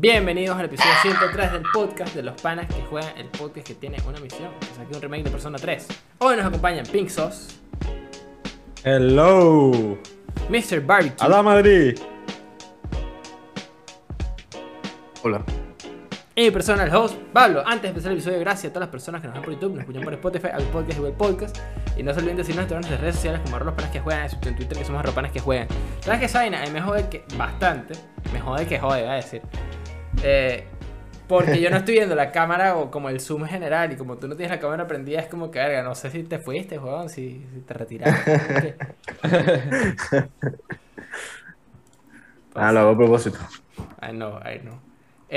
Bienvenidos 0.00 0.56
al 0.56 0.66
episodio 0.66 0.92
103 1.02 1.52
del 1.54 1.62
podcast 1.72 2.14
de 2.14 2.22
los 2.22 2.40
panas 2.40 2.68
que 2.72 2.80
juegan 2.82 3.18
el 3.18 3.26
podcast 3.30 3.66
que 3.66 3.74
tiene 3.74 3.96
una 4.06 4.20
misión. 4.20 4.52
Es 4.60 4.78
aquí 4.78 4.94
un 4.94 5.02
remake 5.02 5.24
de 5.24 5.30
Persona 5.30 5.58
3. 5.58 5.88
Hoy 6.18 6.36
nos 6.36 6.46
acompañan 6.46 6.86
Pink 6.86 7.08
Sauce, 7.08 7.56
Hello. 8.84 9.98
Mr. 10.48 10.80
Barbecue 10.86 11.16
A 11.18 11.28
la 11.28 11.42
Madrid. 11.42 11.98
Hola. 15.24 15.42
y 16.36 16.42
mi 16.42 16.50
persona, 16.52 16.84
el 16.84 16.94
host, 16.94 17.16
Pablo. 17.32 17.64
Antes 17.66 17.82
de 17.82 17.88
empezar 17.88 18.12
el 18.12 18.18
episodio, 18.18 18.38
gracias 18.38 18.70
a 18.70 18.72
todas 18.72 18.86
las 18.86 18.92
personas 18.92 19.20
que 19.20 19.26
nos 19.26 19.34
ven 19.34 19.42
por 19.42 19.52
YouTube, 19.54 19.70
nos 19.72 19.80
escuchan 19.80 20.04
por 20.04 20.12
Spotify, 20.14 20.46
Apple 20.52 20.66
Podcast 20.72 20.96
y 20.96 21.00
Google 21.00 21.14
Podcast. 21.16 21.58
Y 21.96 22.04
no 22.04 22.14
se 22.14 22.20
olviden 22.20 22.36
de 22.36 22.44
seguirnos 22.44 22.62
en 22.62 22.68
todas 22.68 22.82
nuestras 22.82 23.00
redes 23.00 23.16
sociales 23.16 23.40
como 23.42 23.56
arroba 23.56 23.72
los 23.72 23.76
panas 23.76 23.90
que 23.90 23.98
juegan, 23.98 24.30
en 24.30 24.56
Twitter 24.56 24.78
que 24.78 24.84
somos 24.84 25.00
arroba 25.00 25.14
panas 25.16 25.32
que 25.32 25.40
juegan. 25.40 25.66
¿Sabes 26.02 26.20
qué 26.20 26.26
esa 26.26 26.38
vaina? 26.38 26.62
A 26.62 26.66
mí 26.66 26.70
me 26.70 26.80
jode 26.80 27.08
que, 27.08 27.24
bastante, 27.36 27.94
me 28.32 28.38
jode 28.40 28.64
que 28.68 28.78
jode, 28.78 29.00
voy 29.00 29.10
a 29.10 29.14
decir. 29.14 29.42
Eh, 30.22 30.64
porque 31.26 31.60
yo 31.60 31.70
no 31.70 31.76
estoy 31.78 31.94
viendo 31.94 32.14
la 32.14 32.32
cámara 32.32 32.76
o 32.76 32.90
como 32.90 33.08
el 33.10 33.20
zoom 33.20 33.44
general 33.46 33.92
y 33.92 33.96
como 33.96 34.18
tú 34.18 34.28
no 34.28 34.36
tienes 34.36 34.50
la 34.56 34.60
cámara 34.60 34.86
prendida 34.86 35.20
es 35.20 35.28
como 35.28 35.50
que, 35.50 35.58
verga, 35.58 35.82
no 35.82 35.94
sé 35.94 36.10
si 36.10 36.24
te 36.24 36.38
fuiste, 36.38 36.78
weón, 36.78 37.08
si, 37.10 37.46
si 37.54 37.60
te 37.62 37.74
retiraste. 37.74 38.76
Ah, 42.54 42.72
lo 42.72 42.80
hago 42.80 42.90
a 42.90 42.96
propósito. 42.96 43.38
Ay, 43.98 44.14
no, 44.16 44.38
ay, 44.42 44.60
no. 44.64 44.82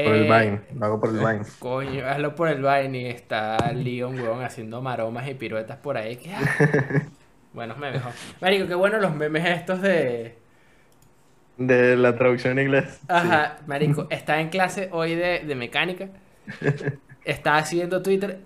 Por 0.04 0.16
el 0.16 0.24
Eh, 0.24 0.24
Vine. 0.24 0.62
Lo 0.72 0.86
hago 0.86 1.00
por 1.00 1.10
el 1.10 1.20
Vine. 1.20 1.46
Coño, 1.60 2.06
hazlo 2.08 2.36
por 2.36 2.50
el 2.50 2.62
Vine 2.62 3.02
y 3.02 3.08
está 3.08 3.72
Leon, 3.74 4.20
weón, 4.20 4.44
haciendo 4.44 4.82
maromas 4.82 5.28
y 5.28 5.36
piruetas 5.36 5.78
por 5.78 5.98
ahí. 5.98 6.18
que, 6.18 6.34
ah. 6.34 6.50
Buenos 7.54 7.78
memes. 7.78 8.04
Marico, 8.42 8.68
qué 8.68 8.76
bueno 8.76 9.00
los 9.00 9.14
memes 9.16 9.46
estos 9.48 9.82
de... 9.82 10.41
De 11.68 11.96
la 11.96 12.16
traducción 12.18 12.58
en 12.60 12.66
inglés. 12.68 13.00
Ajá, 13.08 13.60
marico, 13.68 14.08
estaba 14.10 14.42
en 14.42 14.50
clase 14.50 14.90
hoy 14.92 15.16
de, 15.16 15.40
de 15.46 15.56
mecánica. 15.56 16.10
Estaba 17.24 17.64
siguiendo 17.66 18.02
Twitter. 18.02 18.40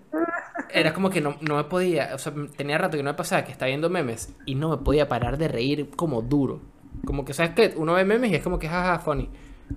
Era 0.69 0.93
como 0.93 1.09
que 1.09 1.21
no, 1.21 1.37
no 1.39 1.55
me 1.55 1.63
podía, 1.63 2.09
o 2.13 2.17
sea, 2.17 2.33
tenía 2.57 2.77
rato 2.77 2.97
que 2.97 3.03
no 3.03 3.11
me 3.11 3.15
pasaba 3.15 3.45
que 3.45 3.53
estaba 3.53 3.67
viendo 3.67 3.89
memes 3.89 4.33
y 4.45 4.55
no 4.55 4.69
me 4.69 4.77
podía 4.77 5.07
parar 5.07 5.37
de 5.37 5.47
reír 5.47 5.89
como 5.95 6.21
duro. 6.21 6.59
Como 7.05 7.23
que, 7.23 7.33
¿sabes 7.33 7.53
qué? 7.55 7.73
Uno 7.77 7.93
ve 7.93 8.03
memes 8.03 8.31
y 8.31 8.35
es 8.35 8.43
como 8.43 8.59
que 8.59 8.67
jaja, 8.67 8.99
funny. 8.99 9.29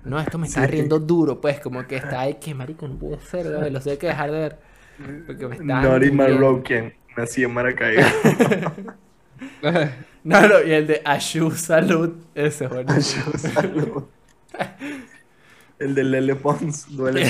No, 0.05 0.19
esto 0.19 0.37
me 0.37 0.49
está 0.49 0.63
Sí. 0.65 0.73
riendo 0.73 0.99
duro, 0.99 1.41
pues, 1.41 1.61
como 1.61 1.87
que 1.87 1.97
está 1.97 2.23
ahí, 2.23 2.35
que 2.35 2.55
marico, 2.55 2.89
no 2.89 2.99
puede 2.99 3.21
ser, 3.21 3.47
¿no? 3.47 3.69
los 3.71 3.85
tengo 3.85 3.99
que 3.99 4.09
dejar 4.09 4.33
de 4.33 4.39
ver. 4.39 4.59
Porque 5.27 5.47
me 5.47 5.55
está. 5.55 5.81
Not 5.83 6.03
in 6.03 6.17
Marroquín. 6.17 6.93
Nací 7.17 7.45
en 7.45 7.55
Maracaibo. 7.55 8.03
No, 10.25 10.47
no, 10.47 10.63
y 10.63 10.73
el 10.73 10.87
de 10.87 11.01
Ashu 11.05 11.51
Salud, 11.53 12.13
ese 12.35 12.65
es 12.65 12.71
bueno. 12.71 13.01
Salud. 13.01 14.05
El 15.79 15.95
de 15.95 16.03
Lele 16.03 16.35
Pons. 16.35 16.87
Duele 16.97 17.25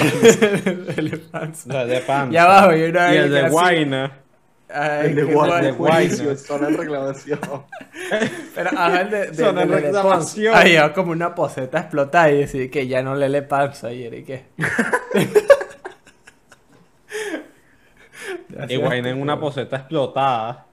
Pons. 1.30 1.67
La 1.67 1.84
de 1.84 2.00
pan. 2.00 2.30
Ya 2.30 2.45
abajo, 2.45 2.75
y 2.75 2.83
una 2.84 3.14
Y 3.14 3.19
el 3.19 3.30
de. 3.30 3.48
Guayna. 3.50 4.12
Ay, 4.70 5.08
El 5.11 5.17
de 5.17 5.22
Guayna. 5.25 6.36
Zona 6.36 6.69
de 6.69 6.77
reclamación. 6.78 7.41
Pero 8.55 8.70
ajá, 8.70 9.00
el 9.02 9.11
de, 9.11 9.27
de, 9.33 9.34
Son 9.34 9.55
de 9.55 9.62
en 9.62 9.70
Lele 9.70 9.83
Pons. 9.83 9.95
reclamación. 9.95 10.56
Ahí 10.56 10.77
va 10.77 10.92
como 10.95 11.12
una 11.12 11.34
poseta 11.34 11.78
explotada 11.80 12.30
y 12.30 12.39
decir 12.39 12.70
que 12.70 12.86
ya 12.86 13.02
no 13.02 13.14
le 13.14 13.28
le 13.28 13.42
panza 13.42 13.89
ayer 13.89 14.14
y 14.14 14.25
qué. 14.25 14.45
Y 18.69 18.77
Guayna 18.77 19.11
en 19.11 19.20
una 19.20 19.39
poseta 19.39 19.77
explotada. 19.77 20.67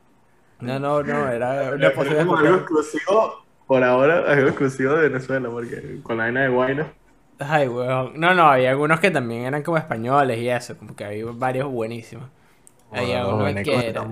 No, 0.66 0.80
no, 0.80 1.04
no, 1.04 1.30
era 1.30 1.72
una 1.74 1.92
como 1.94 2.38
algo 2.38 2.56
exclusivo. 2.58 3.46
Por 3.68 3.84
ahora, 3.84 4.32
algo 4.32 4.50
exclusivo 4.50 4.94
de 4.94 5.10
Venezuela. 5.10 5.50
Porque 5.50 6.00
con 6.04 6.18
la 6.18 6.26
vaina 6.26 6.44
de 6.44 6.50
Guayna. 6.50 6.94
Ay, 7.40 7.68
weón. 7.68 8.20
No, 8.20 8.34
no, 8.34 8.44
había 8.48 8.72
algunos 8.72 9.00
que 9.00 9.12
también 9.12 9.46
eran 9.46 9.64
como 9.64 9.78
españoles 9.78 10.40
y 10.40 10.50
eso, 10.50 10.78
como 10.78 10.96
que 10.96 11.06
había 11.06 11.26
varios 11.34 11.70
buenísimos. 11.70 12.30
Había 12.92 13.24
Bueno, 13.24 13.36
uno 13.36 13.46
venecos 13.46 13.82
que 13.82 13.90
era... 13.90 14.08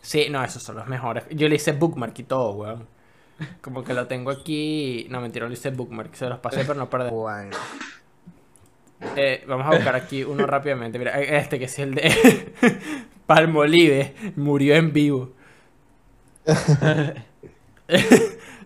Sí, 0.00 0.28
no, 0.30 0.42
esos 0.42 0.62
son 0.62 0.76
los 0.76 0.86
mejores. 0.86 1.24
Yo 1.30 1.48
le 1.48 1.56
hice 1.56 1.72
bookmark 1.72 2.18
y 2.18 2.22
todo, 2.24 2.52
weón. 2.52 2.88
Como 3.60 3.82
que 3.84 3.92
lo 3.92 4.06
tengo 4.06 4.30
aquí. 4.30 5.06
No, 5.10 5.20
mentira, 5.20 5.46
le 5.46 5.54
hice 5.54 5.70
bookmark. 5.70 6.14
Se 6.14 6.28
los 6.28 6.38
pasé, 6.38 6.64
pero 6.64 6.74
no 6.74 6.88
perdí. 6.88 7.10
Guayna. 7.10 7.56
Eh, 9.16 9.44
vamos 9.46 9.66
a 9.66 9.70
buscar 9.70 9.96
aquí 9.96 10.24
uno 10.24 10.46
rápidamente. 10.46 10.98
Mira, 10.98 11.20
este 11.20 11.58
que 11.58 11.66
es 11.66 11.78
el 11.78 11.94
de 11.94 12.54
Palmolive. 13.26 14.14
Murió 14.36 14.76
en 14.76 14.92
vivo. 14.92 15.32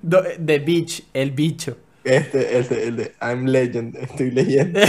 The 0.01 0.59
Beach, 0.61 1.03
el 1.13 1.31
bicho. 1.33 1.77
Este, 2.05 2.57
el 2.57 2.69
de, 2.69 2.89
el 2.89 2.97
de 2.97 3.13
I'm 3.21 3.45
Legend. 3.47 3.97
Estoy 3.97 4.31
leyendo. 4.31 4.81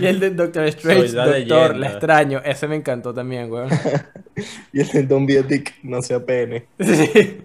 Y 0.00 0.06
el 0.06 0.20
de 0.20 0.30
Doctor 0.30 0.64
Strange, 0.66 1.08
la 1.12 1.26
Doctor, 1.26 1.32
leyenda. 1.70 1.74
le 1.74 1.86
extraño. 1.88 2.40
Ese 2.44 2.68
me 2.68 2.76
encantó 2.76 3.12
también, 3.12 3.50
weón. 3.50 3.68
y 4.72 4.80
el 4.80 4.88
de 4.88 5.02
Don't 5.02 5.26
be 5.28 5.38
a 5.38 5.42
dick. 5.42 5.74
No 5.82 6.00
sea 6.02 6.24
pene. 6.24 6.66
Sí. 6.80 7.42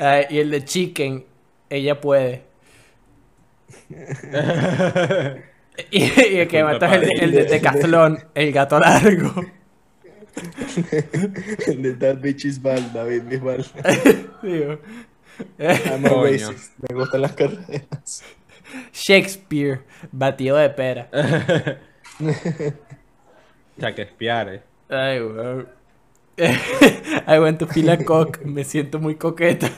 Ay, 0.00 0.24
y 0.30 0.38
el 0.38 0.50
de 0.50 0.64
Chicken, 0.64 1.24
ella 1.68 2.00
puede. 2.00 2.42
Y, 5.90 6.02
y 6.02 6.36
el 6.38 6.48
que 6.48 6.64
mata 6.64 6.86
es 6.94 7.02
el, 7.02 7.08
de- 7.08 7.24
el 7.24 7.30
de 7.32 7.44
Decathlon, 7.44 8.18
el 8.34 8.52
gato 8.52 8.78
largo. 8.80 9.34
That 12.00 12.22
Bitch 12.22 12.44
is 12.44 12.58
Bad. 12.58 12.92
David 12.92 13.28
Bisbal. 13.28 13.62
Digo. 14.42 14.78
I'm 15.58 16.04
a 16.04 16.08
racist. 16.08 16.72
Me 16.80 16.94
gustan 16.94 17.20
las 17.22 17.32
carreras. 17.32 18.22
Shakespeare, 18.92 19.84
batido 20.10 20.56
de 20.56 20.70
pera. 20.70 21.08
Chaquespiare. 23.80 24.62
Ay, 24.88 25.20
weón. 25.20 25.68
I 26.38 27.38
went 27.38 27.58
to 27.58 27.66
feel 27.66 27.90
a 27.90 27.98
cock. 27.98 28.42
Me 28.44 28.64
siento 28.64 28.98
muy 28.98 29.16
coqueta. 29.16 29.70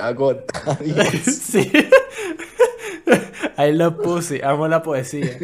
Agot. 0.00 0.50
Adiós. 0.66 1.24
Sí. 1.24 1.70
I 3.56 3.72
love 3.72 4.02
pussy. 4.02 4.40
Amo 4.42 4.68
la 4.68 4.82
poesía. 4.82 5.38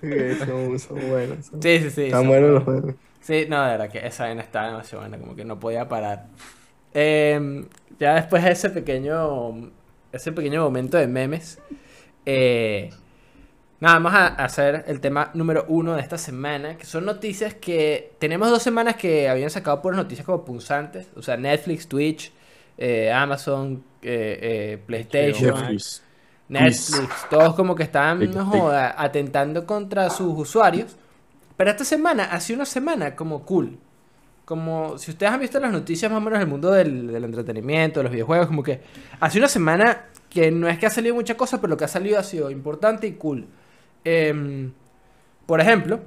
Son, 0.46 0.78
son 0.78 1.08
buenos. 1.08 1.46
son- 1.46 1.62
Sí, 1.62 1.78
sí, 1.80 1.90
sí. 1.90 2.02
Están 2.04 2.26
buenos 2.28 2.50
los 2.50 2.64
juegos. 2.64 2.94
Sí, 3.20 3.46
no, 3.48 3.62
de 3.62 3.70
verdad 3.72 3.90
que 3.90 4.06
esa 4.06 4.24
vaina 4.24 4.42
estaba 4.42 4.68
demasiado 4.68 5.02
buena, 5.02 5.18
como 5.18 5.36
que 5.36 5.44
no 5.44 5.60
podía 5.60 5.88
parar. 5.88 6.26
Em, 6.94 7.66
ya 7.98 8.14
después 8.14 8.42
de 8.44 8.50
ese 8.52 8.70
pequeño, 8.70 9.70
ese 10.12 10.32
pequeño 10.32 10.62
momento 10.62 10.96
de 10.96 11.06
memes, 11.06 11.58
eh, 12.26 12.90
nada, 13.80 13.94
vamos 13.94 14.14
a 14.14 14.26
hacer 14.28 14.84
el 14.88 15.00
tema 15.00 15.30
número 15.34 15.64
uno 15.68 15.94
de 15.94 16.02
esta 16.02 16.18
semana, 16.18 16.76
que 16.76 16.86
son 16.86 17.04
noticias 17.04 17.54
que 17.54 18.12
tenemos 18.18 18.50
dos 18.50 18.62
semanas 18.62 18.96
que 18.96 19.28
habían 19.28 19.50
sacado 19.50 19.82
puras 19.82 19.98
noticias 19.98 20.26
como 20.26 20.44
punzantes, 20.44 21.08
o 21.16 21.22
sea, 21.22 21.36
Netflix, 21.36 21.86
Twitch, 21.88 22.32
eh, 22.78 23.12
Amazon, 23.12 23.84
eh, 24.02 24.38
eh, 24.42 24.78
PlayStation. 24.86 25.54
Netflix, 26.50 27.26
todos 27.30 27.54
como 27.54 27.74
que 27.74 27.82
estaban, 27.84 28.18
no 28.34 28.44
joda, 28.46 28.94
atentando 28.98 29.66
contra 29.66 30.10
sus 30.10 30.36
usuarios. 30.38 30.96
Pero 31.56 31.70
esta 31.70 31.84
semana 31.84 32.24
ha 32.24 32.40
sido 32.40 32.58
una 32.58 32.66
semana 32.66 33.14
como 33.16 33.44
cool. 33.44 33.78
Como 34.44 34.98
si 34.98 35.12
ustedes 35.12 35.32
han 35.32 35.40
visto 35.40 35.60
las 35.60 35.70
noticias 35.72 36.10
más 36.10 36.18
o 36.18 36.20
menos 36.22 36.38
del 36.40 36.48
mundo 36.48 36.70
del, 36.72 37.06
del 37.06 37.24
entretenimiento, 37.24 38.00
de 38.00 38.04
los 38.04 38.12
videojuegos, 38.12 38.48
como 38.48 38.62
que 38.62 38.80
ha 39.20 39.30
sido 39.30 39.42
una 39.42 39.48
semana 39.48 40.06
que 40.28 40.50
no 40.50 40.68
es 40.68 40.78
que 40.78 40.86
ha 40.86 40.90
salido 40.90 41.14
mucha 41.14 41.36
cosa, 41.36 41.60
pero 41.60 41.70
lo 41.70 41.76
que 41.76 41.84
ha 41.84 41.88
salido 41.88 42.18
ha 42.18 42.22
sido 42.24 42.50
importante 42.50 43.06
y 43.06 43.12
cool. 43.12 43.46
Em, 44.04 44.72
por 45.46 45.60
ejemplo, 45.60 46.00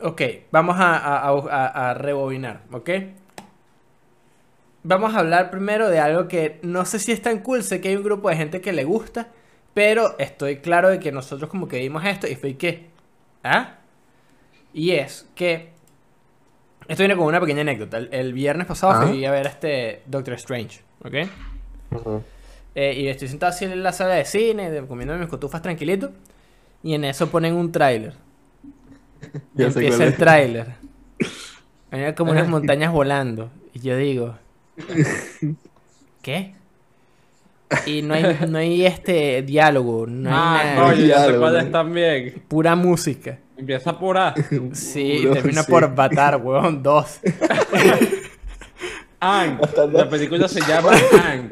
ok, 0.00 0.22
vamos 0.50 0.76
a, 0.78 0.96
a- 0.96 1.28
a- 1.28 1.90
a 1.90 1.94
rebobinar, 1.94 2.62
¿ok? 2.72 2.90
Vamos 4.82 5.14
a 5.14 5.18
hablar 5.18 5.50
primero 5.50 5.88
de 5.90 5.98
algo 5.98 6.26
que 6.26 6.58
no 6.62 6.84
sé 6.86 6.98
si 6.98 7.12
es 7.12 7.20
tan 7.20 7.40
cool, 7.40 7.62
sé 7.62 7.80
que 7.80 7.88
hay 7.88 7.96
un 7.96 8.02
grupo 8.02 8.30
de 8.30 8.36
gente 8.36 8.60
que 8.60 8.72
le 8.72 8.84
gusta, 8.84 9.28
pero 9.74 10.18
estoy 10.18 10.56
claro 10.56 10.88
de 10.88 10.98
que 10.98 11.12
nosotros 11.12 11.50
como 11.50 11.68
que 11.68 11.78
vimos 11.78 12.04
esto 12.04 12.26
y 12.26 12.34
fue 12.34 12.56
que, 12.56 12.88
¿ah? 13.44 13.74
Y 14.72 14.92
es 14.92 15.28
que, 15.34 15.70
esto 16.88 17.02
viene 17.02 17.16
con 17.16 17.26
una 17.26 17.40
pequeña 17.40 17.60
anécdota, 17.60 17.98
el, 17.98 18.08
el 18.12 18.32
viernes 18.32 18.66
pasado 18.66 18.92
Ah. 18.94 19.06
fui 19.06 19.24
a 19.24 19.30
ver 19.30 19.46
este 19.46 20.02
Doctor 20.06 20.34
Strange, 20.34 20.80
¿ok? 21.04 21.14
Eh, 22.74 22.94
y 22.96 23.08
estoy 23.08 23.28
sentado 23.28 23.50
así 23.50 23.64
en 23.64 23.82
la 23.82 23.92
sala 23.92 24.14
de 24.14 24.24
cine, 24.24 24.82
comiendo 24.86 25.14
mis 25.16 25.28
cotufas 25.28 25.60
tranquilito, 25.60 26.12
y 26.82 26.94
en 26.94 27.04
eso 27.04 27.28
ponen 27.30 27.54
un 27.54 27.70
tráiler. 27.70 28.14
Empieza 29.58 30.04
el 30.04 30.16
tráiler. 30.16 30.74
Hay 31.90 32.14
como 32.14 32.30
unas 32.32 32.48
montañas 32.48 32.92
volando. 32.92 33.50
Y 33.74 33.80
yo 33.80 33.96
digo, 33.96 34.36
¿qué? 36.22 36.54
Y 37.86 38.02
no 38.02 38.14
hay, 38.14 38.36
no 38.48 38.58
hay 38.58 38.84
este 38.84 39.42
diálogo, 39.42 40.06
no 40.06 40.28
hay 40.28 40.36
Ah, 40.36 40.62
nada. 40.74 40.82
coño, 40.82 40.96
ya 40.96 40.98
sé 40.98 41.04
Diálogo, 41.04 41.40
cuál 41.40 41.52
¿no? 41.52 41.58
es 41.60 41.70
también. 41.72 42.42
Pura 42.48 42.74
música. 42.74 43.38
Empieza 43.56 43.98
por 43.98 44.18
A. 44.18 44.34
Sí, 44.72 45.28
termina 45.32 45.62
sí. 45.62 45.70
por 45.70 45.88
matar, 45.94 46.36
weón, 46.38 46.82
dos. 46.82 47.20
Ang. 49.20 49.58
Hasta 49.62 49.86
La 49.86 50.04
la- 50.04 50.08
película 50.10 50.48
se 50.48 50.60
llama 50.62 50.90
Ang. 51.24 51.48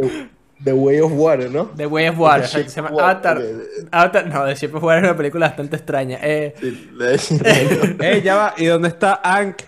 The 0.65 0.73
Way 0.73 1.01
of 1.01 1.13
Water, 1.15 1.51
¿no? 1.53 1.67
The 1.77 1.87
Way 1.87 2.09
of 2.09 2.19
Water. 2.19 2.47
Se 2.49 2.65
llama 2.67 2.89
Avatar. 2.89 3.41
No, 3.41 4.45
The 4.47 4.55
Shape 4.57 4.77
of 4.77 4.83
Water 4.83 5.05
es 5.05 5.09
una 5.11 5.17
película 5.17 5.47
bastante 5.49 5.77
extraña. 5.77 6.19
Eh, 6.21 6.55
Sí, 6.59 7.39
de- 7.39 7.97
Ey, 8.13 8.23
ya 8.23 8.35
va. 8.35 8.55
¿Y 8.57 8.65
dónde 8.67 8.89
está 8.89 9.21
Ank? 9.23 9.59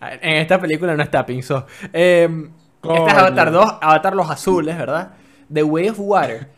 en 0.00 0.36
esta 0.36 0.58
película 0.60 0.94
no 0.96 1.02
está 1.02 1.26
Pinzo. 1.26 1.66
Eh, 1.92 2.48
esta 2.94 3.10
es. 3.10 3.18
Avatar 3.18 3.52
2, 3.52 3.74
Avatar 3.80 4.16
los 4.16 4.30
azules, 4.30 4.76
¿verdad? 4.76 5.12
The 5.52 5.62
Way 5.62 5.88
of 5.90 5.96
Water. 6.00 6.48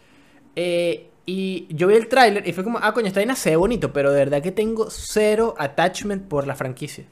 Eh, 0.56 1.10
y 1.26 1.68
yo 1.70 1.86
vi 1.86 1.94
el 1.94 2.08
tráiler 2.08 2.46
y 2.46 2.52
fue 2.52 2.64
como, 2.64 2.78
ah, 2.82 2.92
coño, 2.92 3.06
esta 3.06 3.20
vaina 3.20 3.36
se 3.36 3.50
ve 3.50 3.56
bonito, 3.56 3.92
pero 3.92 4.10
de 4.10 4.18
verdad 4.18 4.42
que 4.42 4.50
tengo 4.50 4.90
cero 4.90 5.54
attachment 5.58 6.26
por 6.26 6.46
la 6.46 6.56
franquicia. 6.56 7.04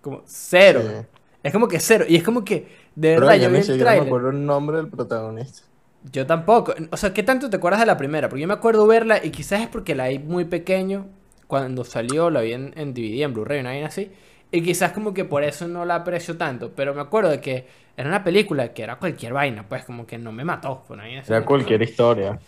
Como 0.00 0.22
cero. 0.24 0.82
Sí. 0.86 1.06
Es 1.42 1.52
como 1.52 1.68
que 1.68 1.80
cero. 1.80 2.04
Y 2.08 2.16
es 2.16 2.22
como 2.22 2.44
que, 2.44 2.68
de 2.94 3.10
verdad, 3.10 3.34
yo 3.34 3.50
vi 3.50 3.62
siquiera 3.62 3.92
me 3.92 4.06
acuerdo 4.06 4.30
el 4.30 4.44
nombre 4.44 4.78
del 4.78 4.88
protagonista. 4.88 5.62
Yo 6.10 6.26
tampoco. 6.26 6.74
O 6.90 6.96
sea, 6.96 7.12
¿qué 7.12 7.22
tanto 7.22 7.50
te 7.50 7.56
acuerdas 7.56 7.80
de 7.80 7.86
la 7.86 7.96
primera? 7.96 8.28
Porque 8.28 8.40
yo 8.40 8.48
me 8.48 8.54
acuerdo 8.54 8.86
verla 8.86 9.22
y 9.22 9.30
quizás 9.30 9.60
es 9.60 9.68
porque 9.68 9.94
la 9.94 10.08
vi 10.08 10.18
muy 10.18 10.44
pequeño. 10.44 11.08
Cuando 11.46 11.84
salió, 11.84 12.30
la 12.30 12.42
vi 12.42 12.52
en, 12.52 12.72
en 12.76 12.94
DVD, 12.94 13.22
en 13.22 13.34
Blu-ray, 13.34 13.60
una 13.60 13.70
vaina 13.70 13.88
así. 13.88 14.10
Y 14.52 14.62
quizás 14.62 14.92
como 14.92 15.14
que 15.14 15.24
por 15.24 15.44
eso 15.44 15.68
no 15.68 15.84
la 15.84 15.96
aprecio 15.96 16.36
tanto. 16.36 16.72
Pero 16.74 16.94
me 16.94 17.00
acuerdo 17.00 17.30
de 17.30 17.40
que 17.40 17.66
era 17.96 18.08
una 18.08 18.24
película 18.24 18.72
que 18.72 18.82
era 18.82 18.96
cualquier 18.96 19.32
vaina. 19.32 19.68
Pues 19.68 19.84
como 19.84 20.06
que 20.06 20.18
no 20.18 20.32
me 20.32 20.44
mató. 20.44 20.84
Una 20.88 21.02
vaina 21.02 21.20
así. 21.20 21.32
Era 21.32 21.44
cualquier 21.44 21.82
historia. 21.82 22.38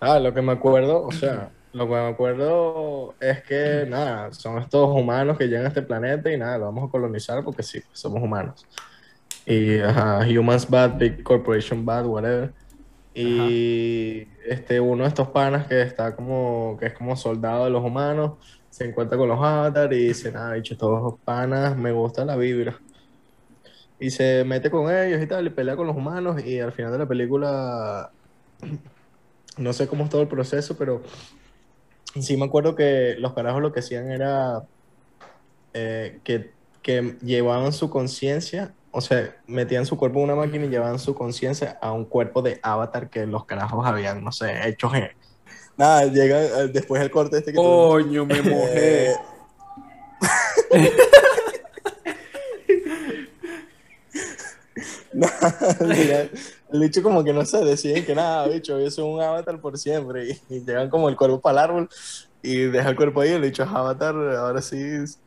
Ah, 0.00 0.18
lo 0.18 0.32
que 0.32 0.42
me 0.42 0.52
acuerdo, 0.52 1.04
o 1.04 1.10
sea, 1.10 1.50
lo 1.72 1.86
que 1.86 1.94
me 1.94 2.08
acuerdo 2.08 3.14
es 3.20 3.42
que, 3.42 3.84
nada, 3.88 4.32
son 4.32 4.58
estos 4.58 4.88
humanos 4.88 5.36
que 5.36 5.48
llegan 5.48 5.64
a 5.64 5.68
este 5.68 5.82
planeta 5.82 6.32
y 6.32 6.38
nada, 6.38 6.58
lo 6.58 6.66
vamos 6.66 6.88
a 6.88 6.90
colonizar 6.90 7.42
porque 7.42 7.64
sí, 7.64 7.82
somos 7.92 8.22
humanos. 8.22 8.64
Y, 9.44 9.80
ajá, 9.80 10.20
humans 10.28 10.68
bad, 10.68 10.98
big 10.98 11.22
corporation 11.22 11.84
bad, 11.84 12.06
whatever. 12.06 12.52
Y 13.14 14.28
este, 14.46 14.78
uno 14.78 15.02
de 15.02 15.08
estos 15.08 15.28
panas 15.28 15.66
que 15.66 15.82
está 15.82 16.14
como, 16.14 16.76
que 16.78 16.86
es 16.86 16.92
como 16.92 17.16
soldado 17.16 17.64
de 17.64 17.70
los 17.70 17.82
humanos, 17.82 18.34
se 18.78 18.84
encuentra 18.84 19.18
con 19.18 19.28
los 19.28 19.38
avatar 19.38 19.92
y 19.92 20.06
dice, 20.06 20.30
nada, 20.30 20.54
bicho, 20.54 20.76
todos 20.76 21.18
panas, 21.24 21.76
me 21.76 21.90
gusta 21.90 22.24
la 22.24 22.36
vibra. 22.36 22.78
Y 23.98 24.10
se 24.10 24.44
mete 24.44 24.70
con 24.70 24.88
ellos 24.94 25.20
y 25.20 25.26
tal, 25.26 25.48
y 25.48 25.50
pelea 25.50 25.74
con 25.74 25.88
los 25.88 25.96
humanos 25.96 26.44
y 26.44 26.60
al 26.60 26.70
final 26.70 26.92
de 26.92 26.98
la 26.98 27.06
película 27.06 28.12
no 29.58 29.72
sé 29.72 29.88
cómo 29.88 30.04
es 30.04 30.10
todo 30.10 30.22
el 30.22 30.28
proceso, 30.28 30.76
pero 30.78 31.02
sí 32.20 32.36
me 32.36 32.44
acuerdo 32.44 32.76
que 32.76 33.16
los 33.18 33.32
carajos 33.32 33.60
lo 33.60 33.72
que 33.72 33.80
hacían 33.80 34.12
era 34.12 34.62
eh, 35.74 36.20
que, 36.22 36.52
que 36.80 37.16
llevaban 37.20 37.72
su 37.72 37.90
conciencia, 37.90 38.74
o 38.92 39.00
sea, 39.00 39.36
metían 39.48 39.86
su 39.86 39.96
cuerpo 39.96 40.20
en 40.20 40.26
una 40.26 40.36
máquina 40.36 40.66
y 40.66 40.68
llevaban 40.68 41.00
su 41.00 41.16
conciencia 41.16 41.78
a 41.82 41.90
un 41.90 42.04
cuerpo 42.04 42.42
de 42.42 42.60
avatar 42.62 43.10
que 43.10 43.26
los 43.26 43.44
carajos 43.44 43.84
habían, 43.84 44.22
no 44.22 44.30
sé, 44.30 44.68
hecho. 44.68 44.88
Nada, 45.78 46.04
llega 46.06 46.42
eh, 46.42 46.68
después 46.68 47.00
el 47.00 47.10
corte 47.10 47.38
este 47.38 47.52
que. 47.52 47.56
Coño, 47.56 48.26
me 48.26 48.42
mojé. 48.42 49.14
Nada, 55.12 55.76
mira, 55.80 56.28
el 56.72 56.80
bicho 56.80 57.02
como 57.02 57.24
que 57.24 57.32
no 57.32 57.44
sé, 57.44 57.64
deciden 57.64 58.04
que 58.04 58.14
nada, 58.14 58.46
bicho, 58.46 58.78
yo 58.78 58.90
soy 58.90 59.04
un 59.04 59.20
avatar 59.20 59.58
por 59.60 59.78
siempre 59.78 60.28
y, 60.28 60.54
y 60.56 60.60
llegan 60.64 60.90
como 60.90 61.08
el 61.08 61.16
cuerpo 61.16 61.40
para 61.40 61.52
el 61.64 61.70
árbol 61.70 61.88
y 62.42 62.56
deja 62.66 62.90
el 62.90 62.96
cuerpo 62.96 63.22
ahí, 63.22 63.30
el 63.30 63.40
bicho 63.42 63.62
es 63.62 63.68
avatar, 63.70 64.14
ahora 64.14 64.60
sí 64.62 64.80
es 64.80 65.18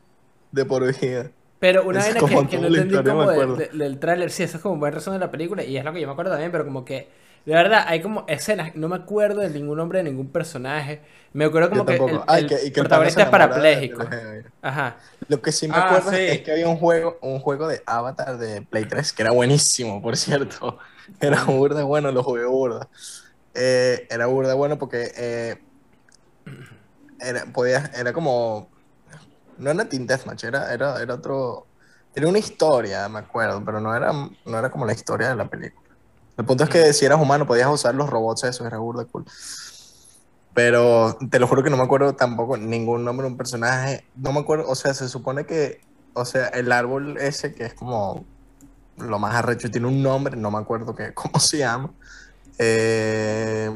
de 0.52 0.64
por 0.64 0.84
vida. 1.00 1.30
Pero 1.58 1.84
una 1.86 2.00
como 2.18 2.42
que, 2.42 2.56
que 2.56 2.58
no 2.58 2.66
entendí 2.68 2.96
como 3.10 3.28
de- 3.30 3.68
de- 3.68 3.78
del 3.78 3.98
tráiler, 3.98 4.30
sí, 4.30 4.42
eso 4.44 4.56
es 4.56 4.62
como 4.62 4.74
un 4.74 4.80
buen 4.80 4.92
resumen 4.92 5.20
de 5.20 5.26
la 5.26 5.30
película 5.32 5.62
y 5.64 5.76
es 5.76 5.84
lo 5.84 5.92
que 5.92 6.00
yo 6.00 6.06
me 6.06 6.12
acuerdo 6.12 6.30
también, 6.32 6.50
pero 6.52 6.64
como 6.64 6.84
que, 6.84 7.08
de 7.44 7.54
verdad, 7.54 7.84
hay 7.88 8.00
como 8.02 8.24
escenas, 8.28 8.74
no 8.76 8.88
me 8.88 8.96
acuerdo 8.96 9.40
de 9.40 9.50
ningún 9.50 9.78
nombre 9.78 9.98
de 9.98 10.04
ningún 10.04 10.30
personaje, 10.32 11.02
me 11.32 11.44
acuerdo 11.44 11.70
como 11.70 11.86
que 11.86 11.96
el, 12.06 12.24
el 12.32 12.46
que- 12.46 12.64
y 12.66 12.72
que 12.72 12.80
el 12.80 12.86
protagonista 12.86 13.24
es 13.24 13.28
parapléjico. 13.30 14.18
Ajá. 14.62 14.98
Lo 15.28 15.40
que 15.40 15.52
sí 15.52 15.68
me 15.68 15.74
Ah, 15.74 15.78
acuerdo 15.78 16.10
sí. 16.10 16.16
es 16.26 16.42
que 16.42 16.52
había 16.52 16.68
un 16.68 16.76
juego, 16.78 17.18
un 17.22 17.38
juego 17.40 17.68
de 17.68 17.82
Avatar 17.86 18.38
de 18.38 18.62
Play 18.62 18.86
3 18.86 19.12
que 19.12 19.22
era 19.22 19.30
buenísimo, 19.32 20.02
por 20.02 20.16
cierto. 20.16 20.78
Era 21.20 21.44
burda 21.44 21.84
bueno, 21.84 22.10
lo 22.12 22.22
jugué 22.22 22.44
burda. 22.46 22.88
Eh, 23.54 24.06
era 24.10 24.26
burda 24.26 24.54
bueno 24.54 24.78
porque 24.78 25.12
eh, 25.16 25.56
era, 27.18 27.46
podía, 27.52 27.90
era 27.94 28.12
como. 28.12 28.70
No 29.56 29.70
era 29.70 29.88
Team 29.88 30.06
Deathmatch, 30.06 30.44
era, 30.44 30.72
era, 30.74 31.02
era 31.02 31.14
otro. 31.16 31.70
Era 32.14 32.28
una 32.28 32.38
historia, 32.40 33.08
me 33.08 33.20
acuerdo, 33.20 33.64
pero 33.64 33.80
no 33.80 33.94
era, 33.96 34.12
no 34.12 34.58
era 34.58 34.70
como 34.70 34.86
la 34.86 34.92
historia 34.94 35.30
de 35.30 35.36
la 35.36 35.48
película. 35.50 35.81
El 36.36 36.44
punto 36.44 36.64
es 36.64 36.70
que 36.70 36.92
si 36.92 37.04
eras 37.04 37.20
humano 37.20 37.46
podías 37.46 37.68
usar 37.68 37.94
los 37.94 38.08
robots, 38.08 38.44
eso 38.44 38.66
era 38.66 38.78
burda 38.78 39.04
cool. 39.04 39.24
Pero 40.54 41.16
te 41.30 41.38
lo 41.38 41.46
juro 41.46 41.62
que 41.62 41.70
no 41.70 41.76
me 41.76 41.82
acuerdo 41.82 42.14
tampoco 42.14 42.56
ningún 42.56 43.04
nombre 43.04 43.26
de 43.26 43.32
un 43.32 43.38
personaje. 43.38 44.04
No 44.16 44.32
me 44.32 44.40
acuerdo, 44.40 44.68
o 44.68 44.74
sea, 44.74 44.92
se 44.94 45.08
supone 45.08 45.46
que, 45.46 45.80
o 46.14 46.24
sea, 46.24 46.48
el 46.48 46.72
árbol 46.72 47.16
ese 47.18 47.54
que 47.54 47.64
es 47.64 47.74
como 47.74 48.24
lo 48.98 49.18
más 49.18 49.34
arrecho 49.34 49.70
tiene 49.70 49.86
un 49.86 50.02
nombre, 50.02 50.36
no 50.36 50.50
me 50.50 50.58
acuerdo 50.58 50.94
qué, 50.94 51.14
cómo 51.14 51.38
se 51.38 51.58
llama. 51.58 51.92
Eh, 52.58 53.70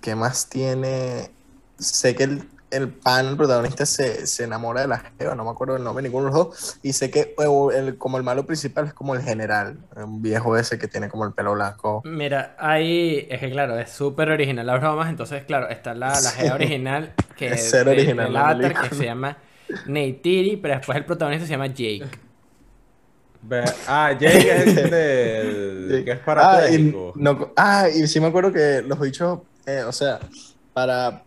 ¿qué 0.00 0.14
más 0.14 0.48
tiene? 0.48 1.30
Sé 1.78 2.14
que 2.14 2.24
el, 2.24 2.48
el 2.74 2.88
pan, 2.88 3.26
el 3.26 3.36
protagonista, 3.36 3.86
se, 3.86 4.26
se 4.26 4.44
enamora 4.44 4.80
de 4.82 4.88
la 4.88 5.12
jeva, 5.18 5.34
no 5.34 5.44
me 5.44 5.50
acuerdo 5.50 5.76
el 5.76 5.84
nombre 5.84 6.02
de 6.02 6.08
ninguno 6.08 6.26
de 6.26 6.32
los 6.32 6.46
dos. 6.48 6.78
Y 6.82 6.92
sé 6.92 7.10
que 7.10 7.20
eh, 7.20 7.76
el- 7.76 7.96
como 7.98 8.18
el 8.18 8.22
malo 8.24 8.44
principal 8.46 8.86
es 8.86 8.94
como 8.94 9.14
el 9.14 9.22
general, 9.22 9.78
un 9.96 10.20
viejo 10.22 10.56
ese 10.56 10.78
que 10.78 10.88
tiene 10.88 11.08
como 11.08 11.24
el 11.24 11.32
pelo 11.32 11.54
blanco. 11.54 12.02
Mira, 12.04 12.56
ahí 12.58 13.26
es 13.30 13.40
que 13.40 13.50
claro, 13.50 13.78
es 13.78 13.90
súper 13.90 14.30
original 14.30 14.66
las 14.66 14.80
bromas, 14.80 15.08
entonces 15.08 15.44
claro, 15.44 15.68
está 15.68 15.94
la, 15.94 16.08
la 16.08 16.20
Sí. 16.20 16.40
gea 16.40 16.54
original 16.54 17.12
que 17.36 17.48
Es 17.48 17.72
de- 17.72 17.80
original 17.82 18.74
que 18.88 18.94
se 18.94 19.04
llama 19.04 19.38
Neytiri, 19.86 20.56
pero 20.56 20.74
después 20.76 20.96
el 20.98 21.04
protagonista 21.04 21.46
se 21.46 21.52
llama 21.52 21.66
Jake. 21.68 22.06
Ah, 23.86 24.12
Jake 24.18 24.50
es 24.56 24.76
el 24.76 24.90
del... 24.90 26.02
que 26.04 26.12
es 26.12 26.18
Ah, 26.26 26.62
y, 26.70 26.94
no, 27.14 27.52
ah, 27.56 27.88
y 27.94 28.06
sí 28.06 28.20
me 28.20 28.26
acuerdo 28.28 28.52
que 28.52 28.82
los 28.86 28.98
bichos, 28.98 29.40
eh, 29.66 29.82
o 29.86 29.92
sea, 29.92 30.18
para... 30.72 31.24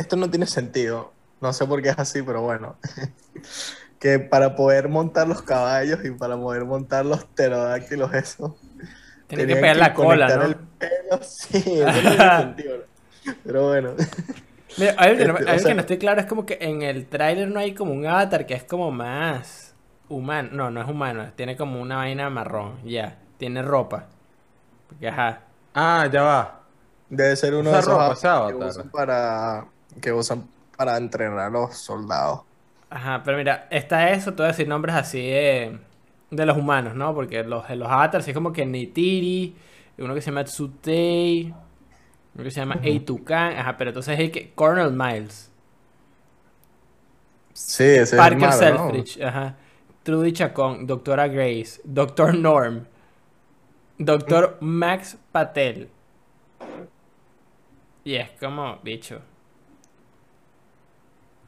Esto 0.00 0.16
no 0.16 0.30
tiene 0.30 0.46
sentido, 0.46 1.12
no 1.42 1.52
sé 1.52 1.66
por 1.66 1.82
qué 1.82 1.90
es 1.90 1.98
así, 1.98 2.22
pero 2.22 2.40
bueno. 2.40 2.76
que 4.00 4.18
para 4.18 4.56
poder 4.56 4.88
montar 4.88 5.28
los 5.28 5.42
caballos 5.42 6.02
y 6.04 6.10
para 6.10 6.36
poder 6.38 6.64
montar 6.64 7.04
los 7.04 7.24
pterodáctilos, 7.24 8.14
eso... 8.14 8.56
Tiene 9.26 9.46
que 9.46 9.56
pegar 9.56 9.76
la 9.76 9.94
cola, 9.94 10.36
¿no? 10.36 10.42
el 10.42 10.56
pelo, 10.56 11.20
sí, 11.22 11.58
eso 11.58 11.86
no 11.86 11.92
tiene 11.92 12.16
sentido. 12.38 12.76
¿no? 12.78 13.34
Pero 13.44 13.68
bueno. 13.68 13.94
Mira, 14.78 14.94
algo 14.96 15.18
que, 15.18 15.24
no, 15.26 15.38
Este, 15.38 15.68
que 15.68 15.74
no 15.74 15.80
estoy 15.82 15.98
claro 15.98 16.20
es 16.20 16.26
como 16.26 16.46
que 16.46 16.58
en 16.60 16.82
el 16.82 17.06
tráiler 17.06 17.48
no 17.48 17.60
hay 17.60 17.74
como 17.74 17.92
un 17.92 18.06
avatar 18.06 18.46
que 18.46 18.54
es 18.54 18.64
como 18.64 18.90
más 18.90 19.74
humano. 20.08 20.48
No, 20.52 20.70
no 20.70 20.80
es 20.80 20.88
humano, 20.88 21.30
tiene 21.36 21.56
como 21.56 21.80
una 21.80 21.96
vaina 21.96 22.30
marrón, 22.30 22.78
ya. 22.84 23.18
Tiene 23.36 23.62
ropa. 23.62 24.06
Porque, 24.88 25.08
ajá. 25.08 25.42
Ah, 25.74 26.08
ya 26.10 26.22
va. 26.22 26.60
Debe 27.10 27.36
ser 27.36 27.54
uno 27.54 27.70
de 27.70 27.78
esos 27.78 27.92
ropa, 27.92 28.48
que 28.48 28.54
usan 28.54 28.88
para, 28.90 29.66
que 30.00 30.12
usan 30.12 30.48
para 30.76 30.96
entrenar 30.96 31.38
a 31.46 31.50
los 31.50 31.76
soldados. 31.78 32.42
Ajá, 32.90 33.22
pero 33.24 33.36
mira, 33.38 33.68
está 33.70 34.10
eso, 34.10 34.32
te 34.32 34.38
voy 34.38 34.46
a 34.46 34.48
decir 34.48 34.66
nombres 34.68 34.96
así 34.96 35.18
de, 35.20 35.78
de 36.30 36.46
los 36.46 36.56
humanos, 36.56 36.94
¿no? 36.96 37.14
Porque 37.14 37.44
los, 37.44 37.68
los 37.70 37.88
avatars 37.88 38.26
es 38.26 38.34
como 38.34 38.52
que 38.52 38.66
Neytiri, 38.66 39.56
uno 39.98 40.14
que 40.14 40.20
se 40.20 40.30
llama 40.30 40.44
Tsutei, 40.44 41.54
uno 42.34 42.44
que 42.44 42.50
se 42.50 42.60
llama 42.60 42.80
Eitukan, 42.82 43.54
ajá, 43.58 43.76
pero 43.78 43.90
entonces 43.90 44.18
es 44.18 44.30
que 44.32 44.52
Colonel 44.54 44.92
Miles, 44.92 45.52
Sí, 47.52 47.84
ese 47.84 48.02
es 48.02 48.12
el 48.14 48.18
Parker 48.18 48.38
malo, 48.38 48.70
¿no? 48.70 48.92
Selfridge, 48.92 49.20
ajá, 49.22 49.56
Trudy 50.02 50.32
Chacón, 50.32 50.86
Doctora 50.86 51.28
Grace, 51.28 51.80
Doctor 51.84 52.34
Norm, 52.34 52.86
Doctor 53.98 54.56
Max 54.60 55.16
Patel. 55.32 55.88
Y 58.04 58.14
es 58.16 58.30
como, 58.32 58.78
bicho. 58.82 59.22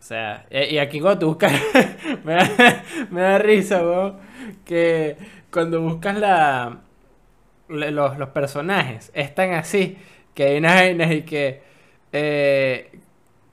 O 0.03 0.05
sea, 0.05 0.47
y 0.51 0.75
y 0.75 0.79
aquí 0.79 0.99
cuando 0.99 1.21
tú 1.21 1.27
buscas, 1.29 1.53
me, 2.25 2.35
da, 2.35 2.85
me 3.09 3.21
da 3.21 3.39
risa, 3.39 3.83
weón, 3.83 4.17
que 4.65 5.17
cuando 5.49 5.81
buscas 5.81 6.19
la, 6.19 6.81
los, 7.69 8.19
los 8.19 8.29
personajes, 8.31 9.13
están 9.15 9.53
así, 9.53 9.97
que 10.35 10.43
hay 10.43 10.59
unas 10.59 10.75
vainas 10.75 11.13
y 11.13 11.23
que 11.23 11.63
eh, 12.13 12.91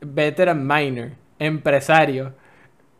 veteran 0.01 0.65
minor, 0.65 1.11
empresario, 1.37 2.33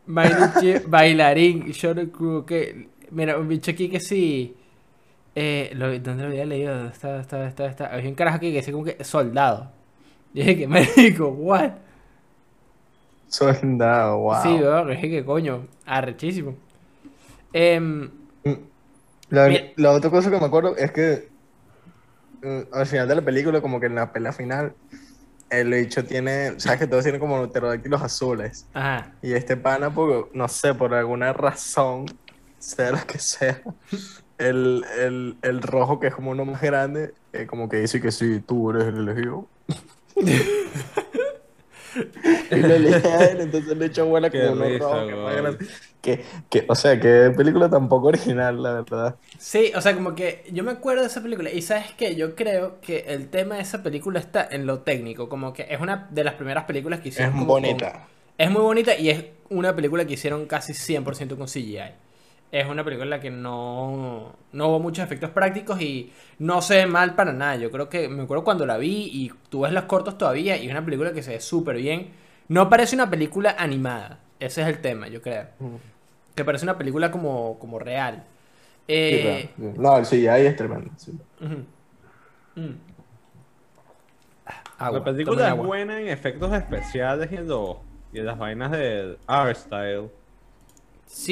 bailarín, 0.86 1.72
short 1.72 2.12
crew, 2.12 2.46
que, 2.46 2.86
mira, 3.10 3.36
un 3.36 3.48
bicho 3.48 3.72
aquí 3.72 3.88
que 3.88 3.98
sí, 3.98 4.56
eh, 5.34 5.72
lo, 5.74 5.86
¿dónde 5.98 6.22
lo 6.22 6.28
había 6.28 6.44
leído? 6.44 6.76
¿Dónde 6.76 6.92
está, 6.92 7.20
está, 7.20 7.48
está, 7.48 7.66
está? 7.66 7.86
Había 7.86 8.10
un 8.10 8.14
carajo 8.14 8.36
aquí 8.36 8.50
que 8.50 8.58
decía 8.58 8.72
como 8.72 8.84
que 8.84 9.02
soldado. 9.02 9.72
Y 10.34 10.40
dije 10.40 10.56
que 10.56 10.68
me 10.68 10.86
dijo, 10.96 11.26
what? 11.30 11.72
Soldado, 13.30 14.18
wow. 14.18 14.42
Sí, 14.42 14.48
weón, 14.48 14.90
dije 14.90 15.08
que 15.08 15.24
coño, 15.24 15.66
arrechísimo. 15.86 16.56
La, 17.52 19.46
Mira. 19.48 19.64
la 19.76 19.92
otra 19.92 20.10
cosa 20.10 20.30
que 20.30 20.38
me 20.38 20.46
acuerdo 20.46 20.76
es 20.76 20.90
que 20.90 21.28
mm, 22.42 22.74
al 22.74 22.86
final 22.86 23.06
de 23.06 23.14
la 23.14 23.22
película, 23.22 23.60
como 23.60 23.78
que 23.78 23.86
en 23.86 23.94
la 23.94 24.12
pelea 24.12 24.32
final, 24.32 24.74
el 25.48 25.72
bicho 25.72 26.04
tiene, 26.04 26.58
sabes 26.58 26.80
que 26.80 26.86
todos 26.88 27.04
tienen 27.04 27.20
como 27.20 27.48
pterodáctilos 27.48 28.02
azules. 28.02 28.66
Ajá. 28.74 29.12
Y 29.22 29.32
este 29.32 29.56
pana, 29.56 29.94
por, 29.94 30.30
no 30.34 30.48
sé, 30.48 30.74
por 30.74 30.92
alguna 30.94 31.32
razón, 31.32 32.06
sea 32.58 32.90
lo 32.90 33.06
que 33.06 33.20
sea, 33.20 33.62
el, 34.38 34.84
el, 34.98 35.36
el 35.42 35.62
rojo, 35.62 36.00
que 36.00 36.08
es 36.08 36.14
como 36.14 36.32
uno 36.32 36.44
más 36.44 36.60
grande, 36.60 37.14
eh, 37.32 37.46
como 37.46 37.68
que 37.68 37.76
dice 37.78 38.00
que 38.00 38.10
sí, 38.10 38.40
tú 38.40 38.70
eres 38.70 38.88
el 38.88 39.08
elegido. 39.08 39.46
y 42.50 42.56
lo 42.56 42.74
él, 42.76 43.40
entonces 43.40 43.70
el 43.72 43.82
hecho 43.82 44.06
vuela 44.06 44.30
Qué 44.30 44.38
como 44.40 44.54
risa, 44.64 44.78
rojo, 44.78 45.06
que 45.06 46.12
es. 46.14 46.20
Que, 46.48 46.64
o 46.68 46.74
sea, 46.74 46.98
que 47.00 47.32
película 47.36 47.68
tampoco 47.70 48.08
original, 48.08 48.62
la 48.62 48.72
verdad. 48.74 49.16
Sí, 49.38 49.72
o 49.74 49.80
sea, 49.80 49.94
como 49.94 50.14
que 50.14 50.44
yo 50.52 50.64
me 50.64 50.72
acuerdo 50.72 51.02
de 51.02 51.08
esa 51.08 51.22
película 51.22 51.50
y 51.50 51.62
sabes 51.62 51.92
que 51.92 52.14
yo 52.14 52.34
creo 52.36 52.80
que 52.80 53.04
el 53.08 53.28
tema 53.30 53.56
de 53.56 53.62
esa 53.62 53.82
película 53.82 54.18
está 54.20 54.46
en 54.50 54.66
lo 54.66 54.80
técnico, 54.80 55.28
como 55.28 55.52
que 55.52 55.66
es 55.70 55.80
una 55.80 56.08
de 56.10 56.24
las 56.24 56.34
primeras 56.34 56.64
películas 56.64 57.00
que 57.00 57.08
Es 57.14 57.14
hicieron. 57.14 57.32
como 57.32 57.46
bonita. 57.46 57.92
con- 57.92 58.02
es 58.38 58.50
muy 58.50 58.62
bonita 58.62 58.96
y 58.96 59.10
es 59.10 59.24
una 59.50 59.74
película 59.74 60.04
que 60.06 60.14
hicieron 60.14 60.46
casi 60.46 60.74
100% 60.74 61.36
con 61.36 61.48
CGI. 61.48 61.92
Es 62.52 62.66
una 62.66 62.82
película 62.84 63.04
en 63.04 63.10
la 63.10 63.20
que 63.20 63.30
no, 63.30 64.34
no 64.52 64.68
hubo 64.68 64.80
muchos 64.80 65.04
efectos 65.04 65.30
prácticos 65.30 65.80
y 65.80 66.12
no 66.40 66.60
se 66.62 66.76
ve 66.78 66.86
mal 66.86 67.14
para 67.14 67.32
nada. 67.32 67.54
Yo 67.56 67.70
creo 67.70 67.88
que 67.88 68.08
me 68.08 68.22
acuerdo 68.24 68.42
cuando 68.42 68.66
la 68.66 68.76
vi 68.76 69.08
y 69.12 69.30
tú 69.50 69.60
ves 69.60 69.72
los 69.72 69.84
cortos 69.84 70.18
todavía 70.18 70.56
y 70.56 70.66
es 70.66 70.70
una 70.72 70.84
película 70.84 71.12
que 71.12 71.22
se 71.22 71.30
ve 71.32 71.40
súper 71.40 71.76
bien. 71.76 72.10
No 72.48 72.68
parece 72.68 72.96
una 72.96 73.08
película 73.08 73.54
animada. 73.56 74.18
Ese 74.40 74.62
es 74.62 74.66
el 74.68 74.80
tema, 74.80 75.06
yo 75.08 75.22
creo. 75.22 75.46
Que 76.34 76.44
parece 76.44 76.64
una 76.64 76.78
película 76.78 77.10
como, 77.10 77.58
como 77.58 77.78
real. 77.78 78.24
Sí, 79.08 79.18
Eh, 79.18 79.20
claro, 79.20 79.50
sí. 79.56 79.64
No, 79.76 79.96
el 79.98 80.06
CGI 80.06 80.46
es 80.46 80.56
tremendo. 80.56 80.92
sí. 80.96 81.12
Mm. 82.56 82.74
Agua, 84.78 84.98
la 84.98 85.04
película 85.04 85.48
es 85.48 85.56
buena 85.56 86.00
en 86.00 86.08
efectos 86.08 86.52
especiales 86.52 87.30
y 87.32 87.36
en, 87.36 87.48
lo- 87.48 87.84
y 88.12 88.18
en 88.20 88.26
las 88.26 88.38
vainas 88.38 88.70
del 88.72 89.18
art 89.26 89.56
style. 89.56 90.10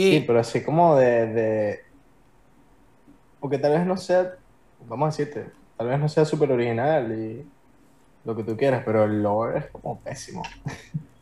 Sí, 0.00 0.11
Sí, 0.11 0.20
pero 0.20 0.40
así 0.40 0.62
como 0.64 0.97
de, 0.97 1.26
de... 1.28 1.80
Porque 3.40 3.58
tal 3.58 3.73
vez 3.73 3.87
no 3.87 3.97
sea, 3.97 4.35
vamos 4.80 5.06
a 5.06 5.18
decirte, 5.18 5.52
tal 5.76 5.88
vez 5.88 5.99
no 6.00 6.08
sea 6.08 6.25
súper 6.25 6.50
original 6.52 7.12
y 7.12 7.50
lo 8.25 8.37
que 8.37 8.44
tú 8.44 8.56
quieras, 8.56 8.82
pero 8.85 9.04
el 9.04 9.23
lore 9.23 9.58
es 9.61 9.66
como 9.70 10.00
pésimo. 10.02 10.56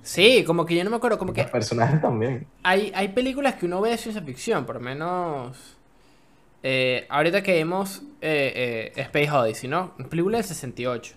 sí, 0.02 0.44
como 0.46 0.64
que 0.66 0.76
yo 0.76 0.84
no 0.84 0.90
me 0.90 0.96
acuerdo, 0.96 1.18
como 1.18 1.32
que 1.32 1.42
Los 1.42 1.50
personajes 1.50 2.00
también. 2.00 2.46
hay, 2.62 2.92
hay 2.94 3.08
películas 3.08 3.54
que 3.56 3.66
uno 3.66 3.80
ve 3.80 3.90
de 3.90 3.98
ciencia 3.98 4.22
ficción, 4.22 4.66
por 4.66 4.76
lo 4.76 4.80
menos... 4.82 5.78
eh, 6.62 7.06
ahorita 7.10 7.42
que 7.42 7.56
vimos 7.58 8.02
eh, 8.20 8.92
eh, 8.96 9.02
Space 9.02 9.30
Odyssey, 9.30 9.70
¿no? 9.70 9.94
Una 9.98 10.08
película 10.08 10.38
del 10.38 10.46
68. 10.46 11.16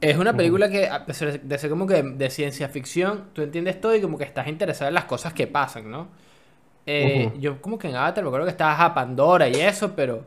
Es 0.00 0.16
una 0.18 0.36
película 0.36 0.70
que, 0.70 0.88
a 0.88 1.04
pesar 1.06 1.40
de 1.42 1.58
ser 1.58 1.70
como 1.70 1.86
que 1.86 2.02
de 2.02 2.30
ciencia 2.30 2.68
ficción, 2.70 3.30
tú 3.34 3.42
entiendes 3.42 3.80
todo 3.80 3.94
y 3.94 4.00
como 4.00 4.18
que 4.18 4.24
estás 4.24 4.48
interesado 4.48 4.88
en 4.88 4.94
las 4.94 5.04
cosas 5.04 5.34
que 5.34 5.46
pasan, 5.46 5.90
¿no? 5.90 6.08
Eh. 6.86 7.32
Yo 7.38 7.60
como 7.60 7.78
que 7.78 7.88
en 7.88 7.96
Avatar 7.96 8.24
me 8.24 8.28
acuerdo 8.28 8.46
que 8.46 8.52
estabas 8.52 8.80
a 8.80 8.94
Pandora 8.94 9.48
y 9.48 9.54
eso, 9.54 9.94
pero... 9.94 10.24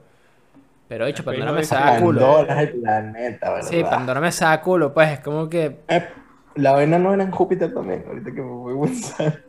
Pero 0.87 1.05
dicho, 1.05 1.21
Space 1.21 1.37
Pandora 1.37 1.57
me 1.57 1.63
saca 1.63 1.99
culo. 1.99 2.19
Pandora 2.21 2.61
es 2.61 2.69
el 2.69 2.81
planeta, 2.81 3.53
¿verdad? 3.53 3.69
Sí, 3.69 3.83
Pandora 3.83 4.21
me 4.21 4.31
saca 4.31 4.61
culo, 4.61 4.93
pues 4.93 5.11
es 5.11 5.19
como 5.19 5.49
que... 5.49 5.79
Eh, 5.87 6.07
la 6.55 6.73
vaina 6.73 6.99
no 6.99 7.13
era 7.13 7.23
en 7.23 7.31
Júpiter 7.31 7.73
también, 7.73 8.03
ahorita 8.07 8.31
que 8.31 8.41
me 8.41 8.47
voy 8.47 8.77
a 8.77 8.91
pensar. 8.91 9.43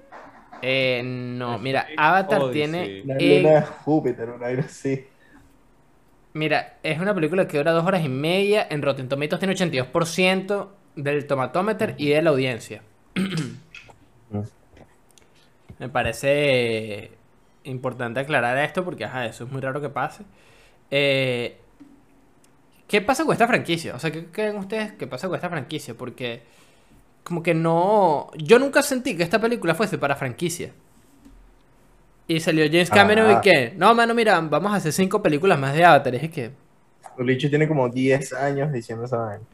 Eh, 0.62 1.02
no, 1.04 1.58
mira, 1.58 1.86
Avatar 1.96 2.40
Odyssey. 2.40 2.52
tiene... 2.52 3.02
La 3.04 3.16
eh, 3.18 3.42
luna 3.42 3.58
es 3.58 3.68
Júpiter, 3.84 4.28
una 4.30 4.38
vaina 4.38 4.62
así. 4.62 5.06
Mira, 6.32 6.78
es 6.82 6.98
una 6.98 7.14
película 7.14 7.46
que 7.46 7.58
dura 7.58 7.72
dos 7.72 7.84
horas 7.84 8.04
y 8.04 8.08
media. 8.08 8.66
En 8.68 8.82
Rotten 8.82 9.08
Tomatoes 9.08 9.38
tiene 9.38 9.54
82% 9.54 10.68
del 10.96 11.26
tomatómetro 11.26 11.92
y 11.96 12.08
de 12.08 12.22
la 12.22 12.30
audiencia. 12.30 12.82
Me 15.78 15.88
parece 15.88 17.10
importante 17.64 18.20
aclarar 18.20 18.58
esto 18.58 18.84
porque, 18.84 19.04
ajá, 19.04 19.26
eso 19.26 19.44
es 19.44 19.50
muy 19.50 19.60
raro 19.60 19.80
que 19.80 19.88
pase. 19.88 20.24
Eh, 20.90 21.58
¿Qué 22.86 23.00
pasa 23.00 23.24
con 23.24 23.32
esta 23.32 23.46
franquicia? 23.46 23.94
O 23.94 23.98
sea, 23.98 24.10
¿qué 24.12 24.26
creen 24.26 24.56
ustedes 24.56 24.92
que 24.92 25.06
pasa 25.06 25.26
con 25.26 25.36
esta 25.36 25.48
franquicia? 25.48 25.94
Porque, 25.94 26.42
como 27.24 27.42
que 27.42 27.54
no. 27.54 28.30
Yo 28.36 28.58
nunca 28.58 28.82
sentí 28.82 29.16
que 29.16 29.22
esta 29.22 29.40
película 29.40 29.74
fuese 29.74 29.98
para 29.98 30.14
franquicia. 30.16 30.72
Y 32.28 32.40
salió 32.40 32.64
James 32.66 32.90
Cameron 32.90 33.30
y 33.30 33.34
Ah. 33.34 33.40
que, 33.40 33.74
no, 33.76 33.94
mano, 33.94 34.14
mira, 34.14 34.40
vamos 34.40 34.72
a 34.72 34.76
hacer 34.76 34.92
cinco 34.92 35.22
películas 35.22 35.58
más 35.58 35.74
de 35.74 35.84
Avatar. 35.84 36.14
Y 36.14 36.18
es 36.18 36.30
que, 36.30 36.50
El 37.18 37.26
bicho 37.26 37.48
tiene 37.48 37.68
como 37.68 37.88
10 37.88 38.32
años 38.32 38.72
diciendo 38.72 39.04
esa 39.04 39.16
vaina. 39.18 39.44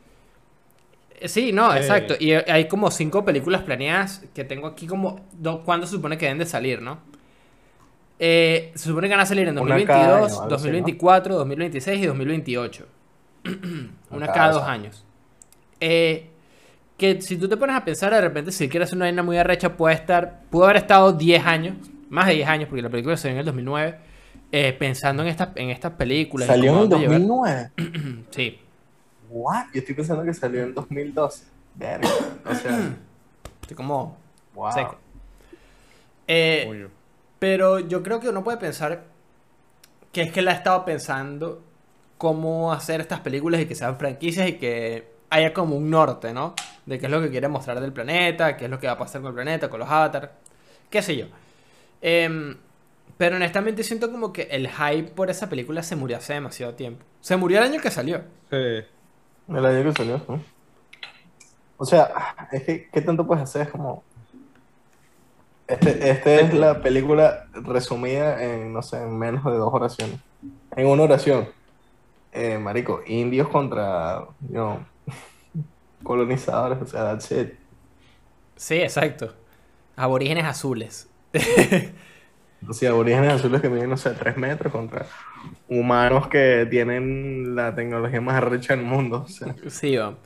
Eh, 1.21 1.29
sí, 1.29 1.53
no, 1.53 1.75
exacto. 1.75 2.15
Y 2.19 2.33
hay 2.33 2.67
como 2.69 2.91
cinco 2.91 3.25
películas 3.25 3.63
planeadas 3.63 4.23
que 4.35 4.45
tengo 4.45 4.67
aquí 4.67 4.87
como, 4.87 5.21
do- 5.33 5.63
¿cuándo 5.65 5.87
se 5.87 5.93
supone 5.97 6.17
que 6.19 6.27
deben 6.27 6.39
de 6.39 6.47
salir, 6.47 6.81
no? 6.83 6.99
Eh, 8.19 8.73
se 8.75 8.89
supone 8.89 9.09
que 9.09 9.15
van 9.15 9.23
a 9.23 9.27
salir 9.27 9.49
en 9.49 9.59
Una 9.59 9.83
cada 9.85 10.09
2022, 10.21 10.33
año, 10.33 10.43
algo 10.43 10.55
así, 10.57 10.67
¿no? 10.67 10.73
2024, 10.73 11.35
2026 11.37 12.03
y 12.03 12.07
2028. 12.07 12.87
Una 14.11 14.27
cada 14.27 14.33
cada 14.35 14.53
dos 14.53 14.63
años. 14.65 15.05
Eh, 15.81 16.27
que 16.99 17.23
si 17.23 17.39
tú 17.39 17.49
te 17.49 17.57
pones 17.57 17.75
a 17.77 17.85
pensar, 17.85 18.13
de 18.13 18.21
repente, 18.21 18.53
si 18.53 18.69
quieres 18.69 18.93
una 18.93 19.07
vaina 19.07 19.23
muy 19.23 19.39
arrecha, 19.39 19.75
puede 19.75 19.95
estar, 19.95 20.43
pudo 20.51 20.65
haber 20.65 20.77
estado 20.77 21.15
10 21.15 21.47
años, 21.47 21.77
más 22.11 22.27
de 22.27 22.35
10 22.35 22.49
años, 22.49 22.69
porque 22.69 22.83
la 22.83 22.91
película 22.91 23.17
salió 23.17 23.37
en 23.37 23.39
el 23.41 23.47
2009, 23.47 23.95
eh, 24.53 24.73
pensando 24.79 25.23
en 25.23 25.29
estas, 25.31 25.49
en 25.55 25.71
estas 25.71 25.93
películas. 25.93 26.47
Salió 26.47 26.73
en 26.73 26.79
el 26.81 26.89
dónde 26.91 27.07
llevar- 27.07 27.21
2009. 27.21 27.71
Sí. 28.31 28.59
What? 29.31 29.67
Yo 29.73 29.81
estoy 29.81 29.95
pensando 29.95 30.25
que 30.25 30.35
salió 30.35 30.65
en 30.65 30.75
2012. 30.75 31.45
Verga. 31.77 32.09
O 32.45 32.55
sea, 32.55 32.97
Estoy 33.63 33.77
como 33.77 34.17
wow. 34.55 34.73
seco. 34.73 34.99
Eh. 36.27 36.89
Pero 37.39 37.79
yo 37.79 38.03
creo 38.03 38.21
que 38.21 38.29
uno 38.29 38.43
puede 38.45 38.59
pensar 38.59 39.05
que 40.13 40.23
es 40.23 40.33
que 40.33 40.41
él 40.41 40.49
ha 40.49 40.53
estado 40.53 40.85
pensando 40.85 41.63
cómo 42.19 42.73
hacer 42.73 43.01
estas 43.01 43.21
películas 43.21 43.61
y 43.61 43.67
que 43.67 43.75
sean 43.75 43.97
franquicias 43.97 44.49
y 44.49 44.55
que 44.55 45.13
haya 45.31 45.55
como 45.55 45.77
un 45.77 45.89
norte, 45.89 46.35
¿no? 46.35 46.55
De 46.85 46.99
qué 46.99 47.07
es 47.07 47.13
lo 47.13 47.23
que 47.23 47.31
quiere 47.31 47.49
mostrar 47.49 47.81
del 47.81 47.93
planeta, 47.93 48.57
qué 48.57 48.65
es 48.65 48.71
lo 48.71 48.79
que 48.79 48.89
va 48.89 48.95
a 48.95 48.99
pasar 48.99 49.23
con 49.23 49.29
el 49.29 49.35
planeta, 49.35 49.71
con 49.71 49.81
los 49.81 49.89
avatars, 49.89 50.31
qué 50.91 51.01
sé 51.01 51.17
yo. 51.17 51.27
Em, 52.03 52.57
pero 53.17 53.37
honestamente 53.37 53.85
siento 53.85 54.11
como 54.11 54.33
que 54.33 54.43
el 54.51 54.69
hype 54.69 55.13
por 55.13 55.31
esa 55.31 55.49
película 55.49 55.83
se 55.83 55.97
murió 55.97 56.17
hace 56.17 56.35
demasiado 56.35 56.75
tiempo. 56.75 57.05
Se 57.21 57.37
murió 57.37 57.59
el 57.59 57.65
año 57.65 57.81
que 57.81 57.91
salió. 57.91 58.23
Sí. 58.51 58.83
El 59.51 59.67
año 59.67 59.85
que 59.85 59.93
salió. 59.93 60.21
¿no? 60.29 60.41
O 61.77 61.85
sea, 61.85 62.37
es 62.53 62.63
que, 62.65 62.89
¿qué 62.91 63.01
tanto 63.01 63.27
puedes 63.27 63.43
hacer? 63.43 63.63
Es 63.63 63.69
como. 63.69 64.05
Este, 65.67 66.11
este 66.11 66.41
es 66.41 66.55
la 66.55 66.83
película 66.83 67.47
resumida 67.53 68.43
en, 68.43 68.73
no 68.73 68.83
sé, 68.83 68.99
en 69.03 69.17
menos 69.17 69.45
de 69.45 69.53
dos 69.53 69.73
oraciones. 69.73 70.19
En 70.77 70.87
una 70.87 71.05
oración. 71.05 71.49
Eh, 72.33 72.59
marico, 72.59 73.03
indios 73.07 73.49
contra, 73.49 74.27
you 74.49 74.55
know, 74.55 74.79
colonizadores, 76.03 76.81
o 76.81 76.87
sea, 76.87 77.05
that's 77.05 77.31
it. 77.33 77.55
Sí, 78.57 78.77
exacto. 78.77 79.35
Aborígenes 79.97 80.45
azules. 80.45 81.09
Sea, 82.71 82.91
aborígenes 82.91 83.33
azules 83.33 83.61
que 83.61 83.69
miden, 83.69 83.91
no 83.91 83.97
sé, 83.97 84.11
tres 84.11 84.37
metros 84.37 84.73
contra 84.73 85.07
humanos 85.69 86.29
que 86.29 86.67
tienen 86.71 87.57
la 87.57 87.75
tecnología 87.75 88.21
más 88.21 88.37
arrecha 88.37 88.77
del 88.77 88.85
mundo. 88.85 89.27
Sí, 89.69 89.97
va. 89.97 90.17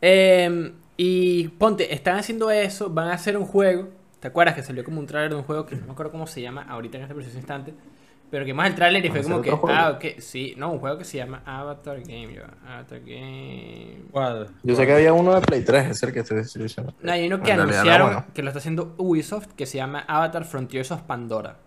Em, 0.00 0.72
y 0.96 1.48
ponte, 1.48 1.94
están 1.94 2.16
haciendo 2.18 2.50
eso, 2.50 2.90
van 2.90 3.08
a 3.08 3.14
hacer 3.14 3.36
un 3.36 3.46
juego. 3.46 3.88
¿Te 4.20 4.28
acuerdas 4.28 4.54
que 4.54 4.62
salió 4.62 4.84
como 4.84 5.00
un 5.00 5.06
tráiler 5.06 5.30
de 5.30 5.36
un 5.36 5.44
juego 5.44 5.66
que 5.66 5.76
no 5.76 5.86
me 5.86 5.92
acuerdo 5.92 6.12
cómo 6.12 6.26
se 6.26 6.42
llama 6.42 6.62
ahorita 6.68 6.96
en 6.98 7.04
este 7.04 7.14
preciso 7.14 7.38
instante? 7.38 7.74
Pero 8.32 8.46
que 8.46 8.54
más 8.54 8.70
el 8.70 8.74
tráiler 8.74 9.04
y 9.04 9.08
¿Van 9.10 9.18
a 9.18 9.20
fue 9.20 9.30
como 9.30 9.42
que, 9.42 9.50
juego? 9.50 9.76
ah, 9.78 9.90
ok, 9.90 10.18
sí, 10.18 10.54
no, 10.56 10.72
un 10.72 10.78
juego 10.78 10.96
que 10.96 11.04
se 11.04 11.18
llama 11.18 11.42
Avatar 11.44 12.00
Game, 12.00 12.32
yo, 12.32 12.44
Avatar 12.66 13.00
Game. 13.00 14.04
¿Cuál? 14.10 14.48
yo 14.62 14.74
sé 14.74 14.86
que 14.86 14.94
había 14.94 15.12
uno 15.12 15.34
de 15.34 15.42
Play 15.42 15.62
3, 15.62 15.90
es 15.90 16.02
el 16.02 16.14
que 16.14 16.20
estoy 16.20 16.38
diciendo. 16.38 16.94
No, 17.02 17.12
hay 17.12 17.26
uno 17.26 17.42
que 17.42 17.52
anunciaron 17.52 18.06
no, 18.08 18.14
bueno. 18.20 18.32
que 18.32 18.42
lo 18.42 18.48
está 18.48 18.60
haciendo 18.60 18.94
Ubisoft 18.96 19.48
que 19.48 19.66
se 19.66 19.76
llama 19.76 20.06
Avatar 20.08 20.46
Frontiers 20.46 20.90
of 20.92 21.02
Pandora. 21.02 21.58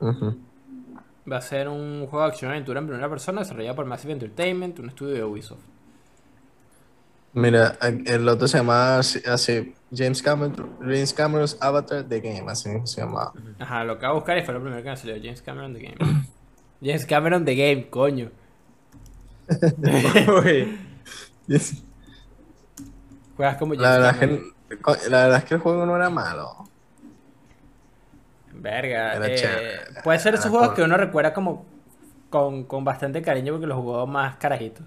Va 0.00 1.36
a 1.38 1.40
ser 1.40 1.68
un 1.68 2.06
juego 2.06 2.24
de 2.24 2.30
acción 2.30 2.52
y 2.52 2.54
aventura 2.54 2.78
en 2.78 2.86
primera 2.86 3.10
persona 3.10 3.40
desarrollado 3.40 3.74
por 3.74 3.84
Massive 3.86 4.12
Entertainment, 4.12 4.78
un 4.78 4.90
estudio 4.90 5.14
de 5.14 5.24
Ubisoft. 5.24 5.73
Mira, 7.34 7.76
el 7.80 8.28
otro 8.28 8.46
se 8.46 8.58
llama 8.58 8.98
así, 9.00 9.74
James 9.92 10.22
Cameron, 10.22 10.76
James 10.80 11.12
Cameron's 11.12 11.58
Avatar 11.60 12.04
The 12.04 12.20
Game, 12.20 12.44
así 12.48 12.70
se 12.84 13.00
llama. 13.00 13.32
Ajá, 13.58 13.82
lo 13.82 13.94
acabo 13.94 14.14
de 14.14 14.20
buscar 14.20 14.38
y 14.38 14.42
fue 14.42 14.54
lo 14.54 14.60
primero 14.60 14.80
que 14.82 14.90
me 14.90 14.96
salió. 14.96 15.16
James 15.16 15.42
Cameron 15.42 15.74
The 15.74 15.80
Game. 15.80 15.98
James 16.80 17.04
Cameron 17.06 17.44
The 17.44 17.56
Game, 17.56 17.90
coño. 17.90 18.30
Juegas 23.36 23.56
como 23.58 23.74
James 23.74 23.80
La 23.82 23.90
verdad, 23.90 24.10
es 24.12 24.16
Cameron. 24.18 24.40
que, 24.68 25.10
la 25.10 25.24
verdad 25.24 25.38
es 25.38 25.44
que 25.44 25.54
el 25.54 25.60
juego 25.60 25.86
no 25.86 25.96
era 25.96 26.10
malo. 26.10 26.68
Verga. 28.52 29.16
Era 29.16 29.26
eh, 29.26 29.34
chévere. 29.34 29.80
puede 30.04 30.20
ser 30.20 30.34
esos 30.34 30.50
juegos 30.50 30.68
cool. 30.68 30.76
que 30.76 30.82
uno 30.82 30.96
recuerda 30.96 31.34
como, 31.34 31.66
con, 32.30 32.64
con 32.64 32.84
bastante 32.84 33.22
cariño 33.22 33.54
porque 33.54 33.66
lo 33.66 33.76
jugó 33.76 34.06
más 34.06 34.36
carajito. 34.36 34.82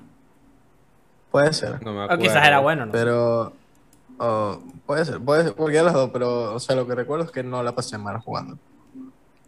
Puede 1.32 1.54
ser. 1.54 1.82
No 1.84 1.94
me 1.94 2.00
O 2.00 2.04
acuerdo. 2.04 2.22
quizás 2.24 2.48
era 2.48 2.60
bueno, 2.60 2.86
no. 2.86 2.92
Pero. 2.92 3.54
oh, 4.20 4.62
puede 4.86 5.06
ser, 5.06 5.20
puede 5.20 5.44
ser, 5.46 5.54
cualquiera 5.54 5.88
de 5.88 5.92
los 5.94 6.02
dos, 6.02 6.10
pero, 6.12 6.54
o 6.56 6.60
sea, 6.60 6.76
lo 6.76 6.88
que 6.88 6.96
recuerdo 6.96 7.26
es 7.26 7.32
que 7.32 7.44
no 7.44 7.62
la 7.64 7.74
pasé 7.76 7.98
mal 7.98 8.18
jugando. 8.20 8.58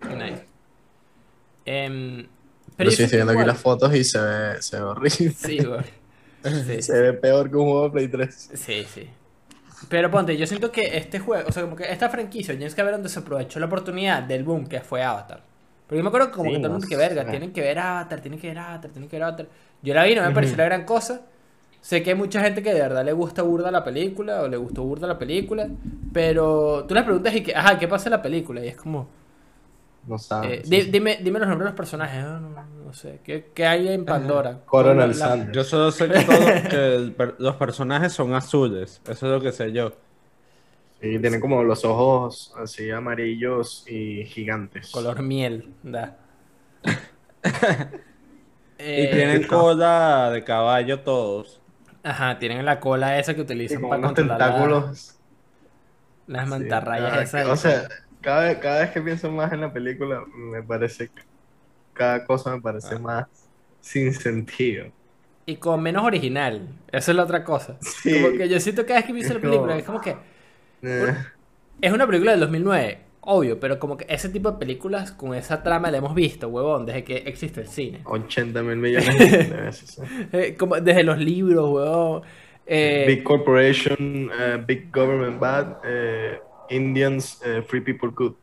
Nice. 0.01 0.45
Em, 1.65 2.27
Pero 2.75 2.89
yo 2.89 3.03
estoy 3.03 3.17
viendo 3.17 3.33
aquí 3.33 3.45
las 3.45 3.59
fotos 3.59 3.93
y 3.95 4.03
se 4.03 4.19
ve, 4.19 4.61
se 4.61 4.77
ve 4.77 4.83
horrible. 4.83 5.31
Sí, 5.37 5.57
güey. 5.63 5.81
Sí, 6.41 6.81
Se 6.81 6.93
ve 7.01 7.11
peor 7.13 7.49
que 7.49 7.57
un 7.57 7.65
juego 7.65 7.83
de 7.85 7.89
Play 7.89 8.07
3. 8.07 8.51
sí, 8.53 8.85
sí. 8.85 9.09
Pero 9.89 10.09
ponte, 10.09 10.37
yo 10.37 10.47
siento 10.47 10.71
que 10.71 10.97
este 10.97 11.19
juego, 11.19 11.49
o 11.49 11.51
sea, 11.51 11.63
como 11.63 11.75
que 11.75 11.91
esta 11.91 12.07
franquicia, 12.09 12.53
James 12.53 12.75
Cameron 12.75 13.03
desaprovechó 13.03 13.59
la 13.59 13.65
oportunidad 13.65 14.23
del 14.23 14.45
boom 14.45 14.65
que 14.67 14.79
fue 14.79 15.03
Avatar. 15.03 15.41
Porque 15.85 15.97
yo 15.97 16.03
me 16.03 16.07
acuerdo 16.07 16.27
que 16.27 16.33
como 16.37 16.49
Sí, 16.49 16.55
que 16.55 16.59
todo 16.59 16.67
el 16.67 16.71
mundo 16.73 16.87
que 16.87 16.95
verga, 16.95 17.25
tienen 17.29 17.51
que 17.51 17.59
ver 17.61 17.79
Avatar, 17.79 18.21
tienen 18.21 18.39
que 18.39 18.47
ver 18.47 18.57
Avatar, 18.59 18.91
tienen 18.91 19.09
que 19.09 19.15
ver 19.17 19.23
Avatar. 19.23 19.47
Yo 19.81 19.93
la 19.93 20.03
vi, 20.05 20.15
no 20.15 20.21
me 20.23 20.31
pareció 20.31 20.55
la 20.55 20.63
gran 20.65 20.85
cosa. 20.85 21.21
Sé 21.81 22.03
que 22.03 22.11
hay 22.11 22.15
mucha 22.15 22.41
gente 22.41 22.61
que 22.61 22.73
de 22.73 22.81
verdad 22.81 23.05
le 23.05 23.13
gusta 23.13 23.41
burda 23.41 23.71
la 23.71 23.83
película 23.83 24.41
o 24.43 24.47
le 24.47 24.57
gustó 24.57 24.83
burda 24.83 25.07
la 25.07 25.17
película, 25.17 25.69
pero 26.13 26.85
tú 26.87 26.93
le 26.93 27.03
preguntas 27.03 27.35
y 27.35 27.43
que, 27.43 27.55
ajá, 27.55 27.79
¿qué 27.79 27.87
pasa 27.87 28.09
en 28.09 28.11
la 28.11 28.21
película? 28.21 28.63
Y 28.63 28.67
es 28.69 28.75
como, 28.77 29.07
No 30.03 30.17
sabes. 30.17 30.59
eh, 30.59 30.63
di- 30.65 30.83
dime, 30.91 31.19
dime 31.21 31.39
los 31.39 31.47
nombres 31.49 31.65
de 31.65 31.71
los 31.71 31.77
personajes, 31.77 32.23
Ah, 32.23 32.39
no, 32.41 32.49
no, 32.49 32.63
no 32.85 32.93
sé, 32.93 33.19
¿qué, 33.23 33.51
qué 33.53 33.65
hay 33.65 33.87
en 33.89 34.05
Pandora? 34.05 34.61
Coronel 34.65 35.13
Sanders. 35.13 35.55
Yo 35.55 35.63
solo 35.63 35.91
sé 35.91 36.09
que, 36.09 36.19
todo- 36.21 36.67
que 36.67 36.95
el 36.95 37.15
los 37.39 37.55
personajes 37.55 38.13
son 38.13 38.33
azules. 38.33 39.01
Eso 39.05 39.25
es 39.27 39.31
lo 39.33 39.41
que 39.41 39.51
sé 39.51 39.71
yo. 39.71 39.93
Y 41.01 41.19
tienen 41.19 41.39
como 41.39 41.63
los 41.63 41.85
ojos 41.85 42.53
así 42.57 42.89
amarillos 42.91 43.83
y 43.87 44.25
gigantes. 44.25 44.91
Color 44.91 45.21
miel, 45.21 45.55
da. 45.83 46.05
Y 48.95 49.07
Eh, 49.07 49.07
tienen 49.07 49.47
cola 49.47 50.29
de 50.31 50.43
caballo 50.43 51.01
todos. 51.01 51.58
Ajá, 52.03 52.39
tienen 52.39 52.65
la 52.65 52.79
cola 52.79 53.19
esa 53.19 53.33
que 53.35 53.41
utilizan 53.41 53.81
para 53.81 54.01
controlar 54.01 54.39
la- 54.39 54.45
tentáculos. 54.47 55.15
las 56.27 56.43
Sí, 56.45 56.49
mantarrayas 56.49 57.09
cada- 57.11 57.23
esas. 57.23 57.45
O 57.47 57.55
sea, 57.55 57.89
cada, 58.21 58.43
vez- 58.45 58.57
cada 58.59 58.79
vez 58.81 58.91
que 58.91 59.01
pienso 59.01 59.31
más 59.31 59.51
en 59.51 59.61
la 59.61 59.73
película, 59.73 60.23
me 60.35 60.61
parece 60.63 61.09
cada 61.93 62.23
cosa 62.25 62.51
me 62.55 62.61
parece 62.61 62.95
Ah. 62.95 62.99
más 62.99 63.25
sin 63.81 64.13
sentido. 64.13 64.87
Y 65.45 65.55
con 65.57 65.81
menos 65.81 66.03
original. 66.05 66.67
Esa 66.91 67.11
es 67.11 67.17
la 67.17 67.23
otra 67.23 67.43
cosa. 67.43 67.75
Sí. 67.81 68.21
Como 68.21 68.37
que 68.37 68.47
yo 68.47 68.59
siento 68.59 68.85
cada 68.85 68.99
vez 68.99 69.05
que 69.07 69.13
pienso 69.13 69.33
en 69.33 69.37
la 69.37 69.41
película, 69.49 69.77
es 69.77 69.83
como 69.83 69.99
que 69.99 70.15
Eh, 70.81 71.13
es 71.81 71.91
una 71.91 72.05
película 72.07 72.31
del 72.31 72.39
2009, 72.39 72.99
obvio, 73.21 73.59
pero 73.59 73.79
como 73.79 73.97
que 73.97 74.05
ese 74.09 74.29
tipo 74.29 74.51
de 74.51 74.57
películas 74.57 75.11
con 75.11 75.33
esa 75.35 75.61
trama 75.63 75.91
la 75.91 75.97
hemos 75.97 76.15
visto, 76.15 76.47
huevón, 76.47 76.85
desde 76.85 77.03
que 77.03 77.17
existe 77.17 77.61
el 77.61 77.67
cine. 77.67 78.01
80 78.05 78.63
mil 78.63 78.77
millones 78.77 79.17
de 79.17 79.55
veces. 79.61 80.01
¿eh? 80.31 80.55
Como 80.57 80.79
desde 80.79 81.03
los 81.03 81.17
libros, 81.17 81.69
huevón. 81.69 82.21
Eh, 82.65 83.05
Big 83.07 83.23
Corporation, 83.23 84.29
eh, 84.39 84.63
Big 84.65 84.91
Government 84.93 85.39
Bad, 85.39 85.77
Indians, 86.69 87.41
Free 87.67 87.81
People 87.81 88.09
Good. 88.15 88.33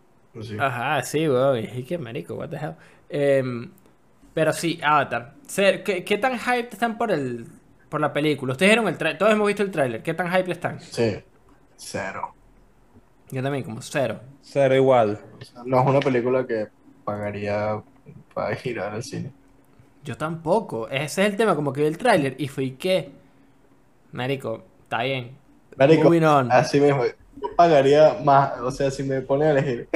Ajá, 0.58 1.02
sí, 1.02 1.28
weón. 1.28 1.58
Y 1.58 1.82
qué 1.84 1.98
marico, 1.98 2.34
what 2.34 2.50
the 2.50 2.56
hell. 2.56 2.74
Em, 3.08 3.70
pero 4.34 4.52
sí, 4.52 4.78
Avatar. 4.82 5.34
¿Qué, 5.84 6.04
qué 6.04 6.18
tan 6.18 6.38
hype 6.38 6.68
están 6.70 6.98
por 6.98 7.10
el 7.10 7.46
por 7.88 8.00
la 8.00 8.12
película? 8.12 8.52
Ustedes 8.52 8.70
vieron 8.72 8.88
el 8.88 8.98
trailer, 8.98 9.18
todos 9.18 9.32
hemos 9.32 9.46
visto 9.46 9.62
el 9.62 9.70
tráiler. 9.70 10.02
¿Qué 10.02 10.12
tan 10.14 10.30
hype 10.30 10.52
están? 10.52 10.80
Sí, 10.80 11.16
cero. 11.76 12.35
Yo 13.30 13.42
también, 13.42 13.64
como 13.64 13.82
cero. 13.82 14.20
Ser 14.42 14.72
igual. 14.72 15.18
O 15.40 15.44
sea, 15.44 15.62
no 15.64 15.80
es 15.80 15.86
una 15.86 16.00
película 16.00 16.46
que 16.46 16.68
pagaría 17.04 17.82
para 18.34 18.56
ir 18.64 18.78
al 18.80 19.02
cine. 19.02 19.32
Yo 20.04 20.16
tampoco. 20.16 20.88
Ese 20.88 21.22
es 21.22 21.30
el 21.30 21.36
tema, 21.36 21.56
como 21.56 21.72
que 21.72 21.80
vi 21.80 21.86
el 21.88 21.98
tráiler 21.98 22.36
y 22.38 22.46
fui 22.48 22.72
que. 22.72 23.10
Marico, 24.12 24.62
está 24.82 25.02
bien. 25.02 25.36
Marico, 25.76 26.04
Moving 26.04 26.24
on. 26.24 26.52
así 26.52 26.80
mismo. 26.80 27.02
Yo 27.04 27.48
pagaría 27.56 28.18
más, 28.24 28.58
o 28.60 28.70
sea, 28.70 28.90
si 28.90 29.02
me 29.02 29.20
ponen 29.20 29.48
a 29.48 29.50
elegir 29.50 29.88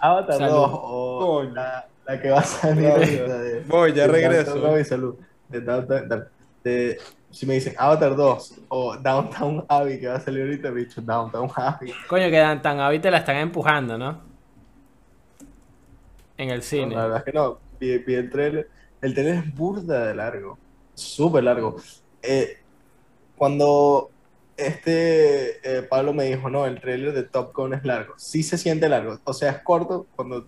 Avatar 0.00 0.38
Salud. 0.38 0.54
2 0.54 0.70
o 0.72 1.42
la, 1.44 1.86
la 2.04 2.20
que 2.20 2.30
va 2.30 2.40
a 2.40 2.42
salir 2.42 3.64
Voy, 3.68 3.92
ya 3.92 4.02
de 4.02 4.08
regreso. 4.08 4.66
Abbey, 4.66 4.84
salud. 4.84 5.14
De- 5.48 6.98
si 7.34 7.46
me 7.46 7.54
dicen 7.54 7.74
Avatar 7.78 8.16
2 8.16 8.62
o 8.68 8.96
Downtown 8.98 9.64
Abbey 9.68 10.00
que 10.00 10.08
va 10.08 10.16
a 10.16 10.20
salir 10.20 10.42
ahorita, 10.42 10.70
bicho, 10.70 11.00
Downtown 11.02 11.50
Abbey. 11.56 11.92
Coño, 12.06 12.30
que 12.30 12.38
dan 12.38 12.62
tan 12.62 12.80
ahorita 12.80 13.10
la 13.10 13.18
están 13.18 13.36
empujando, 13.36 13.98
¿no? 13.98 14.22
En 16.36 16.50
el 16.50 16.62
No, 16.62 16.62
cine. 16.62 16.94
la 16.94 17.02
verdad 17.04 17.18
es 17.18 17.24
que 17.24 17.32
no, 17.32 17.60
vi, 17.78 17.98
vi 17.98 18.14
el 18.14 18.30
trailer. 18.30 18.68
El 19.00 19.14
trailer 19.14 19.36
es 19.36 19.54
burda 19.54 20.06
de 20.06 20.14
largo, 20.14 20.58
súper 20.94 21.44
largo. 21.44 21.76
Eh, 22.22 22.58
cuando 23.36 24.10
este 24.56 25.78
eh, 25.78 25.82
Pablo 25.82 26.12
me 26.14 26.24
dijo, 26.24 26.50
no, 26.50 26.66
el 26.66 26.80
trailer 26.80 27.12
de 27.12 27.24
Top 27.24 27.54
Gun 27.54 27.74
es 27.74 27.84
largo, 27.84 28.14
sí 28.16 28.42
se 28.42 28.58
siente 28.58 28.88
largo, 28.88 29.18
o 29.24 29.32
sea, 29.34 29.50
es 29.52 29.58
corto, 29.62 30.06
cuando 30.16 30.46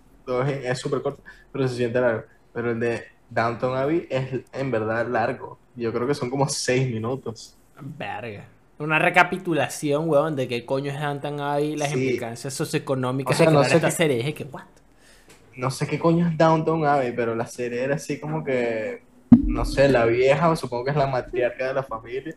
es 0.63 0.79
súper 0.79 1.01
corto, 1.01 1.23
pero 1.51 1.67
se 1.67 1.75
siente 1.75 2.01
largo. 2.01 2.23
Pero 2.53 2.71
el 2.71 2.79
de 2.79 3.03
Downton 3.29 3.77
Abbey 3.77 4.07
es 4.09 4.41
en 4.53 4.71
verdad 4.71 5.07
largo, 5.07 5.59
yo 5.77 5.93
creo 5.93 6.05
que 6.07 6.13
son 6.15 6.29
como 6.29 6.47
seis 6.49 6.91
minutos. 6.91 7.55
Verga. 7.79 8.45
Una 8.79 8.99
recapitulación, 8.99 10.09
weón, 10.09 10.35
de 10.35 10.47
qué 10.47 10.65
coño 10.65 10.91
es 10.91 10.99
Downton 10.99 11.39
Abbey, 11.39 11.75
las 11.75 11.89
Sí. 11.91 11.95
implicancias 11.99 12.53
socioeconómicas 12.53 13.35
O 13.35 13.37
sea, 13.37 13.47
de 13.47 13.53
no 13.53 13.63
sé 13.63 13.75
esta 13.75 13.87
qué- 13.87 13.95
serie. 13.95 14.33
Que, 14.33 14.43
what? 14.43 14.63
no 15.55 15.71
sé 15.71 15.87
qué 15.87 15.97
coño 15.97 16.27
es 16.27 16.37
Downton 16.37 16.85
Abbey, 16.85 17.11
pero 17.15 17.33
la 17.33 17.47
serie 17.47 17.81
era 17.83 17.95
así 17.95 18.19
como 18.19 18.43
que, 18.43 19.01
no 19.45 19.65
sé, 19.65 19.89
la 19.89 20.05
vieja, 20.05 20.55
supongo 20.55 20.83
que 20.85 20.91
es 20.91 20.97
la 20.97 21.07
matriarca 21.07 21.67
de 21.69 21.73
la 21.73 21.81
familia, 21.83 22.35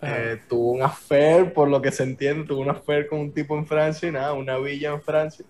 eh, 0.00 0.40
tuvo 0.48 0.72
un 0.72 0.82
affair, 0.82 1.52
por 1.52 1.68
lo 1.68 1.82
que 1.82 1.90
se 1.92 2.04
entiende, 2.04 2.46
tuvo 2.46 2.60
un 2.62 2.70
affair 2.70 3.06
con 3.08 3.18
un 3.20 3.32
tipo 3.32 3.56
en 3.58 3.66
Francia 3.66 4.08
y 4.08 4.12
nada, 4.12 4.32
una 4.32 4.56
villa 4.56 4.92
en 4.92 5.02
Francia. 5.02 5.44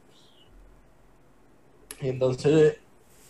Y 2.01 2.09
entonces, 2.09 2.79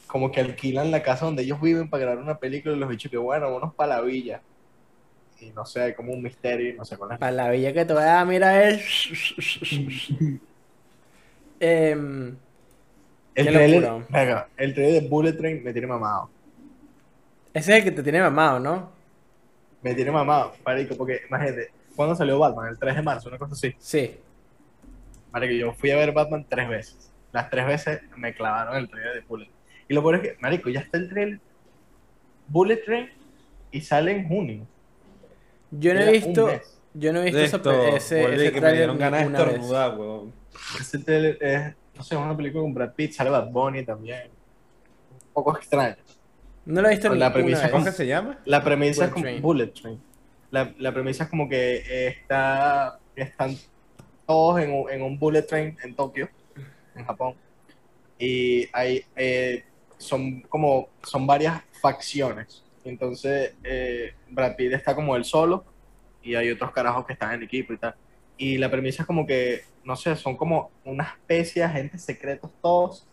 como 0.09 0.33
que 0.33 0.41
alquilan 0.41 0.91
la 0.91 1.03
casa 1.03 1.27
donde 1.27 1.43
ellos 1.43 1.61
viven 1.61 1.89
para 1.89 2.03
grabar 2.05 2.23
una 2.25 2.39
película 2.39 2.75
y 2.75 2.79
los 2.79 2.89
bichos 2.89 3.11
que, 3.11 3.19
bueno, 3.19 3.47
vámonos 3.47 3.75
para 3.75 3.97
la 3.97 4.01
villa. 4.01 4.41
Y 5.41 5.51
no 5.51 5.65
sé, 5.65 5.83
hay 5.83 5.95
como 5.95 6.13
un 6.13 6.23
misterio 6.23 6.71
y 6.71 6.73
no 6.77 6.85
sé 6.85 6.97
cuál 6.97 7.13
es. 7.13 7.19
Para 7.19 7.31
la 7.31 7.51
villa 7.51 7.73
que 7.73 7.85
te 7.85 7.93
voy 7.93 8.03
a 8.03 8.07
dar, 8.07 8.27
mira, 8.27 8.69
es. 8.69 9.09
Em, 11.61 12.37
El 13.35 13.47
trailer, 13.47 13.91
venga, 14.09 14.49
el 14.57 14.75
trailer 14.75 15.03
de 15.03 15.09
Bullet 15.09 15.33
Train 15.33 15.63
me 15.63 15.73
tiene 15.73 15.87
mamado. 15.89 16.31
ese 17.53 17.73
es 17.73 17.79
el 17.79 17.85
que 17.85 17.91
te 17.93 18.03
tiene 18.03 18.21
mamado, 18.21 18.59
¿no? 18.61 18.91
Me 19.83 19.95
tiene 19.95 20.11
mamado, 20.11 20.55
marico, 20.65 20.97
porque 20.97 21.23
imagínate, 21.29 21.71
¿cuándo 21.97 22.15
salió 22.15 22.39
Batman? 22.39 22.69
El 22.69 22.79
3 22.79 22.97
de 22.97 23.03
marzo, 23.03 23.29
una 23.29 23.39
cosa 23.39 23.55
así. 23.55 23.75
Sí. 23.79 24.19
Marico, 25.33 25.53
yo 25.55 25.73
fui 25.73 25.91
a 25.91 25.97
ver 25.97 26.13
Batman 26.13 26.47
tres 26.49 26.69
veces. 26.69 27.13
Las 27.33 27.51
tres 27.51 27.67
veces 27.67 28.01
me 28.17 28.35
clavaron 28.35 28.77
el 28.77 28.89
trailer 28.89 29.15
de 29.15 29.21
Bullet. 29.23 29.51
Y 29.89 29.95
lo 29.95 30.03
peor 30.03 30.17
es 30.17 30.21
que, 30.23 30.37
marico, 30.41 30.69
ya 30.69 30.81
está 30.81 30.99
el 30.99 31.09
trailer 31.09 31.41
Bullet 32.49 32.77
Train 32.85 33.09
y 33.71 33.81
sale 33.81 34.13
en 34.13 34.29
junio. 34.29 34.67
Yo 35.71 35.95
no 35.95 36.01
he 36.01 36.13
visto. 36.13 36.51
Yo 36.95 37.13
no 37.13 37.21
he 37.21 37.25
visto 37.25 37.39
De 37.39 37.45
esa- 37.45 37.57
esto, 37.57 37.83
ese, 37.97 38.35
ese 38.35 38.45
que 38.47 38.53
me 38.53 38.61
tráiler 38.61 38.79
dieron 38.79 38.99
ganas 38.99 39.21
de 39.21 39.27
estornudar, 39.39 39.99
weón. 39.99 40.33
Ese 40.81 40.99
trailer 40.99 41.39
es, 41.41 41.75
no 41.95 42.03
sé, 42.03 42.15
es 42.15 42.21
una 42.21 42.37
película 42.37 42.63
con 42.63 42.75
Brad 42.75 42.93
Pitt, 42.95 43.13
sale 43.13 43.31
Bad 43.31 43.51
Bunny 43.51 43.85
también. 43.85 44.29
Un 45.13 45.33
poco 45.33 45.57
extraño. 45.57 45.97
No 46.65 46.83
lo 46.83 46.89
he 46.89 46.93
visto 46.93 47.15
la 47.15 47.33
premisa 47.33 47.63
vez. 47.63 47.71
¿Cómo 47.71 47.85
que 47.85 47.93
se 47.93 48.07
llama? 48.07 48.39
La 48.45 48.63
premisa 48.65 49.01
Bullet 49.03 49.07
es 49.09 49.13
como 49.13 49.23
Train. 49.23 49.43
Bullet 49.43 49.67
Train. 49.69 50.01
La, 50.51 50.75
la 50.79 50.93
premisa 50.93 51.25
es 51.25 51.31
como 51.31 51.49
que 51.49 52.09
está, 52.09 52.99
están 53.15 53.55
todos 54.27 54.61
en 54.61 54.73
un, 54.73 54.91
en 54.91 55.03
un 55.03 55.19
bullet 55.19 55.43
train 55.43 55.77
en 55.83 55.95
Tokio, 55.95 56.29
en 56.95 57.05
Japón. 57.05 57.35
Y 58.19 58.67
hay, 58.73 59.05
eh, 59.15 59.65
son 59.99 60.41
como, 60.43 60.89
son 61.03 61.27
varias 61.27 61.63
facciones. 61.81 62.65
Entonces, 62.85 63.55
eh, 63.65 64.15
Brad 64.31 64.57
Pitt 64.57 64.73
está 64.73 64.95
como 64.95 65.15
él 65.17 65.25
solo 65.25 65.65
y 66.23 66.35
hay 66.35 66.51
otros 66.51 66.71
carajos 66.73 67.05
que 67.07 67.13
están 67.13 67.35
en 67.35 67.43
equipo 67.43 67.73
y 67.73 67.79
tal. 67.79 67.95
Y 68.37 68.57
la 68.59 68.71
premisa 68.71 69.03
es 69.03 69.07
como 69.07 69.27
que, 69.27 69.63
no 69.85 69.97
sé, 69.97 70.15
son 70.17 70.37
como 70.37 70.71
una 70.85 71.05
especie 71.05 71.63
de 71.63 71.69
agentes 71.69 72.03
secretos 72.03 72.51
todos 72.63 73.07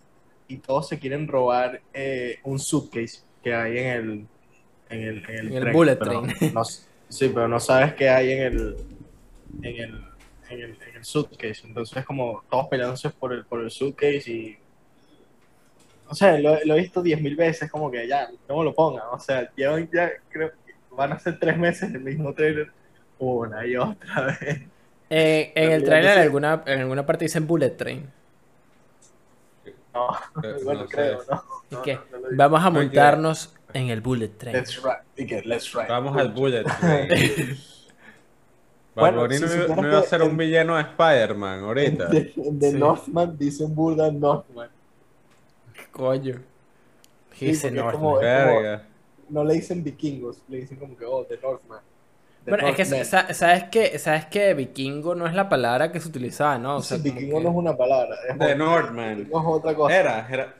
y 0.47 0.57
todos 0.57 0.87
se 0.87 0.99
quieren 0.99 1.27
robar 1.27 1.81
eh, 1.93 2.39
un 2.43 2.59
suitcase 2.59 3.21
que 3.43 3.53
hay 3.53 3.77
en 3.79 3.87
el, 3.87 4.27
en 4.89 5.01
el, 5.01 5.17
en 5.29 5.29
el, 5.29 5.47
En 5.47 5.53
el 5.53 5.61
tren, 5.61 5.73
bullet 5.73 5.95
train. 5.97 6.27
no- 6.53 6.63
sí, 6.63 7.29
pero 7.33 7.47
no 7.47 7.59
sabes 7.59 7.93
qué 7.95 8.09
hay 8.09 8.31
en 8.31 8.41
el, 8.43 8.77
en 9.63 9.75
el, 9.75 10.03
en 10.49 10.59
el, 10.61 10.77
en 10.89 10.95
el 10.97 11.03
suitcase. 11.05 11.65
Entonces 11.67 11.97
es 11.97 12.05
como 12.05 12.43
todos 12.49 12.67
peleándose 12.67 13.09
por 13.09 13.33
el, 13.33 13.45
por 13.45 13.61
el 13.61 13.71
suitcase 13.71 14.31
y... 14.31 14.57
O 16.07 16.15
sea, 16.15 16.37
lo, 16.39 16.57
lo 16.65 16.75
he 16.75 16.81
visto 16.81 17.01
diez 17.01 17.19
mil 17.21 17.35
veces, 17.35 17.69
como 17.71 17.89
que 17.91 18.07
ya, 18.07 18.29
no 18.47 18.57
me 18.57 18.63
lo 18.63 18.73
pongan. 18.73 19.03
O 19.11 19.19
sea, 19.19 19.49
llevan 19.55 19.89
ya, 19.91 20.11
creo 20.29 20.51
que 20.65 20.73
van 20.95 21.11
a 21.13 21.19
ser 21.19 21.39
tres 21.39 21.57
meses 21.57 21.93
el 21.93 22.01
mismo 22.01 22.33
trailer, 22.33 22.69
una 23.19 23.65
y 23.65 23.75
otra 23.75 24.37
vez. 24.41 24.61
Eh, 25.09 25.51
en 25.55 25.71
el 25.71 25.83
tráiler 25.83 26.17
en 26.17 26.23
alguna, 26.23 26.63
en 26.65 26.79
alguna 26.81 27.05
parte 27.05 27.25
dicen 27.25 27.45
Bullet 27.47 27.71
Train. 27.71 28.07
No, 29.93 30.07
bueno, 30.63 30.81
no 30.81 30.87
sé. 30.87 30.95
creo, 30.95 31.21
no. 31.29 31.43
¿Y 31.71 31.75
No, 31.75 31.81
qué? 31.81 31.99
Vamos 32.33 32.63
a 32.63 32.69
montarnos 32.69 33.53
en 33.73 33.89
el 33.89 34.01
bullet 34.01 34.29
train. 34.37 34.55
Let's 34.57 34.81
ride. 34.83 34.97
¿Y 35.17 35.25
qué? 35.25 35.41
Let's 35.43 35.73
ride. 35.73 35.87
Vamos 35.87 36.15
al 36.17 36.31
bullet. 36.33 36.63
train. 36.79 37.57
Bueno, 38.93 39.29
si 39.31 39.39
no, 39.41 39.45
iba- 39.47 39.47
supieras 39.47 39.77
no 39.77 39.87
iba 39.89 39.99
a 39.99 40.03
ser 40.03 40.21
un 40.21 40.37
villano 40.37 40.75
de 40.75 40.81
Spider-Man 40.83 41.59
ahorita. 41.63 42.05
De, 42.07 42.33
de 42.35 42.71
Sí. 42.71 42.77
Northman 42.77 43.37
dicen 43.37 43.73
burda 43.75 44.11
Northman. 44.11 44.69
Coño. 45.95 46.35
Sí, 47.33 47.49
es 47.49 47.63
Northman. 47.71 47.91
como- 47.93 48.17
Verga. 48.17 48.83
No 49.29 49.43
le 49.43 49.53
dicen 49.55 49.83
vikingos, 49.83 50.43
le 50.49 50.57
dicen 50.57 50.77
como 50.77 50.95
que, 50.97 51.05
oh, 51.05 51.23
de 51.23 51.37
Northman. 51.37 51.79
The 52.43 52.51
Bueno, 52.51 52.67
es 52.67 52.75
que 52.75 52.85
sa- 52.85 53.33
sabes 53.33 53.63
que 53.71 53.97
sabes 53.97 54.25
que 54.25 54.53
vikingo 54.53 55.15
no 55.15 55.25
es 55.25 55.33
la 55.33 55.49
palabra 55.49 55.91
que 55.91 55.99
se 55.99 56.07
utilizaba, 56.09 56.59
¿no? 56.59 56.75
O 56.77 56.81
sea, 56.81 56.97
vikingo 56.97 57.37
que- 57.39 57.43
no 57.43 57.49
es 57.49 57.55
una 57.55 57.75
palabra. 57.75 58.15
Es 58.29 58.37
The 58.37 58.43
otra- 58.43 58.55
Northman. 58.55 59.17
vikingo 59.17 59.39
es 59.39 59.45
otra 59.47 59.73
cosa. 59.75 59.95
Era, 59.97 60.27
era. 60.29 60.53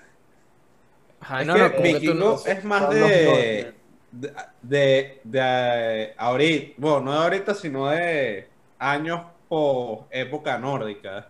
Ajá, 1.19 1.41
es 1.41 1.48
no, 1.48 1.54
que 1.54 1.60
no, 1.60 1.71
como 1.71 1.84
que 1.84 1.89
tú 1.91 2.00
vikingo 2.00 2.26
no- 2.26 2.45
es 2.52 2.63
más 2.63 2.89
de, 2.89 3.74
de, 4.12 4.34
de, 4.63 5.21
de 5.24 6.13
ahorita, 6.17 6.74
bueno, 6.78 7.02
no 7.02 7.12
de 7.12 7.17
ahorita, 7.19 7.54
sino 7.54 7.88
de 7.89 8.48
años 8.80 9.21
po 9.48 10.08
época 10.10 10.58
nórdica. 10.58 11.30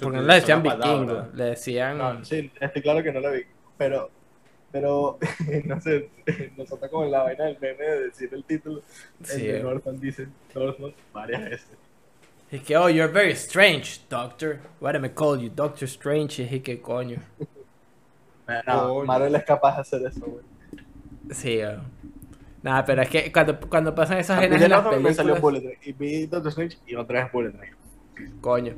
Porque 0.00 0.16
no 0.16 0.22
le 0.22 0.34
decían 0.34 0.62
vikingo, 0.62 1.28
le 1.34 1.44
decían... 1.44 1.98
No, 1.98 2.24
sí, 2.24 2.50
estoy 2.60 2.82
claro 2.82 3.02
que 3.02 3.12
no 3.12 3.20
la 3.20 3.30
vi. 3.30 3.42
Pero, 3.76 4.10
pero, 4.72 5.18
no 5.64 5.80
sé, 5.80 6.10
nosotros 6.56 6.90
como 6.90 7.04
en 7.04 7.12
la 7.12 7.22
vaina 7.22 7.44
del 7.44 7.58
meme 7.60 7.84
de 7.84 8.06
decir 8.06 8.30
el 8.32 8.44
título, 8.44 8.82
Sí, 9.22 9.48
el 9.48 9.56
de. 9.56 9.62
Northman 9.62 10.00
dice 10.00 10.28
Northman 10.54 10.92
varias 11.12 11.42
veces. 11.42 11.68
Y 12.52 12.58
que, 12.58 12.76
oh, 12.76 12.88
you're 12.88 13.12
very 13.12 13.32
strange, 13.32 14.00
doctor. 14.08 14.58
What 14.80 14.96
am 14.96 15.04
I 15.04 15.10
call 15.10 15.40
you, 15.40 15.50
Doctor 15.50 15.86
Strange? 15.86 16.42
Y 16.42 16.60
que 16.60 16.80
coño. 16.80 17.18
No. 18.66 19.04
Marvel 19.04 19.36
es 19.36 19.44
capaz 19.44 19.76
de 19.76 19.80
hacer 19.82 20.02
eso, 20.06 20.26
güey. 20.26 20.42
Sí, 21.30 21.60
eh. 21.60 21.78
Nada, 22.64 22.84
pero 22.84 23.02
es 23.02 23.08
que 23.08 23.30
cuando, 23.30 23.60
cuando 23.60 23.94
pasan 23.94 24.18
esas 24.18 24.40
de 24.40 24.46
en 24.46 24.60
las 24.60 24.68
Northman 24.68 25.00
me 25.00 25.14
salió 25.14 25.34
películas... 25.34 25.62
Bullet 25.62 25.76
Train, 25.78 25.78
y 25.84 25.92
vi 25.92 26.26
Doctor 26.26 26.48
Strange 26.48 26.78
y 26.84 26.96
otra 26.96 27.22
vez 27.22 27.32
Bullet 27.32 27.52
Train. 27.52 27.72
Coño. 28.40 28.74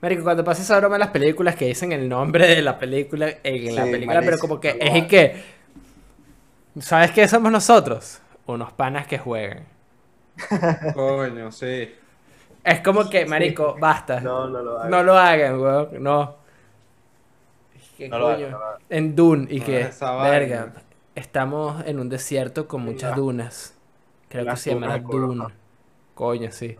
Marico, 0.00 0.22
cuando 0.22 0.44
pasa 0.44 0.62
esa 0.62 0.78
broma 0.78 0.96
en 0.96 1.00
las 1.00 1.10
películas 1.10 1.56
que 1.56 1.66
dicen 1.66 1.92
el 1.92 2.08
nombre 2.08 2.46
de 2.46 2.62
la 2.62 2.78
película 2.78 3.28
en 3.42 3.74
la 3.74 3.84
película, 3.84 4.20
pero 4.20 4.38
como 4.38 4.60
que 4.60 4.76
es 4.80 5.06
que. 5.06 5.42
¿Sabes 6.78 7.12
qué 7.12 7.26
somos 7.26 7.50
nosotros? 7.50 8.20
Unos 8.46 8.72
panas 8.72 9.06
que 9.06 9.18
juegan. 9.18 9.64
Coño, 10.94 11.50
sí. 11.50 11.90
Es 12.62 12.80
como 12.80 13.08
que, 13.08 13.24
marico, 13.26 13.76
basta. 13.78 14.20
No, 14.20 14.48
no 14.48 14.60
lo 14.62 14.78
hagas. 14.78 14.90
No 14.90 15.02
lo 15.02 15.16
hagan, 15.16 15.60
weón. 15.60 16.02
No. 16.02 16.36
¿Qué 17.96 18.08
No 18.08 18.18
lo 18.18 18.26
coño? 18.26 18.50
no 18.50 18.58
lo. 18.58 18.64
En 18.90 19.16
Dune 19.16 19.46
y 19.50 19.60
No 19.60 19.66
que, 19.66 19.90
verga, 20.22 20.72
estamos 21.14 21.84
en 21.86 21.98
un 21.98 22.08
desierto 22.08 22.68
con 22.68 22.82
muchas 22.82 23.16
dunas. 23.16 23.74
Creo 24.28 24.44
que 24.44 24.56
se 24.56 24.76
Coro, 25.02 25.28
Dune. 25.28 25.46
Coño, 26.16 26.50
sí. 26.50 26.74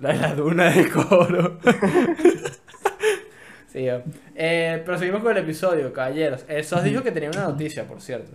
La 0.00 0.12
de 0.12 0.18
la 0.20 0.34
duna 0.36 0.70
de 0.70 0.88
coro. 0.88 1.58
sí, 3.72 3.82
yo. 3.84 4.00
Eh, 4.36 4.80
pero 4.86 4.96
seguimos 4.96 5.22
con 5.24 5.32
el 5.36 5.42
episodio, 5.42 5.92
caballeros. 5.92 6.44
Eh, 6.48 6.62
Sos 6.62 6.84
dijo 6.84 7.02
que 7.02 7.10
tenía 7.10 7.30
una 7.30 7.48
noticia, 7.48 7.84
por 7.84 8.00
cierto. 8.00 8.30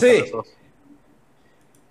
Sí. 0.00 0.24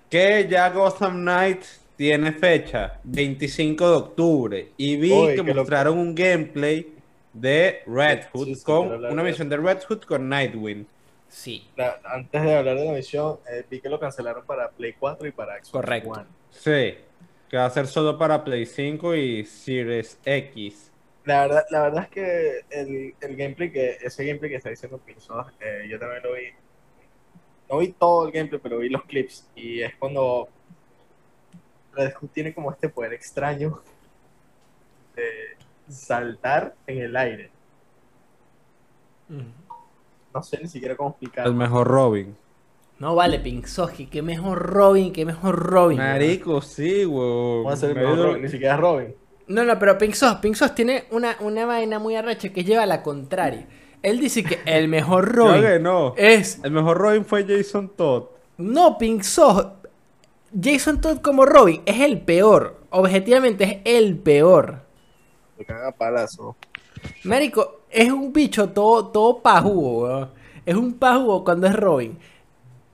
Que 0.10 0.48
ya 0.50 0.70
Gotham 0.70 1.22
Knight 1.22 1.62
tiene 1.96 2.34
fecha, 2.34 3.00
25 3.06 3.90
de 3.90 3.96
octubre. 3.96 4.72
Y 4.76 4.98
vi 4.98 5.10
que 5.10 5.38
loco. 5.38 5.54
mostraron 5.56 5.98
un 5.98 6.14
gameplay 6.14 6.94
de 7.32 7.84
Red 7.88 8.24
Hood 8.34 8.46
Sí, 8.48 8.56
sí, 8.56 8.64
con 8.66 9.06
una 9.06 9.24
misión 9.24 9.48
de 9.48 9.56
Red 9.56 9.80
Hood 9.88 10.02
con 10.02 10.28
Nightwing. 10.28 10.86
Sí, 11.30 11.66
La- 11.78 12.00
Antes 12.04 12.42
de 12.42 12.54
hablar 12.56 12.76
de 12.76 12.84
la 12.86 12.92
misión, 12.92 13.38
eh, 13.50 13.64
vi 13.70 13.80
que 13.80 13.88
lo 13.88 13.98
cancelaron 13.98 14.44
para 14.46 14.70
Play 14.72 14.96
4 15.00 15.26
y 15.26 15.32
para 15.32 15.54
Xbox 15.58 15.70
Correcto. 15.72 16.10
One. 16.10 16.39
Sí, 16.52 16.98
que 17.50 17.58
va 17.58 17.66
a 17.66 17.70
ser 17.70 17.88
solo 17.88 18.18
para 18.18 18.44
Play 18.44 18.66
5 18.66 19.16
y 19.16 19.46
Series 19.46 20.20
X. 20.26 20.92
La 21.26 21.42
verdad, 21.42 21.66
la 21.70 21.82
verdad 21.84 22.04
es 22.06 22.10
que 22.10 22.60
el, 22.70 23.16
el 23.22 23.36
gameplay 23.36 23.72
que, 23.72 23.98
ese 24.02 24.26
gameplay 24.26 24.50
que 24.52 24.58
está 24.58 24.70
diciendo 24.70 24.98
Pinzos, 25.00 25.48
eh, 25.60 25.88
yo 25.90 26.00
también 26.00 26.24
lo 26.24 26.34
vi. 26.34 26.44
No 27.70 27.78
vi 27.80 27.92
todo 27.94 28.26
el 28.28 28.32
gameplay, 28.32 28.60
pero 28.62 28.80
vi 28.80 28.90
los 28.90 29.04
clips. 29.06 29.48
Y 29.56 29.82
es 29.82 29.96
cuando 29.98 30.50
Red 31.94 32.14
Hood 32.16 32.30
tiene 32.30 32.54
como 32.54 32.72
este 32.72 32.90
poder 32.90 33.14
extraño 33.14 33.82
de 35.16 35.58
saltar 35.88 36.76
en 36.88 37.00
el 37.00 37.16
aire. 37.16 37.52
No 40.34 40.42
sé 40.44 40.60
ni 40.62 40.68
siquiera 40.68 40.96
cómo 40.96 41.10
El 41.46 41.54
explicarlo. 41.54 41.54
mejor 41.54 41.88
Robin. 41.88 42.38
No 43.00 43.16
vale, 43.16 43.40
Pinzoski, 43.40 44.08
qué 44.08 44.22
mejor 44.22 44.60
Robin, 44.60 45.14
qué 45.14 45.26
mejor 45.26 45.56
Robin. 45.58 45.98
Marico, 45.98 46.62
sí, 46.62 47.06
weón. 47.06 47.64
¿Cómo 47.64 47.64
va 47.64 47.74
a 47.74 47.78
ser 47.78 47.92
el 47.92 47.96
Me 47.96 48.02
mejor 48.02 48.20
Robin? 48.20 48.42
Ni 48.44 48.50
siquiera 48.50 48.76
Robin. 48.78 49.16
No, 49.48 49.64
no, 49.64 49.80
pero 49.80 49.98
Pinzos, 49.98 50.36
Pinzos 50.36 50.76
tiene 50.76 51.06
una, 51.12 51.38
una 51.40 51.66
vaina 51.66 51.98
muy 51.98 52.16
arrecha 52.16 52.50
que 52.50 52.64
lleva 52.64 52.84
a 52.84 52.86
la 52.86 53.02
contraria. 53.02 53.68
Él 54.04 54.20
dice 54.20 54.44
que 54.44 54.60
el 54.66 54.88
mejor 54.88 55.32
Creo 55.32 55.54
que 55.54 55.62
Robin 55.62 55.84
no. 55.84 56.14
es... 56.18 56.60
El 56.64 56.72
mejor 56.72 56.98
Robin 56.98 57.26
fue 57.26 57.46
Jason 57.48 57.90
Todd. 57.96 58.26
No, 58.58 58.98
Pinzos. 58.98 59.68
Jason 60.62 61.00
Todd 61.02 61.20
como 61.20 61.46
Robin 61.46 61.82
es 61.86 62.02
el 62.02 62.20
peor. 62.22 62.82
Objetivamente 62.92 63.64
es 63.64 63.78
el 63.86 64.18
peor. 64.18 64.82
Me 65.58 65.66
caga 65.66 65.92
palazo. 65.94 66.56
Marico, 67.24 67.82
es 67.90 68.12
un 68.12 68.32
bicho 68.34 68.70
todo, 68.70 69.08
todo 69.08 69.40
pajugo, 69.42 70.04
weón. 70.04 70.30
Es 70.66 70.76
un 70.76 70.94
pajugo 70.94 71.44
cuando 71.44 71.68
es 71.68 71.76
Robin. 71.76 72.18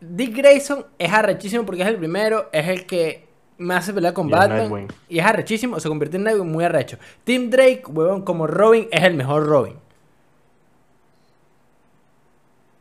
Dick 0.01 0.35
Grayson 0.35 0.85
es 0.99 1.11
arrechísimo 1.11 1.65
porque 1.65 1.81
es 1.81 1.87
el 1.87 1.95
primero, 1.97 2.49
es 2.51 2.67
el 2.67 2.85
que 2.85 3.25
me 3.57 3.73
hace 3.73 3.93
pelear 3.93 4.13
con 4.13 4.27
Y 4.27 4.31
Batman. 4.31 4.57
Nightwing. 4.59 4.87
Y 5.09 5.19
es 5.19 5.25
arrechísimo, 5.25 5.79
se 5.79 5.87
convierte 5.87 6.17
en 6.17 6.23
Nightwing 6.23 6.51
muy 6.51 6.63
arrecho. 6.65 6.97
Tim 7.23 7.49
Drake, 7.49 7.83
weón, 7.87 8.21
como 8.23 8.45
Robin, 8.47 8.87
es 8.91 9.03
el 9.03 9.13
mejor 9.15 9.45
Robin. 9.47 9.75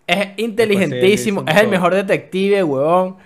Es 0.06 0.28
inteligentísimo, 0.36 1.44
es 1.48 1.56
el 1.56 1.68
mejor 1.68 1.94
detective, 1.94 2.62
weón. 2.64 3.16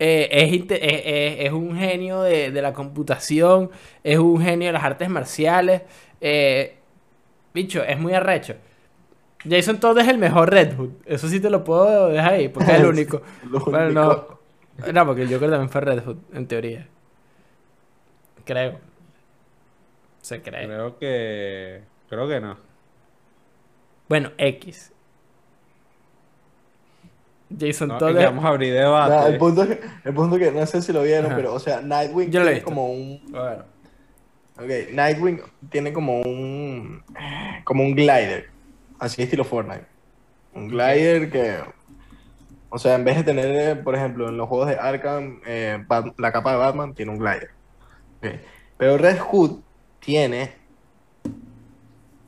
Eh, 0.00 0.28
es, 0.32 0.52
inte- 0.52 0.84
es- 0.84 1.02
es- 1.40 1.46
es 1.46 1.52
un 1.52 1.76
genio 1.76 2.22
de, 2.22 2.50
de 2.50 2.62
la 2.62 2.72
computación, 2.72 3.70
es 4.02 4.18
un 4.18 4.40
genio 4.42 4.66
de 4.68 4.72
las 4.72 4.82
artes 4.82 5.08
marciales. 5.08 5.82
Eh, 6.20 6.74
bicho, 7.52 7.84
es 7.84 7.98
muy 8.00 8.12
arrecho. 8.14 8.56
Jason 9.48 9.78
Todd 9.78 9.98
es 9.98 10.08
el 10.08 10.18
mejor 10.18 10.50
Red 10.50 10.76
Hood. 10.76 10.90
Eso 11.04 11.28
sí 11.28 11.38
te 11.40 11.50
lo 11.50 11.64
puedo 11.64 12.08
dejar 12.08 12.34
ahí, 12.34 12.48
porque 12.48 12.72
es 12.72 12.78
el 12.80 12.86
único. 12.88 13.22
Bueno, 13.66 13.90
no. 13.90 14.92
No, 14.92 15.06
porque 15.06 15.22
el 15.22 15.32
Joker 15.32 15.50
también 15.50 15.68
fue 15.70 15.80
Red 15.82 16.02
Hood, 16.04 16.16
en 16.32 16.46
teoría. 16.46 16.88
Creo. 18.44 18.78
Se 20.22 20.40
cree. 20.42 20.66
Creo 20.66 20.98
que. 20.98 21.82
Creo 22.08 22.28
que 22.28 22.40
no. 22.40 22.56
Bueno, 24.08 24.30
X. 24.38 24.92
Jason 27.58 27.88
No, 27.88 27.98
Todd 27.98 28.14
vamos 28.16 28.44
a 28.44 28.48
abrir 28.48 28.72
debate. 28.72 29.32
el, 29.32 29.38
punto, 29.38 29.62
es- 29.62 29.78
el 30.04 30.14
punto 30.14 30.38
que 30.38 30.50
no 30.50 30.66
sé 30.66 30.82
si 30.82 30.92
lo 30.92 31.02
vieron, 31.02 31.26
Ajá. 31.26 31.36
pero, 31.36 31.54
o 31.54 31.58
sea, 31.60 31.80
Nightwing 31.82 32.30
Yo 32.30 32.40
lo 32.40 32.46
tiene 32.46 32.62
como 32.62 32.90
un. 32.90 33.22
Bueno, 33.28 33.64
Ok, 34.56 34.92
Nightwing 34.92 35.40
tiene 35.68 35.92
como 35.92 36.20
un. 36.22 37.02
Como 37.64 37.82
un 37.82 37.94
glider. 37.94 38.48
Así 39.04 39.22
estilo 39.22 39.44
Fortnite. 39.44 39.86
Un 40.54 40.68
glider 40.68 41.30
que. 41.30 41.58
O 42.70 42.78
sea, 42.78 42.94
en 42.94 43.04
vez 43.04 43.16
de 43.16 43.24
tener, 43.24 43.46
eh, 43.54 43.76
por 43.76 43.94
ejemplo, 43.94 44.28
en 44.28 44.36
los 44.36 44.48
juegos 44.48 44.68
de 44.68 44.76
Arkham, 44.76 45.40
eh, 45.46 45.78
Bat- 45.86 46.14
la 46.18 46.32
capa 46.32 46.52
de 46.52 46.58
Batman 46.58 46.94
tiene 46.94 47.12
un 47.12 47.18
glider. 47.18 47.50
Pero 48.78 48.98
Red 48.98 49.18
Hood 49.18 49.60
tiene. 50.00 50.54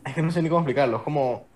Es 0.05 0.15
que 0.15 0.23
no 0.23 0.31
sé 0.31 0.43
ni 0.43 0.49
cómo 0.49 0.61
explicarlo. 0.61 0.99
Es 0.99 1.03
como 1.03 1.47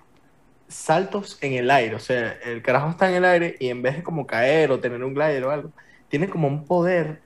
saltos 0.68 1.38
en 1.42 1.52
el 1.54 1.70
aire. 1.70 1.94
O 1.96 2.00
sea, 2.00 2.32
el 2.44 2.62
carajo 2.62 2.90
está 2.90 3.08
en 3.10 3.16
el 3.16 3.24
aire 3.24 3.56
y 3.60 3.68
en 3.68 3.82
vez 3.82 3.96
de 3.96 4.02
como 4.02 4.26
caer 4.26 4.70
o 4.72 4.80
tener 4.80 5.04
un 5.04 5.14
glider 5.14 5.44
o 5.44 5.50
algo, 5.50 5.70
tiene 6.08 6.28
como 6.30 6.48
un 6.48 6.64
poder 6.66 7.20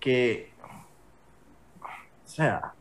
que. 0.00 0.50
O 1.82 2.28
sea. 2.28 2.73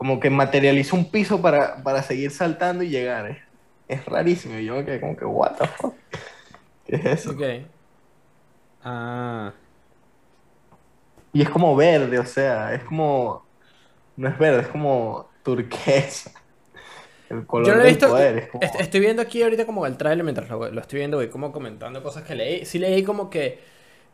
Como 0.00 0.18
que 0.18 0.30
materializa 0.30 0.96
un 0.96 1.10
piso 1.10 1.42
para, 1.42 1.82
para 1.82 2.02
seguir 2.02 2.30
saltando 2.30 2.82
y 2.82 2.88
llegar. 2.88 3.30
eh. 3.30 3.42
Es 3.86 4.02
rarísimo. 4.06 4.58
Y 4.58 4.64
yo 4.64 4.76
me 4.76 4.84
quedé 4.86 4.98
como 4.98 5.14
que, 5.14 5.26
¿What 5.26 5.56
the 5.58 5.66
fuck? 5.66 5.94
¿Qué 6.86 6.96
es 6.96 7.04
eso? 7.04 7.32
ok. 7.32 7.42
Ah. 8.82 9.52
Y 11.34 11.42
es 11.42 11.50
como 11.50 11.76
verde, 11.76 12.18
o 12.18 12.24
sea, 12.24 12.72
es 12.72 12.82
como. 12.84 13.44
No 14.16 14.26
es 14.30 14.38
verde, 14.38 14.62
es 14.62 14.68
como 14.68 15.28
turquesa. 15.42 16.30
El 17.28 17.44
color 17.44 17.66
Yo 17.66 17.74
lo 17.74 17.80
he 17.80 17.84
del 17.84 17.92
visto. 17.94 18.08
poder 18.08 18.38
es 18.38 18.48
como- 18.48 18.62
est- 18.64 18.80
Estoy 18.80 19.00
viendo 19.00 19.20
aquí 19.20 19.42
ahorita 19.42 19.66
como 19.66 19.84
el 19.86 19.98
trailer 19.98 20.24
mientras 20.24 20.48
lo, 20.48 20.70
lo 20.70 20.80
estoy 20.80 21.00
viendo, 21.00 21.18
voy 21.18 21.28
como 21.28 21.52
comentando 21.52 22.02
cosas 22.02 22.22
que 22.24 22.34
leí. 22.34 22.64
Sí 22.64 22.78
leí 22.78 23.04
como 23.04 23.28
que 23.28 23.60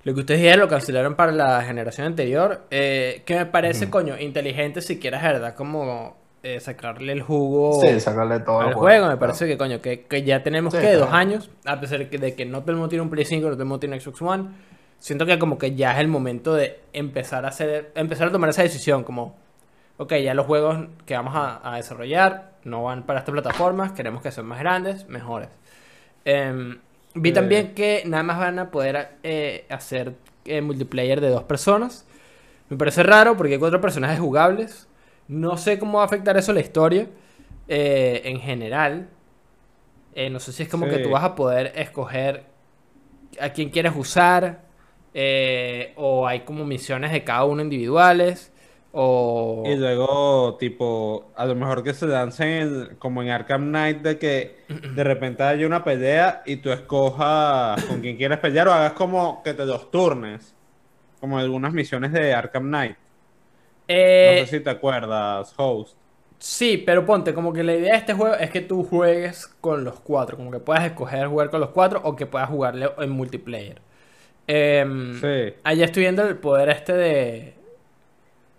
lo 0.06 0.14
que 0.14 0.20
ustedes 0.20 0.40
dijeron 0.40 0.60
lo 0.60 0.68
cancelaron 0.68 1.16
para 1.16 1.32
la 1.32 1.62
generación 1.62 2.06
anterior. 2.06 2.62
eh, 2.70 3.22
que 3.26 3.34
me 3.34 3.46
parece, 3.46 3.90
coño, 3.90 4.16
inteligente 4.18 4.80
si 4.80 5.00
quieres, 5.00 5.20
¿verdad? 5.20 5.54
Como 5.56 6.16
eh, 6.44 6.60
sacarle 6.60 7.12
el 7.12 7.22
jugo 7.22 7.80
Sí, 7.80 7.98
sacarle 7.98 8.38
todo 8.38 8.60
al 8.60 8.68
el 8.68 8.74
juego. 8.74 9.00
Me 9.06 9.08
claro. 9.08 9.18
parece 9.18 9.48
que, 9.48 9.58
coño, 9.58 9.80
que, 9.80 10.02
que 10.04 10.22
ya 10.22 10.44
tenemos 10.44 10.72
Sí, 10.72 10.78
que 10.80 10.92
dos 10.92 11.08
claro. 11.08 11.16
años, 11.16 11.50
a 11.64 11.80
pesar 11.80 12.08
de 12.08 12.34
que, 12.36 12.46
no 12.46 12.60
todo 12.60 12.70
el 12.70 12.76
mundo 12.76 12.88
tiene 12.88 13.02
un 13.02 13.10
Play 13.10 13.24
5, 13.24 13.46
no 13.48 13.52
todo 13.54 13.62
el 13.62 13.68
mundo 13.68 13.80
tiene 13.80 13.96
un 13.96 14.00
Xbox 14.00 14.22
One. 14.22 14.44
Siento 15.00 15.26
que 15.26 15.38
como 15.40 15.58
que 15.58 15.74
ya 15.74 15.92
es 15.94 15.98
el 15.98 16.06
momento 16.08 16.54
de 16.54 16.78
empezar 16.92 17.44
a 17.44 17.48
hacer, 17.48 17.90
empezar 17.96 18.28
a 18.28 18.32
tomar 18.32 18.50
esa 18.50 18.62
decisión, 18.62 19.02
como, 19.02 19.34
ok, 19.96 20.14
ya 20.22 20.34
los 20.34 20.46
juegos 20.46 20.86
que 21.04 21.14
vamos 21.14 21.34
a, 21.34 21.60
a 21.68 21.76
desarrollar 21.78 22.52
no 22.62 22.84
van 22.84 23.02
para 23.06 23.18
estas 23.18 23.32
plataformas, 23.32 23.90
queremos 23.90 24.22
que 24.22 24.30
sean 24.30 24.46
más 24.46 24.60
grandes, 24.60 25.08
mejores. 25.08 25.48
Em, 26.24 26.78
vi 27.16 27.30
Eh. 27.30 27.32
también 27.32 27.74
que 27.74 28.02
nada 28.06 28.22
más 28.22 28.38
van 28.38 28.58
a 28.58 28.70
poder 28.70 29.16
eh, 29.22 29.66
hacer 29.68 30.14
eh, 30.44 30.60
multiplayer 30.60 31.20
de 31.20 31.28
dos 31.30 31.44
personas. 31.44 32.06
Me 32.68 32.76
parece 32.76 33.02
raro 33.02 33.36
porque 33.36 33.54
hay 33.54 33.58
cuatro 33.58 33.80
personajes 33.80 34.18
jugables. 34.20 34.88
No 35.28 35.56
sé 35.56 35.78
cómo 35.78 35.98
va 35.98 36.04
a 36.04 36.06
afectar 36.06 36.36
eso 36.36 36.52
a 36.52 36.54
la 36.54 36.60
historia 36.60 37.08
eh, 37.68 38.22
en 38.24 38.40
general. 38.40 39.08
No 40.30 40.40
sé 40.40 40.52
si 40.52 40.62
es 40.62 40.68
como 40.70 40.86
que 40.88 40.98
tú 40.98 41.10
vas 41.10 41.24
a 41.24 41.34
poder 41.34 41.72
escoger 41.76 42.44
a 43.38 43.50
quién 43.50 43.68
quieres 43.68 43.92
usar. 43.94 44.62
o 45.96 46.26
hay 46.26 46.40
como 46.40 46.64
misiones 46.64 47.12
de 47.12 47.22
cada 47.22 47.44
uno 47.44 47.60
individuales. 47.60 48.50
O... 48.98 49.62
Y 49.66 49.76
luego, 49.76 50.56
tipo, 50.58 51.30
a 51.36 51.44
lo 51.44 51.54
mejor 51.54 51.82
que 51.82 51.92
se 51.92 52.06
lancen 52.06 52.48
en- 52.48 52.96
como 52.96 53.22
en 53.22 53.28
Arkham 53.28 53.68
Knight 53.68 53.98
de 54.00 54.18
que 54.18 54.56
de 54.68 55.04
repente 55.04 55.42
haya 55.42 55.66
una 55.66 55.84
pelea 55.84 56.42
y 56.46 56.56
tú 56.56 56.72
escojas 56.72 57.84
con 57.84 58.00
quién 58.00 58.16
quieres 58.16 58.38
pelear 58.38 58.68
o 58.68 58.72
hagas 58.72 58.92
como 58.94 59.42
que 59.42 59.52
te 59.52 59.66
los 59.66 59.90
turnes. 59.90 60.54
Como 61.20 61.38
algunas 61.38 61.72
misiones 61.74 62.10
de 62.12 62.32
Arkham 62.32 62.64
Knight. 62.68 62.96
Eh, 63.88 64.38
No 64.40 64.46
sé 64.46 64.58
si 64.58 64.64
te 64.64 64.70
acuerdas, 64.70 65.52
host. 65.56 65.96
Sí, 66.38 66.78
pero 66.84 67.04
ponte, 67.06 67.32
como 67.34 67.52
que 67.52 67.62
la 67.62 67.74
idea 67.74 67.92
de 67.92 67.98
este 67.98 68.12
juego 68.14 68.34
es 68.34 68.50
que 68.50 68.60
tú 68.62 68.82
juegues 68.84 69.46
con 69.60 69.84
los 69.84 70.00
cuatro, 70.00 70.36
como 70.36 70.50
que 70.50 70.58
puedas 70.58 70.84
escoger 70.84 71.26
jugar 71.28 71.50
con 71.50 71.60
los 71.60 71.70
cuatro 71.70 72.00
o 72.04 72.14
que 72.16 72.26
puedas 72.26 72.48
jugarle 72.48 72.90
en 72.98 73.10
multiplayer. 73.10 73.80
Em, 74.46 75.20
Sí. 75.20 75.54
Allá 75.64 75.84
estoy 75.86 76.02
viendo 76.04 76.22
el 76.26 76.36
poder 76.38 76.68
este 76.68 76.92
de, 76.92 77.54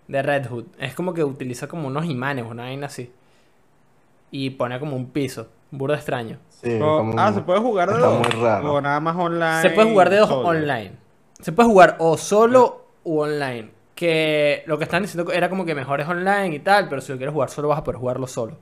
de 0.07 0.21
Red 0.21 0.47
Hood. 0.49 0.65
Es 0.79 0.93
como 0.93 1.13
que 1.13 1.23
utiliza 1.23 1.67
como 1.67 1.87
unos 1.87 2.05
imanes, 2.05 2.45
una 2.49 2.63
vaina 2.63 2.87
así. 2.87 3.11
Y 4.31 4.51
pone 4.51 4.79
como 4.79 4.95
un 4.95 5.07
piso, 5.11 5.47
burdo 5.71 5.93
extraño. 5.95 6.37
Sí, 6.49 6.79
O- 6.81 6.97
como 6.99 7.19
ah, 7.19 7.29
un- 7.29 7.33
se 7.35 7.41
puede 7.41 7.59
jugar 7.59 7.89
de 7.89 7.95
está 7.95 8.07
dos. 8.07 8.19
muy 8.19 8.41
raro. 8.43 8.73
O 8.73 8.81
nada 8.81 8.99
más 8.99 9.15
online. 9.15 9.61
Se 9.61 9.69
puede 9.69 9.89
jugar 9.91 10.09
de 10.09 10.17
dos 10.17 10.29
solo. 10.29 10.47
online. 10.49 10.91
Se 11.39 11.51
puede 11.51 11.69
jugar 11.69 11.95
o 11.99 12.17
solo 12.17 12.85
o 13.03 13.21
online. 13.23 13.71
Que 13.95 14.63
lo 14.67 14.77
que 14.77 14.83
están 14.83 15.01
diciendo 15.03 15.31
era 15.31 15.49
como 15.49 15.65
que 15.65 15.73
mejor 15.73 16.01
es 16.01 16.07
online 16.07 16.55
y 16.55 16.59
tal, 16.59 16.87
pero 16.89 17.01
si 17.01 17.11
lo 17.11 17.17
quieres 17.17 17.33
jugar 17.33 17.49
solo 17.49 17.67
vas 17.69 17.79
a 17.79 17.83
poder 17.83 17.99
jugarlo 17.99 18.27
solo. 18.27 18.57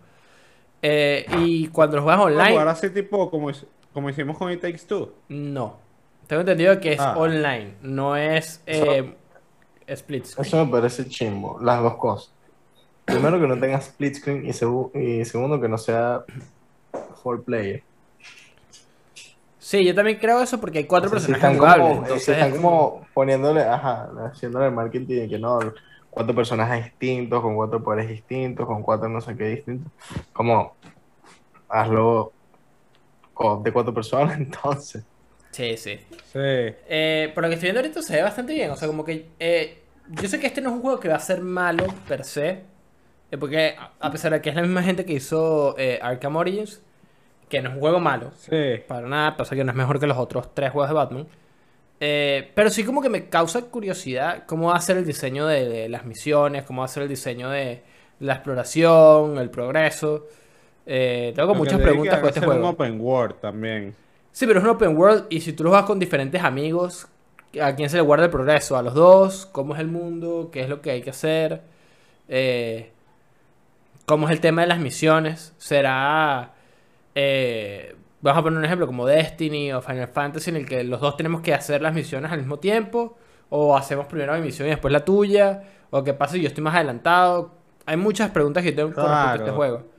Eh, 0.82 1.26
y 1.40 1.68
cuando 1.70 1.98
lo 1.98 2.04
juegas 2.04 2.22
Puedes 2.22 2.38
online, 2.38 2.52
jugar 2.54 2.68
así 2.70 2.90
tipo 2.92 3.30
como, 3.32 3.50
como 3.92 4.10
hicimos 4.10 4.38
con 4.38 4.52
It 4.52 4.62
Takes 4.62 4.86
Two. 4.88 5.12
no. 5.30 5.84
Tengo 6.28 6.40
entendido 6.42 6.80
que 6.80 6.94
es 6.94 7.00
Ah. 7.00 7.14
online, 7.18 7.76
no 7.84 8.16
es 8.16 8.60
eh, 8.66 9.14
split 9.88 10.26
screen. 10.26 10.48
Eso 10.48 10.66
me 10.66 10.72
parece 10.72 11.08
chimbo, 11.08 11.60
las 11.62 11.82
dos 11.82 11.98
cosas. 11.98 12.36
Primero 13.06 13.40
que 13.40 13.48
no 13.48 13.60
tenga 13.60 13.78
split 13.78 14.16
screen 14.16 14.46
y, 14.46 14.50
segu- 14.50 14.92
y 14.96 15.26
segundo 15.26 15.62
que 15.62 15.70
no 15.70 15.78
sea 15.78 16.24
four 17.24 17.44
player. 17.44 17.84
Sí, 19.60 19.84
yo 19.84 19.96
también 19.96 20.20
creo 20.20 20.42
eso 20.42 20.60
porque 20.60 20.80
hay 20.80 20.86
cuatro 20.88 21.10
O 21.10 21.12
sea, 21.12 21.20
si 21.20 21.32
personajes 21.32 21.46
están 21.48 21.58
jugables. 21.58 21.88
como, 21.88 22.06
si 22.08 22.14
entonces 22.14 22.30
están 22.30 22.52
es 22.52 22.56
como 22.56 23.08
poniéndole, 23.14 23.62
ajá, 23.64 24.10
haciéndole 24.32 24.68
el 24.68 24.74
marketing 24.74 25.08
de 25.22 25.30
que 25.30 25.40
no, 25.40 25.60
cuatro 26.10 26.36
personajes 26.36 26.86
distintos, 26.86 27.42
con 27.42 27.56
cuatro 27.56 27.84
poderes 27.84 28.10
distintos, 28.10 28.66
con 28.66 28.84
cuatro 28.84 29.10
no 29.10 29.22
sé 29.22 29.36
qué 29.36 29.46
distintos. 29.50 29.92
Como, 30.34 30.78
hazlo 31.70 32.34
de 33.64 33.72
cuatro 33.74 33.94
personas, 33.94 34.38
entonces. 34.40 35.06
Sí, 35.56 35.78
sí. 35.78 35.98
Sí. 36.34 36.40
Eh, 36.40 37.32
por 37.34 37.44
lo 37.44 37.50
que 37.50 37.56
estoy 37.56 37.68
viendo 37.68 37.80
ahorita 37.82 38.02
se 38.02 38.16
ve 38.18 38.24
bastante 38.24 38.54
bien. 38.54 38.72
O 38.72 38.76
sea, 38.76 38.88
como 38.88 39.06
que. 39.06 39.28
eh, 39.40 39.78
yo 40.10 40.28
sé 40.28 40.40
que 40.40 40.48
este 40.48 40.62
no 40.62 40.70
es 40.70 40.76
un 40.76 40.82
juego 40.82 41.00
que 41.00 41.08
va 41.08 41.16
a 41.16 41.20
ser 41.20 41.42
malo 41.42 41.86
per 42.08 42.24
se. 42.26 42.50
eh, 43.32 43.38
porque 43.40 43.76
a- 44.00 44.12
pesar 44.12 44.34
de 44.34 44.42
que 44.42 44.50
es 44.50 44.56
la 44.56 44.62
misma 44.62 44.84
gente 44.84 45.06
que 45.06 45.14
hizo 45.14 45.76
eh, 45.78 45.98
Arkham 46.02 46.36
Origins, 46.36 46.82
que 47.50 47.62
no 47.62 47.70
es 47.70 47.76
un 47.76 47.82
juego 47.82 48.00
malo. 48.00 48.32
Sí. 48.38 48.82
Para 48.88 49.08
nada, 49.08 49.38
pasa 49.38 49.56
que 49.56 49.64
no 49.64 49.72
es 49.72 49.78
mejor 49.78 50.00
que 50.00 50.08
los 50.08 50.18
otros 50.18 50.54
tres 50.54 50.72
juegos 50.72 50.90
de 50.90 50.94
Batman. 50.96 51.28
Eh, 52.02 52.52
pero 52.54 52.70
sí 52.70 52.84
como 52.84 53.02
que 53.02 53.10
me 53.10 53.30
causa 53.30 53.62
curiosidad 53.62 54.44
cómo 54.46 54.68
va 54.68 54.76
a 54.76 54.82
ser 54.82 54.98
el 54.98 55.06
diseño 55.06 55.48
de, 55.48 55.68
de 55.70 55.90
las 55.90 56.04
misiones, 56.06 56.64
cómo 56.66 56.82
va 56.82 56.86
a 56.86 56.90
ser 56.90 57.04
el 57.04 57.10
diseño 57.10 57.50
de 57.50 57.82
la 58.20 58.34
exploración, 58.34 59.38
el 59.38 59.50
progreso. 59.50 60.28
Eh, 60.86 61.32
tengo 61.36 61.56
muchas 61.56 61.80
preguntas 61.80 62.20
con 62.20 62.28
este 62.28 62.42
ser 62.42 62.50
un 62.50 62.56
juego. 62.56 62.70
open 62.70 63.00
world 63.02 63.36
también. 63.40 63.96
Sí, 64.36 64.46
pero 64.46 64.60
es 64.60 64.66
un 64.66 64.72
open 64.72 64.98
world 64.98 65.28
y 65.30 65.40
si 65.40 65.54
tú 65.54 65.64
lo 65.64 65.70
juegas 65.70 65.86
con 65.86 65.98
diferentes 65.98 66.44
amigos, 66.44 67.08
¿a 67.62 67.74
quién 67.74 67.90
se 67.90 67.96
le 67.96 68.02
guarda 68.02 68.26
el 68.26 68.32
progreso? 68.32 68.76
¿A 68.76 68.82
los 68.82 68.94
dos? 68.94 69.46
¿Cómo 69.46 69.76
es 69.76 69.80
el 69.80 69.88
mundo? 69.88 70.50
¿Qué 70.52 70.60
es 70.60 70.68
lo 70.68 70.82
que 70.82 70.92
hay 70.92 71.02
que 71.02 71.12
hacer? 71.12 71.62
Eh, 72.28 72.92
¿Cómo 74.06 74.28
es 74.28 74.34
el 74.34 74.42
tema 74.42 74.64
de 74.64 74.68
las 74.68 74.80
misiones? 74.80 75.54
¿Será... 75.58 76.52
eh, 77.16 77.96
vamos 78.20 78.42
a 78.42 78.44
poner 78.44 78.60
un 78.60 78.66
ejemplo 78.66 78.86
como 78.88 79.06
Destiny 79.06 79.72
o 79.72 79.82
Final 79.82 80.10
Fantasy 80.10 80.50
en 80.50 80.58
el 80.58 80.66
que 80.68 80.84
los 80.84 81.00
dos 81.00 81.16
tenemos 81.16 81.40
que 81.40 81.54
hacer 81.54 81.82
las 81.82 81.94
misiones 81.94 82.30
al 82.30 82.40
mismo 82.40 82.60
tiempo? 82.60 83.18
¿O 83.50 83.78
hacemos 83.78 84.06
primero 84.08 84.34
mi 84.34 84.42
misión 84.42 84.68
y 84.68 84.72
después 84.72 84.92
la 84.92 85.06
tuya? 85.06 85.64
¿O 85.92 86.04
qué 86.04 86.14
pasa 86.14 86.34
si 86.34 86.42
yo 86.42 86.50
estoy 86.50 86.62
más 86.62 86.76
adelantado? 86.76 87.52
Hay 87.86 87.96
muchas 87.96 88.32
preguntas 88.32 88.64
que 88.64 88.74
tengo 88.74 88.94
con 88.94 89.06
respecto 89.06 89.30
a 89.30 89.32
este 89.36 89.44
Claro. 89.44 89.56
juego. 89.56 89.95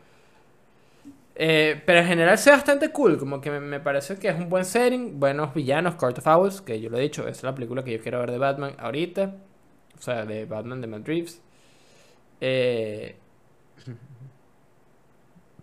Eh, 1.39 1.83
pero 1.85 2.01
en 2.01 2.07
general 2.07 2.39
se 2.39 2.49
ve 2.51 2.57
bastante 2.57 2.91
cool, 2.93 3.19
como 3.19 3.43
que 3.43 3.51
me, 3.51 3.61
me 3.61 3.79
parece 3.79 4.17
que 4.19 4.29
es 4.29 4.37
un 4.37 4.49
buen 4.49 4.65
setting, 4.65 5.21
buenos 5.21 5.53
villanos, 5.53 5.95
Court 5.97 6.17
of 6.19 6.27
Owls, 6.27 6.63
que 6.63 6.81
yo 6.81 6.89
lo 6.89 6.97
he 6.97 7.03
dicho, 7.03 7.29
es 7.29 7.43
la 7.43 7.55
película 7.55 7.85
que 7.85 7.93
yo 7.93 8.03
quiero 8.03 8.21
ver 8.21 8.31
de 8.31 8.39
Batman 8.39 8.75
ahorita, 8.79 9.35
o 9.99 10.01
sea, 10.01 10.25
de 10.25 10.47
Batman 10.47 10.81
de 10.81 10.87
Matt 10.87 11.07
Reeves. 11.07 11.43
Eh, 12.41 13.17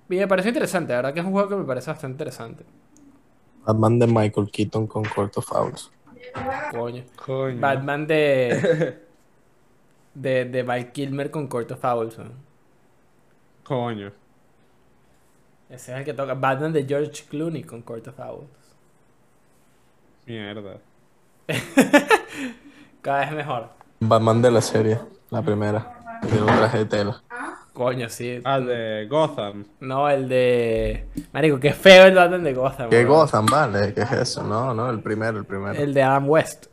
y 0.09 0.15
me 0.15 0.27
parece 0.27 0.49
interesante, 0.49 0.91
la 0.91 0.97
verdad 0.97 1.13
que 1.15 1.21
es 1.21 1.25
un 1.25 1.31
juego 1.31 1.49
que 1.49 1.55
me 1.55 1.63
parece 1.63 1.89
bastante 1.89 2.13
interesante. 2.13 2.65
Batman 3.65 3.97
de 3.97 4.07
Michael 4.07 4.51
Keaton 4.51 4.85
con 4.85 5.03
Court 5.05 5.35
of 5.37 5.51
Owls. 5.53 5.91
Coño. 6.71 7.03
Coño. 7.15 7.59
Batman 7.59 8.05
de, 8.05 8.99
de, 10.13 10.45
de 10.45 10.63
Val 10.63 10.91
Kilmer 10.91 11.31
con 11.31 11.47
Court 11.47 11.71
of 11.71 11.83
Owls. 11.83 12.19
¿no? 12.19 12.25
Coño. 13.63 14.11
Ese 15.73 15.91
es 15.91 15.97
el 15.97 16.05
que 16.05 16.13
toca. 16.13 16.35
Batman 16.35 16.71
de 16.71 16.85
George 16.85 17.23
Clooney 17.27 17.63
con 17.63 17.81
Court 17.81 18.07
of 18.07 18.19
Owls. 18.19 18.47
Mierda. 20.27 20.77
Cada 23.01 23.19
vez 23.21 23.31
mejor. 23.31 23.69
Batman 23.99 24.41
de 24.41 24.51
la 24.51 24.61
serie, 24.61 24.99
la 25.31 25.41
primera. 25.41 26.19
De 26.21 26.39
un 26.39 26.45
traje 26.45 26.77
de 26.77 26.85
tela. 26.85 27.23
Coño, 27.73 28.07
sí. 28.07 28.39
Ah, 28.43 28.59
de 28.59 29.07
Gotham. 29.09 29.65
No, 29.79 30.07
el 30.07 30.29
de. 30.29 31.07
Marico, 31.33 31.59
qué 31.59 31.73
feo 31.73 32.05
el 32.05 32.13
Batman 32.13 32.43
de 32.43 32.53
Gotham. 32.53 32.89
¿Qué 32.91 32.97
weón. 32.97 33.07
Gotham, 33.07 33.45
vale? 33.47 33.93
¿Qué 33.95 34.01
es 34.01 34.11
eso? 34.11 34.43
No, 34.43 34.75
no, 34.75 34.91
el 34.91 34.99
primero, 35.01 35.39
el 35.39 35.45
primero. 35.45 35.73
El 35.73 35.91
de 35.93 36.03
Adam 36.03 36.29
West. 36.29 36.67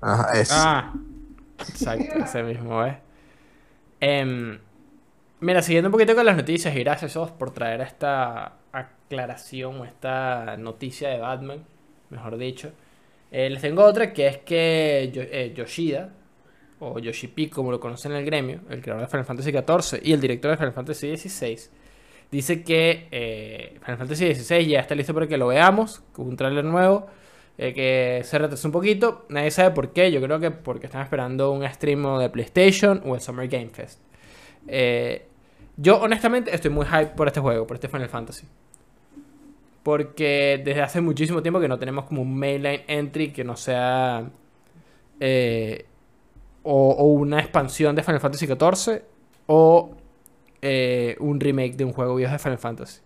Ajá, 0.00 0.38
ese. 0.38 0.54
Ah, 0.56 0.92
Exacto, 1.58 2.18
ese 2.18 2.42
mismo, 2.42 2.84
¿eh? 2.84 2.96
Em, 4.00 4.58
mira, 5.40 5.62
siguiendo 5.62 5.88
un 5.88 5.92
poquito 5.92 6.14
con 6.14 6.26
las 6.26 6.36
noticias, 6.36 6.74
y 6.74 6.80
gracias 6.80 7.16
Os 7.16 7.30
por 7.30 7.50
traer 7.52 7.80
esta 7.80 8.58
aclaración 8.72 9.80
o 9.80 9.84
esta 9.84 10.56
noticia 10.56 11.08
de 11.08 11.18
Batman, 11.18 11.64
mejor 12.10 12.36
dicho. 12.36 12.72
Eh, 13.30 13.50
les 13.50 13.60
tengo 13.62 13.84
otra 13.84 14.12
que 14.12 14.26
es 14.26 14.38
que 14.38 15.10
eh, 15.12 15.52
Yoshida, 15.56 16.10
o 16.78 16.98
Yoshi 16.98 17.48
como 17.48 17.70
lo 17.70 17.80
conocen 17.80 18.12
en 18.12 18.18
el 18.18 18.24
gremio, 18.24 18.60
el 18.70 18.80
creador 18.80 19.02
de 19.02 19.08
Final 19.08 19.24
Fantasy 19.24 19.50
XIV 19.50 20.00
y 20.02 20.12
el 20.12 20.20
director 20.20 20.50
de 20.52 20.56
Final 20.56 20.72
Fantasy 20.72 21.16
XVI, 21.16 21.58
dice 22.30 22.62
que 22.62 23.08
eh, 23.10 23.78
Final 23.80 23.98
Fantasy 23.98 24.34
XVI 24.34 24.66
ya 24.66 24.80
está 24.80 24.94
listo 24.94 25.14
para 25.14 25.26
que 25.26 25.36
lo 25.36 25.48
veamos, 25.48 26.02
con 26.12 26.28
un 26.28 26.36
tráiler 26.36 26.64
nuevo, 26.64 27.06
que 27.56 28.20
se 28.24 28.38
retrasó 28.38 28.68
un 28.68 28.72
poquito, 28.72 29.26
nadie 29.28 29.50
sabe 29.50 29.72
por 29.72 29.92
qué, 29.92 30.10
yo 30.10 30.20
creo 30.20 30.40
que 30.40 30.50
porque 30.50 30.86
están 30.86 31.02
esperando 31.02 31.52
un 31.52 31.68
stream 31.68 32.18
de 32.18 32.28
PlayStation 32.28 33.00
o 33.04 33.14
el 33.14 33.20
Summer 33.20 33.48
Game 33.48 33.70
Fest. 33.70 34.03
Eh, 34.68 35.26
yo 35.76 36.00
honestamente 36.00 36.54
estoy 36.54 36.70
muy 36.70 36.86
hype 36.86 37.08
por 37.16 37.26
este 37.26 37.40
juego, 37.40 37.66
por 37.66 37.76
este 37.76 37.88
Final 37.88 38.08
Fantasy. 38.08 38.46
Porque 39.82 40.62
desde 40.64 40.82
hace 40.82 41.00
muchísimo 41.00 41.42
tiempo 41.42 41.60
que 41.60 41.68
no 41.68 41.78
tenemos 41.78 42.04
como 42.04 42.22
un 42.22 42.38
mainline 42.38 42.84
entry 42.86 43.32
que 43.32 43.44
no 43.44 43.56
sea 43.56 44.30
eh, 45.20 45.84
o, 46.62 47.04
una 47.04 47.40
expansión 47.40 47.94
de 47.94 48.02
Final 48.02 48.20
Fantasy 48.20 48.46
XIV 48.46 49.02
o 49.46 49.94
eh, 50.62 51.16
un 51.20 51.38
remake 51.38 51.76
de 51.76 51.84
un 51.84 51.92
juego 51.92 52.14
viejo 52.14 52.32
de 52.32 52.38
Final 52.38 52.58
Fantasy. 52.58 53.00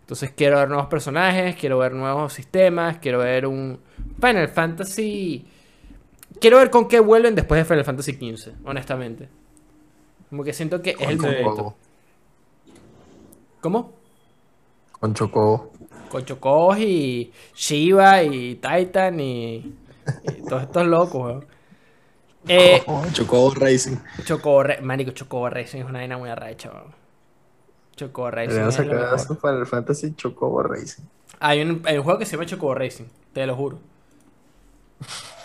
Entonces 0.00 0.32
quiero 0.36 0.58
ver 0.58 0.68
nuevos 0.68 0.86
personajes, 0.86 1.56
quiero 1.56 1.78
ver 1.78 1.92
nuevos 1.92 2.32
sistemas, 2.32 2.98
quiero 2.98 3.18
ver 3.18 3.46
un 3.46 3.78
Final 4.20 4.48
Fantasy... 4.48 5.46
Quiero 6.38 6.58
ver 6.58 6.68
con 6.68 6.86
qué 6.86 7.00
vuelven 7.00 7.34
después 7.34 7.58
de 7.58 7.64
Final 7.64 7.84
Fantasy 7.84 8.12
XV, 8.12 8.52
honestamente. 8.66 9.28
Como 10.30 10.44
que 10.44 10.52
siento 10.52 10.82
que 10.82 10.90
es 10.90 11.08
el 11.08 11.18
momento. 11.18 11.74
¿Cómo? 13.60 13.92
Con 14.92 15.14
Chocobo. 15.14 15.72
Con 16.08 16.24
Chocobos 16.24 16.78
y 16.78 17.32
Shiva 17.54 18.22
y 18.22 18.56
Titan 18.56 19.20
y, 19.20 19.56
y 19.56 20.42
todos 20.48 20.62
estos 20.62 20.86
locos, 20.86 21.14
weón. 21.14 21.46
Eh, 22.48 22.82
Chocobo 23.12 23.54
Racing. 23.54 23.96
Chocobo, 24.24 24.64
marico, 24.82 25.10
Chocobo 25.10 25.50
Racing 25.50 25.78
es 25.80 25.84
una 25.84 25.98
vaina 25.98 26.16
muy 26.16 26.30
arrecha, 26.30 26.70
weón. 26.70 26.94
Chocobo 27.96 28.30
Racing 28.30 28.60
es 28.60 28.64
lo 28.64 28.72
sacar 28.72 29.38
para 29.40 29.58
el 29.58 29.66
Fantasy 29.66 30.14
Chocobo 30.14 30.62
Racing. 30.62 31.04
Hay 31.40 31.62
un, 31.62 31.82
hay 31.86 31.98
un 31.98 32.04
juego 32.04 32.18
que 32.18 32.26
se 32.26 32.32
llama 32.32 32.46
Chocobo 32.46 32.74
Racing, 32.74 33.06
te 33.32 33.46
lo 33.46 33.56
juro. 33.56 33.78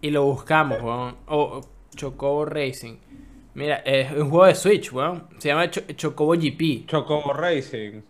Y 0.00 0.10
lo 0.10 0.24
buscamos, 0.24 0.82
weón. 0.82 1.16
Chocobo 1.96 2.44
Racing. 2.44 2.98
Mira, 3.54 3.76
es 3.84 4.10
un 4.12 4.30
juego 4.30 4.46
de 4.46 4.54
Switch, 4.54 4.92
weón. 4.92 5.28
Se 5.38 5.48
llama 5.48 5.70
Cho- 5.70 5.82
Chocobo 5.94 6.32
GP. 6.32 6.86
Chocobo 6.86 7.32
Racing. 7.32 8.02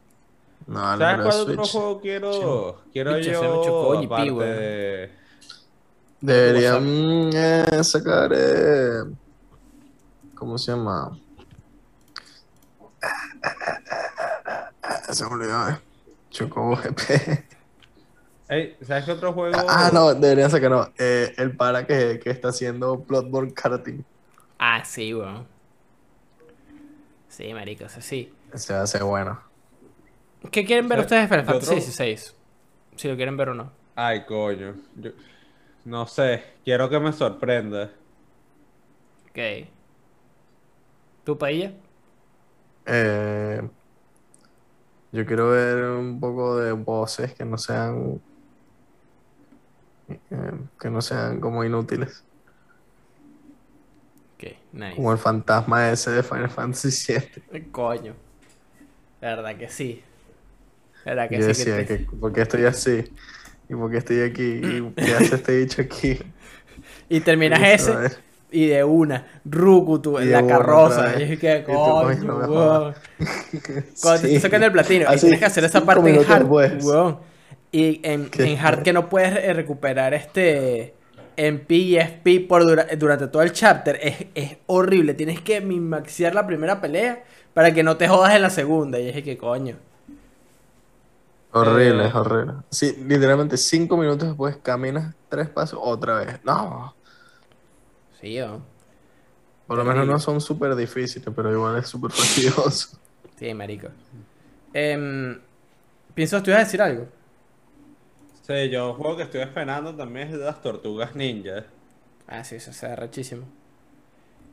No, 0.66 0.80
¿Sabes 0.96 1.26
cuál 1.26 1.40
otro 1.42 1.64
juego 1.66 2.00
quiero, 2.00 2.80
quiero 2.92 3.14
Bicho, 3.16 3.30
se 3.38 3.48
me 3.48 3.54
chocó 3.62 3.94
yo? 3.94 4.00
GP, 4.02 4.10
weón. 4.32 4.38
de... 4.38 5.10
Deberían 6.22 7.30
eh, 7.34 7.84
sacar. 7.84 8.32
eh, 8.34 9.02
¿Cómo 10.34 10.56
se 10.56 10.72
llama? 10.72 11.18
Se 15.12 15.24
me 15.26 15.30
olvidó. 15.34 15.68
eh. 15.68 15.78
Chocobo 16.30 16.76
GP. 16.76 17.44
Ey, 18.48 18.76
¿Sabes 18.86 19.04
qué 19.04 19.12
otro 19.12 19.32
juego? 19.34 19.56
Ah, 19.68 19.90
no, 19.92 20.14
deberían 20.14 20.50
sacar. 20.50 20.70
No. 20.70 20.88
Eh, 20.98 21.34
el 21.36 21.54
para 21.56 21.86
que, 21.86 22.18
que 22.22 22.30
está 22.30 22.48
haciendo 22.48 22.96
Bloodborne 22.98 23.52
Karting. 23.52 24.02
Ah, 24.66 24.82
sí, 24.84 25.12
weón. 25.14 25.46
Sí, 27.28 27.52
marico, 27.54 27.84
eso 27.84 28.00
sí. 28.00 28.32
Ese 28.58 28.72
va 28.74 28.82
a 28.82 28.86
ser 28.86 29.04
bueno. 29.04 29.38
¿Qué 30.52 30.64
quieren 30.64 30.88
ver 30.88 31.00
ustedes 31.00 31.22
de 31.22 31.28
Final 31.28 31.44
yo 31.44 31.46
Fantasy 31.46 31.80
otro-? 31.80 31.92
Si 32.96 33.08
lo 33.08 33.16
quieren 33.16 33.36
ver 33.36 33.50
o 33.50 33.54
no. 33.54 33.72
Ay, 33.96 34.24
coño. 34.26 34.74
Yo- 34.94 35.12
No 35.84 36.06
sé, 36.06 36.44
quiero 36.64 36.88
que 36.90 37.00
me 37.00 37.12
sorprenda. 37.12 37.92
Ok. 39.30 39.68
¿Tu 41.24 41.36
paella? 41.38 41.72
Eh, 42.86 43.60
yo 45.12 45.24
quiero 45.26 45.50
ver 45.50 45.84
un 45.84 46.20
poco 46.20 46.56
de 46.58 46.72
voces 46.72 47.34
que 47.34 47.44
no 47.44 47.56
sean. 47.58 48.22
eh, 50.08 50.68
que 50.78 50.90
no 50.90 51.00
sean 51.02 51.40
como 51.40 51.64
inútiles. 51.64 52.23
Ok, 54.46 54.56
nice. 54.72 54.96
Como 54.96 55.12
el 55.12 55.18
fantasma 55.18 55.90
ese 55.90 56.10
de 56.10 56.22
Final 56.22 56.50
Fantasy 56.50 57.12
VII. 57.52 57.70
Coño. 57.70 58.14
La 59.20 59.36
verdad 59.36 59.56
que 59.56 59.68
sí. 59.68 60.02
La 61.04 61.14
verdad 61.14 61.28
que 61.28 61.38
Yo 61.38 61.54
sí. 61.54 61.64
que 61.64 61.70
decía 61.70 61.86
te- 61.86 62.06
que, 62.06 62.16
¿por 62.16 62.32
qué 62.32 62.42
estoy 62.42 62.64
así? 62.64 63.04
¿Y 63.68 63.74
por 63.74 63.90
qué 63.90 63.98
estoy 63.98 64.20
aquí? 64.22 64.60
¿Y 64.62 64.92
qué 64.96 65.14
hace 65.14 65.36
este 65.36 65.56
bicho 65.58 65.82
aquí? 65.82 66.18
Y 67.08 67.20
terminas 67.20 67.60
Y 67.60 67.64
eso, 67.64 68.02
ese 68.02 68.16
y 68.50 68.66
de 68.68 68.84
una, 68.84 69.26
Rukutu 69.44 70.18
en 70.18 70.30
la 70.30 70.46
carroza. 70.46 71.18
Y 71.20 71.32
es 71.32 71.38
que, 71.40 71.64
coño, 71.64 72.06
weón. 72.46 72.94
Cuando 74.00 74.22
te 74.28 74.40
sacan 74.40 74.62
el 74.62 74.70
platino 74.72 75.02
y 75.04 75.06
Así, 75.14 75.20
tienes 75.22 75.40
que 75.40 75.44
hacer 75.46 75.64
esa 75.64 75.84
parte 75.84 76.08
en 76.14 76.30
hard, 76.30 76.44
weón. 76.48 77.18
Y 77.72 78.00
en 78.04 78.30
hard 78.58 78.82
que 78.82 78.92
no 78.92 79.08
puedes 79.08 79.36
eh, 79.36 79.52
recuperar 79.52 80.14
este 80.14 80.94
MP 81.36 81.74
y 81.74 81.96
FP 81.96 82.40
por 82.48 82.62
dura- 82.64 82.86
durante 82.98 83.26
todo 83.28 83.42
el 83.42 83.52
chapter 83.52 83.98
es, 84.02 84.26
es 84.34 84.58
horrible. 84.66 85.14
Tienes 85.14 85.40
que 85.40 85.60
minmaxear 85.60 86.34
la 86.34 86.46
primera 86.46 86.80
pelea 86.80 87.24
para 87.52 87.72
que 87.72 87.82
no 87.82 87.96
te 87.96 88.08
jodas 88.08 88.34
en 88.34 88.42
la 88.42 88.50
segunda. 88.50 88.98
Y 89.00 89.08
es 89.08 89.22
que 89.22 89.36
coño. 89.38 89.76
Horrible, 91.52 92.04
Eh. 92.04 92.08
es 92.08 92.14
horrible. 92.14 92.54
Sí, 92.70 92.96
literalmente 93.06 93.56
cinco 93.56 93.96
minutos 93.96 94.28
después 94.28 94.56
caminas 94.62 95.14
tres 95.28 95.48
pasos 95.48 95.78
otra 95.82 96.18
vez. 96.18 96.40
No, 96.44 96.94
Sí, 98.20 98.34
yo. 98.34 98.60
por 99.66 99.76
lo 99.78 99.84
menos 99.84 100.06
no 100.06 100.18
son 100.18 100.40
súper 100.40 100.74
difíciles, 100.74 101.28
pero 101.34 101.52
igual 101.52 101.76
es 101.78 101.86
súper 101.88 102.10
fastidioso. 102.10 102.98
Sí, 103.38 103.52
marico. 103.54 103.88
Em, 104.72 105.38
pienso 106.14 106.36
que 106.38 106.42
tú 106.44 106.50
ibas 106.50 106.62
a 106.62 106.64
decir 106.64 106.82
algo. 106.82 107.06
Sí, 108.46 108.68
yo 108.70 108.90
un 108.90 108.96
juego 108.96 109.16
que 109.16 109.22
estoy 109.24 109.40
esperando 109.40 109.94
también 109.96 110.28
es 110.28 110.38
de 110.38 110.44
las 110.44 110.60
tortugas 110.60 111.14
ninja. 111.16 111.64
Ah, 112.26 112.44
sí, 112.44 112.56
eso 112.56 112.72
se 112.72 112.94
rechísimo. 112.94 113.44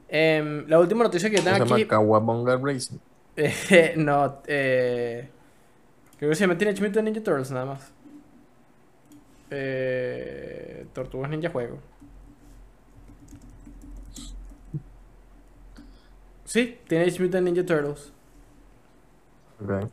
Em, 0.10 0.66
la 0.68 0.80
última 0.80 1.04
noticia 1.04 1.30
que 1.30 1.42
tengo 1.42 1.58
llama 1.58 1.76
aquí. 1.76 1.86
Kawabonga 1.88 2.58
Racing. 2.58 2.98
eh, 3.36 3.94
no, 3.98 4.42
eh. 4.48 5.30
Creo 6.18 6.30
que 6.30 6.36
se 6.36 6.42
llama 6.42 6.58
Teenage 6.58 6.82
Mutant 6.84 7.06
Ninja 7.06 7.22
Turtles 7.24 7.52
nada 7.52 7.66
más. 7.66 7.92
Eh, 9.50 10.86
Tortugas 10.94 11.30
Ninja 11.30 11.50
Juego. 11.50 11.80
Sí, 16.46 16.80
Teenage 16.88 17.20
Mutant 17.22 17.46
Ninja 17.46 17.66
Turtles. 17.66 18.12
Ok. 19.60 19.92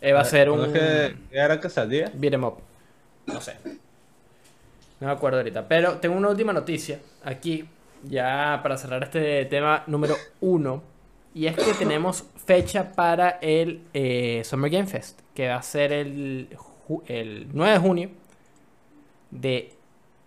Eh, 0.00 0.12
va 0.12 0.20
a 0.20 0.24
ser 0.24 0.50
un. 0.50 0.58
¿Cuándo 0.58 0.76
es 0.76 0.82
que 0.82 1.16
qué 1.30 1.38
era 1.38 1.60
que 1.60 1.70
salía? 1.70 2.10
Beat 2.14 2.34
'em 2.34 2.44
up. 2.44 2.65
No 3.26 3.40
sé. 3.40 3.56
No 5.00 5.06
me 5.08 5.12
acuerdo 5.12 5.38
ahorita. 5.38 5.66
Pero 5.68 5.94
tengo 5.98 6.16
una 6.16 6.28
última 6.28 6.52
noticia 6.52 7.00
aquí, 7.24 7.64
ya 8.02 8.60
para 8.62 8.76
cerrar 8.76 9.02
este 9.04 9.44
tema 9.46 9.82
número 9.86 10.14
uno. 10.40 10.82
Y 11.34 11.46
es 11.46 11.56
que 11.56 11.74
tenemos 11.74 12.24
fecha 12.46 12.92
para 12.92 13.38
el 13.42 13.82
eh, 13.92 14.40
Summer 14.44 14.70
Game 14.70 14.86
Fest, 14.86 15.20
que 15.34 15.48
va 15.48 15.56
a 15.56 15.62
ser 15.62 15.92
el, 15.92 16.48
el 17.08 17.48
9 17.52 17.72
de 17.74 17.78
junio, 17.78 18.10
de 19.30 19.74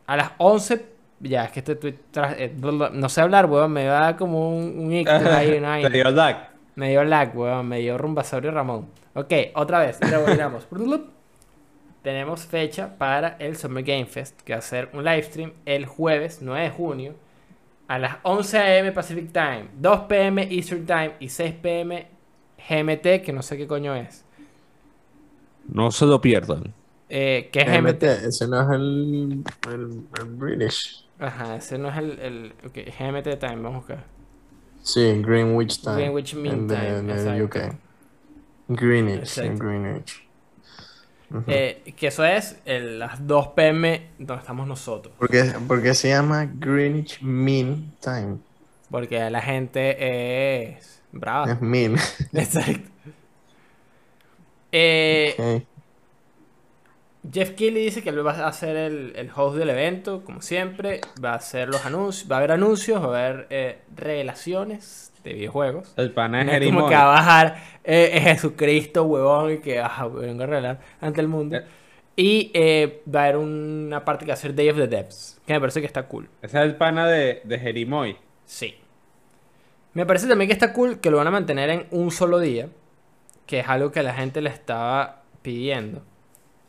a 0.06 0.18
las 0.18 0.32
11. 0.38 0.86
Ya, 1.22 1.46
es 1.46 1.52
que 1.52 1.60
este 1.60 1.76
tweet 1.76 1.96
eh, 2.38 2.54
no 2.62 3.10
sé 3.10 3.22
hablar, 3.22 3.48
weón, 3.48 3.72
me 3.72 3.86
da 3.86 4.16
como 4.16 4.56
un, 4.56 4.78
un 4.78 4.94
ictus 4.94 5.14
ahí, 5.26 5.50
una 5.58 5.78
Te 5.78 5.84
vaina. 5.84 5.90
dio 5.90 6.12
lag. 6.12 6.50
Me 6.76 6.90
dio 6.92 7.04
lag, 7.04 7.36
weón. 7.36 7.68
Me 7.68 7.80
dio 7.80 7.98
rumbasaurio 7.98 8.52
Ramón. 8.52 8.88
Ok, 9.16 9.34
otra 9.56 9.80
vez. 9.80 10.00
Tenemos 12.10 12.48
fecha 12.48 12.98
para 12.98 13.38
el 13.38 13.56
Summer 13.56 13.84
Game 13.84 14.08
Fest, 14.08 14.42
que 14.42 14.54
va 14.54 14.58
a 14.60 14.62
ser 14.64 14.90
un 14.94 15.04
live 15.04 15.22
stream 15.22 15.54
el 15.68 15.86
jueves 15.86 16.40
9 16.42 16.64
de 16.64 16.70
junio 16.72 17.16
a 17.88 18.00
las 18.00 18.18
11 18.24 18.58
a.m. 18.58 18.92
Pacific 18.94 19.32
Time, 19.32 19.70
2 19.76 20.00
p.m. 20.08 20.48
Eastern 20.50 20.88
Time 20.88 21.14
y 21.20 21.30
6 21.30 21.54
p.m. 21.62 22.08
GMT, 22.68 23.24
que 23.24 23.32
no 23.32 23.44
sé 23.44 23.58
qué 23.58 23.68
coño 23.68 23.94
es. 23.96 24.26
No 25.64 25.92
se 25.92 26.06
lo 26.06 26.20
pierdan. 26.22 26.76
Eh, 27.10 27.50
¿Qué 27.52 27.62
es 27.62 27.68
GMT, 27.72 28.04
GMT? 28.04 28.04
ese 28.04 28.48
no 28.48 28.62
es 28.62 28.70
el, 28.70 29.46
el, 29.62 30.10
el 30.20 30.26
British. 30.26 31.08
Ajá, 31.20 31.56
ese 31.58 31.78
no 31.78 31.90
es 31.90 31.98
el, 31.98 32.20
el 32.20 32.56
ok, 32.66 32.78
GMT 32.98 33.40
Time, 33.40 33.56
vamos 33.62 33.74
a 33.76 33.78
buscar. 33.78 34.06
Sí, 34.82 35.22
Greenwich 35.22 35.82
Time. 35.82 35.96
Greenwich 35.96 36.36
Mean 36.36 36.64
en 36.64 36.68
Time, 36.68 37.00
en 37.00 37.10
el 37.10 37.10
exacto. 37.12 37.46
UK. 37.46 37.58
Greenwich, 38.70 39.26
sí, 39.26 39.42
Eh, 41.48 41.94
que 41.96 42.08
eso 42.08 42.26
es 42.26 42.58
el- 42.66 42.98
las 43.00 43.26
2 43.28 43.50
p.m. 43.50 44.10
donde 44.18 44.42
estamos 44.42 44.68
nosotros. 44.68 45.14
¿Por 45.18 45.30
qué, 45.30 45.44
por 45.68 45.82
qué 45.84 45.94
se 45.94 46.10
llama 46.10 46.50
Greenwich 46.52 47.22
Mean 47.22 47.94
Time? 48.02 48.38
Porque 48.90 49.30
la 49.30 49.42
gente 49.42 50.76
es 50.78 51.02
brava. 51.12 51.52
Es 51.52 51.62
mean. 51.62 51.96
Exacto. 52.34 52.90
Eh. 54.72 55.64
Jeff 57.32 57.52
Keighley 57.52 57.84
dice 57.86 58.02
que 58.02 58.10
él 58.10 58.26
va 58.26 58.48
a 58.48 58.54
ser 58.54 58.76
el, 58.78 59.14
el 59.16 59.30
host 59.36 59.58
del 59.58 59.70
evento, 59.70 60.24
como 60.24 60.42
siempre. 60.42 61.02
Va 61.24 61.34
a 61.34 61.36
hacer 61.36 61.68
los 61.68 61.86
anuncios, 61.86 62.32
va 62.32 62.36
a 62.38 62.40
haber 62.40 62.52
anuncios, 62.54 63.02
va 63.04 63.06
a 63.06 63.28
haber 63.28 63.48
eh, 63.50 63.80
revelaciones 63.96 65.09
de 65.24 65.34
videojuegos. 65.34 65.94
El 65.98 66.12
pana 66.12 66.44
No 66.44 66.52
es 66.52 66.66
como 66.66 66.88
que 66.88 66.96
va 66.96 67.04
a 67.04 67.06
bajar 67.06 67.64
eh, 67.84 68.20
Jesucristo, 68.22 69.04
huevón, 69.04 69.54
y 69.54 69.58
que 69.60 69.80
ah, 69.80 70.08
venga 70.14 70.44
a 70.44 70.48
revelar 70.48 70.80
ante 71.02 71.22
el 71.22 71.28
mundo. 71.28 71.58
Eh. 71.58 71.66
Y 72.16 72.52
eh, 72.54 73.02
va 73.14 73.22
a 73.22 73.24
haber 73.24 73.38
una 73.38 74.04
parte 74.04 74.26
que 74.26 74.32
va 74.32 74.34
a 74.34 74.38
ser 74.38 74.54
Day 74.54 74.70
of 74.70 74.78
the 74.78 74.88
Depths, 74.88 75.40
que 75.46 75.54
me 75.54 75.60
parece 75.60 75.80
que 75.80 75.88
está 75.88 76.04
cool. 76.04 76.30
Ese 76.42 76.58
es 76.58 76.64
el 76.64 76.76
pana 76.76 77.08
de, 77.08 77.42
de 77.44 77.60
Jerimoy. 77.60 78.18
Sí. 78.46 78.76
Me 79.94 80.06
parece 80.06 80.28
también 80.28 80.48
que 80.48 80.54
está 80.54 80.74
cool 80.74 81.00
que 81.00 81.12
lo 81.12 81.18
van 81.18 81.28
a 81.28 81.32
mantener 81.32 81.70
en 81.70 81.88
un 81.92 82.12
solo 82.12 82.40
día, 82.40 82.68
que 83.46 83.60
es 83.60 83.70
algo 83.70 83.92
que 83.92 84.04
la 84.04 84.14
gente 84.14 84.42
le 84.42 84.50
estaba 84.50 85.24
pidiendo. 85.42 86.04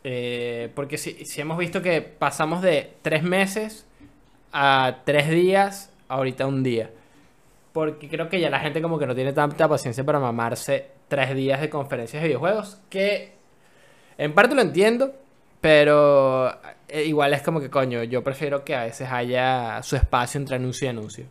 Eh, 0.03 0.71
porque 0.73 0.97
si, 0.97 1.25
si 1.25 1.41
hemos 1.41 1.57
visto 1.57 1.81
que 1.81 2.01
pasamos 2.01 2.61
de 2.61 2.93
tres 3.01 3.21
meses 3.21 3.85
a 4.51 5.01
tres 5.05 5.29
días, 5.29 5.93
ahorita 6.07 6.47
un 6.47 6.63
día. 6.63 6.91
Porque 7.73 8.09
creo 8.09 8.27
que 8.29 8.39
ya 8.39 8.49
la 8.49 8.59
gente 8.59 8.81
como 8.81 8.99
que 8.99 9.05
no 9.07 9.15
tiene 9.15 9.31
tanta 9.33 9.67
paciencia 9.67 10.03
para 10.03 10.19
mamarse 10.19 10.91
tres 11.07 11.33
días 11.35 11.61
de 11.61 11.69
conferencias 11.69 12.21
de 12.21 12.27
videojuegos, 12.29 12.79
que 12.89 13.33
en 14.17 14.33
parte 14.33 14.55
lo 14.55 14.61
entiendo, 14.61 15.13
pero 15.61 16.49
eh, 16.89 17.03
igual 17.05 17.33
es 17.33 17.41
como 17.41 17.59
que 17.61 17.69
coño, 17.69 18.03
yo 18.03 18.23
prefiero 18.23 18.65
que 18.65 18.75
a 18.75 18.83
veces 18.83 19.09
haya 19.09 19.81
su 19.83 19.95
espacio 19.95 20.39
entre 20.39 20.57
anuncio 20.57 20.85
y 20.87 20.89
anuncio. 20.89 21.25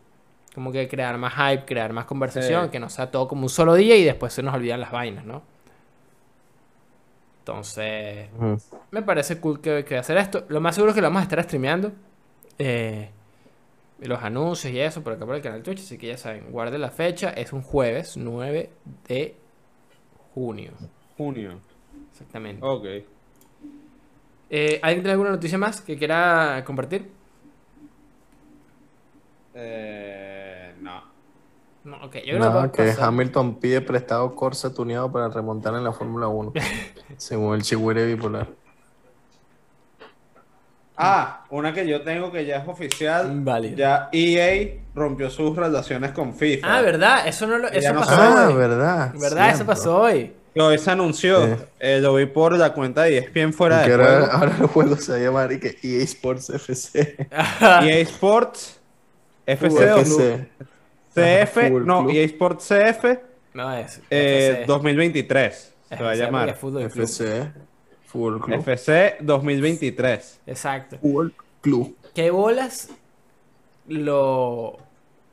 Como 0.55 0.73
que 0.73 0.89
crear 0.89 1.17
más 1.19 1.35
hype, 1.35 1.65
crear 1.65 1.93
más 1.93 2.07
conversación, 2.07 2.65
Sí. 2.65 2.71
que 2.71 2.81
no 2.81 2.89
sea 2.89 3.11
todo 3.11 3.29
como 3.29 3.43
un 3.43 3.49
solo 3.51 3.75
día 3.75 3.95
y 3.97 4.03
después 4.05 4.33
se 4.33 4.43
nos 4.43 4.55
olvidan 4.55 4.81
las 4.81 4.91
vainas, 4.91 5.25
¿no? 5.25 5.43
Entonces, 7.41 8.29
me 8.91 9.03
parece 9.03 9.41
cool 9.41 9.61
que, 9.61 9.85
que 9.85 9.97
hacer 9.99 10.17
esto. 10.19 10.45
Lo 10.49 10.61
más 10.61 10.75
seguro 10.75 10.91
es 10.91 10.95
que 10.95 11.01
lo 11.01 11.09
vamos 11.09 11.21
a 11.21 11.23
estar 11.25 11.43
streameando. 11.43 11.93
eh, 12.59 13.11
los 14.09 14.23
anuncios 14.23 14.73
y 14.73 14.81
eso 14.81 15.03
por 15.03 15.13
acá 15.13 15.27
por 15.27 15.35
el 15.35 15.43
canal 15.43 15.63
Twitch. 15.63 15.81
Así 15.81 15.99
que 15.99 16.09
ya 16.09 16.17
saben, 16.17 16.51
guarden 16.51 16.81
la 16.81 16.91
fecha. 16.91 17.31
Es 17.31 17.53
un 17.53 17.63
jueves 17.63 18.17
9 18.17 18.71
de 19.09 19.37
junio. 20.35 20.73
Junio. 21.17 21.59
Exactamente. 22.13 22.65
Ok. 22.65 22.85
Eh, 24.53 24.81
¿Alguien 24.83 25.03
tiene 25.03 25.13
alguna 25.13 25.31
noticia 25.31 25.59
más 25.59 25.81
que 25.81 25.97
quiera 25.97 26.63
compartir? 26.67 27.11
Eh, 29.55 30.75
no. 30.81 31.03
No, 31.85 31.97
ok. 32.05 32.15
Yo 32.17 32.21
creo 32.23 32.39
Nada, 32.39 32.73
que 32.73 32.85
pasar. 32.85 33.09
Hamilton 33.09 33.57
pide 33.57 33.81
prestado 33.81 34.35
Corsa 34.35 34.75
tuneado 34.75 35.11
para 35.11 35.29
remontar 35.29 35.75
en 35.75 35.85
la 35.85 35.93
Fórmula 35.93 36.29
1, 36.29 36.53
según 37.17 37.55
el 37.55 37.63
Chihuahua 37.63 38.03
bipolar. 38.05 38.49
Ah, 41.03 41.45
una 41.51 41.73
que 41.73 41.87
yo 41.87 42.03
tengo 42.03 42.31
que 42.31 42.45
ya 42.45 42.57
es 42.59 42.69
oficial. 42.69 43.31
Válido. 43.43 43.77
Ya 43.77 44.09
EA 44.13 44.75
rompió 44.95 45.31
sus 45.31 45.57
relaciones 45.57 46.13
con 46.13 46.35
FIFA. 46.35 46.77
Ah, 46.79 46.83
¿verdad? 46.83 47.27
Eso 47.27 47.47
no 47.47 47.59
lo. 47.59 47.69
Eso 47.69 47.93
no 47.95 48.01
pasó. 48.01 48.13
Ah, 48.15 48.49
hoy. 48.49 48.55
verdad. 48.55 49.13
¿Verdad? 49.19 49.51
Eso 49.51 49.65
pasó 49.65 49.97
hoy. 49.99 50.33
Que 50.53 50.61
hoy 50.61 50.79
se 50.79 50.91
anunció. 50.91 51.47
Sí. 51.47 51.53
eh, 51.79 51.99
lo 52.03 52.15
vi 52.17 52.27
por 52.27 52.57
la 52.59 52.73
cuenta 52.73 53.03
de 53.05 53.19
ESPN 53.19 53.53
fuera 53.53 53.77
Porque 53.83 53.97
de 53.97 54.03
ahora, 54.03 54.19
juego. 54.19 54.33
ahora 54.33 54.57
el 54.61 54.67
juego 54.67 54.97
se 54.97 55.13
va 55.13 55.19
a 55.19 55.21
llamar 55.21 55.53
y 55.53 55.61
que 55.61 55.79
EA 55.83 56.03
Sports 56.05 56.51
FC. 56.51 57.29
EA 57.61 57.99
Sports 58.01 58.81
FC. 59.47 60.49
CF. 61.15 61.57
No, 61.85 62.05
Club. 62.05 62.11
EA 62.15 62.25
Sports 62.25 62.69
CF 62.69 63.05
No 63.55 63.75
es. 63.75 64.01
eh, 64.11 64.51
FC. 64.53 64.65
2023. 64.67 65.73
Se 65.89 66.03
va 66.03 66.11
a 66.11 66.15
llamar. 66.15 66.49
FC. 66.51 67.53
Fútbol 68.11 68.41
Club. 68.41 68.59
FC 68.61 69.17
2023. 69.21 70.41
Exacto. 70.47 70.99
Fútbol 70.99 71.35
Club. 71.61 71.97
¿Qué 72.15 72.31
bolas 72.31 72.91
lo. 73.89 74.79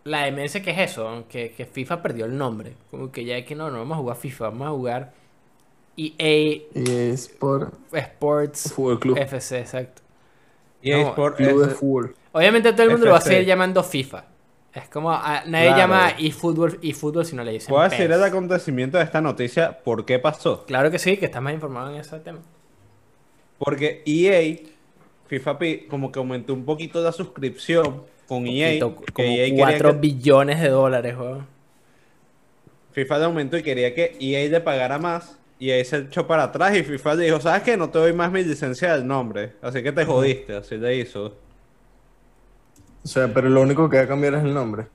La 0.03 0.23
demencia 0.23 0.61
que 0.61 0.71
es 0.71 0.91
eso? 0.91 1.25
Que, 1.27 1.51
que 1.51 1.65
FIFA 1.65 2.01
perdió 2.01 2.25
el 2.25 2.37
nombre. 2.37 2.73
Como 2.89 3.11
que 3.11 3.25
ya 3.25 3.43
que 3.43 3.55
no, 3.55 3.69
no 3.69 3.79
vamos 3.79 3.95
a 3.97 3.99
jugar 4.01 4.15
FIFA, 4.17 4.45
vamos 4.49 4.67
a 4.67 4.71
jugar 4.71 5.13
EA 5.97 6.61
EA 6.73 7.13
Sports 7.13 7.77
Sports 7.91 8.73
Fútbol 8.73 8.99
Club. 8.99 9.17
FC, 9.17 9.59
exacto. 9.59 10.01
EA 10.81 10.97
No, 11.01 11.09
Sports 11.09 11.37
Club 11.37 11.65
de 11.67 11.73
fútbol. 11.75 12.15
Obviamente 12.31 12.71
todo 12.71 12.83
el 12.83 12.91
mundo 12.91 13.05
lo 13.07 13.11
va 13.13 13.17
a 13.17 13.21
seguir 13.21 13.45
llamando 13.45 13.83
FIFA. 13.83 14.23
Es 14.73 14.87
como 14.89 15.11
ah, 15.11 15.43
nadie 15.47 15.67
Claro. 15.69 15.77
llama 15.77 16.09
eFootball 16.19 16.79
eFootball 16.83 17.25
si 17.25 17.35
no 17.35 17.43
le 17.43 17.51
dicen 17.53 17.69
¿Puedo 17.69 17.83
decir 17.89 18.11
el 18.11 18.23
acontecimiento 18.23 18.97
de 18.99 19.03
esta 19.05 19.19
noticia? 19.21 19.79
¿Por 19.83 20.05
qué 20.05 20.19
pasó? 20.19 20.65
Claro 20.65 20.91
que 20.91 20.99
sí, 20.99 21.17
que 21.17 21.25
estás 21.25 21.41
más 21.41 21.53
informado 21.53 21.89
en 21.91 21.97
ese 21.99 22.19
tema. 22.19 22.39
Porque 23.59 24.03
EA, 24.05 24.57
FIFA 25.27 25.59
Pi, 25.59 25.77
como 25.89 26.11
que 26.11 26.19
aumentó 26.19 26.53
un 26.53 26.65
poquito 26.65 27.01
la 27.01 27.11
suscripción 27.11 28.03
con 28.27 28.45
EA. 28.47 28.79
Poquito, 28.79 29.13
como 29.13 29.27
EA 29.29 29.45
quería 29.45 29.57
4 29.65 29.91
que- 29.93 29.97
billones 29.99 30.61
de 30.61 30.69
dólares, 30.69 31.15
weón. 31.17 31.47
FIFA 32.91 33.17
le 33.19 33.25
aumentó 33.25 33.57
y 33.57 33.63
quería 33.63 33.93
que 33.93 34.15
EA 34.19 34.49
le 34.49 34.59
pagara 34.61 34.97
más. 34.97 35.37
Y 35.59 35.71
ahí 35.71 35.83
se 35.85 35.97
echó 35.97 36.27
para 36.27 36.43
atrás 36.43 36.75
y 36.77 36.83
FIFA 36.83 37.15
le 37.15 37.25
dijo, 37.25 37.39
¿sabes 37.41 37.63
qué? 37.63 37.77
No 37.77 37.89
te 37.89 37.97
doy 37.97 38.13
más 38.13 38.31
mi 38.31 38.43
licencia 38.43 38.93
del 38.93 39.07
nombre. 39.07 39.53
Así 39.61 39.81
que 39.81 39.91
te 39.91 40.05
jodiste. 40.05 40.55
Así 40.55 40.77
le 40.77 40.95
hizo. 40.97 41.33
O 43.03 43.07
sea, 43.07 43.33
pero 43.33 43.49
lo 43.49 43.61
único 43.61 43.89
que 43.89 43.97
va 43.97 44.03
a 44.03 44.07
cambiar 44.07 44.35
es 44.35 44.43
el 44.43 44.53
nombre. 44.53 44.85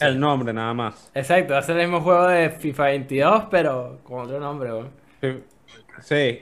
El 0.00 0.20
nombre 0.20 0.52
nada 0.52 0.72
más. 0.74 1.10
Exacto, 1.14 1.54
va 1.54 1.58
a 1.58 1.62
ser 1.62 1.76
el 1.78 1.88
mismo 1.88 2.00
juego 2.02 2.28
de 2.28 2.50
FIFA 2.50 2.84
22, 2.84 3.44
pero 3.50 3.98
con 4.04 4.20
otro 4.20 4.38
nombre, 4.38 4.70
weón. 4.72 4.90
Sí. 5.20 5.28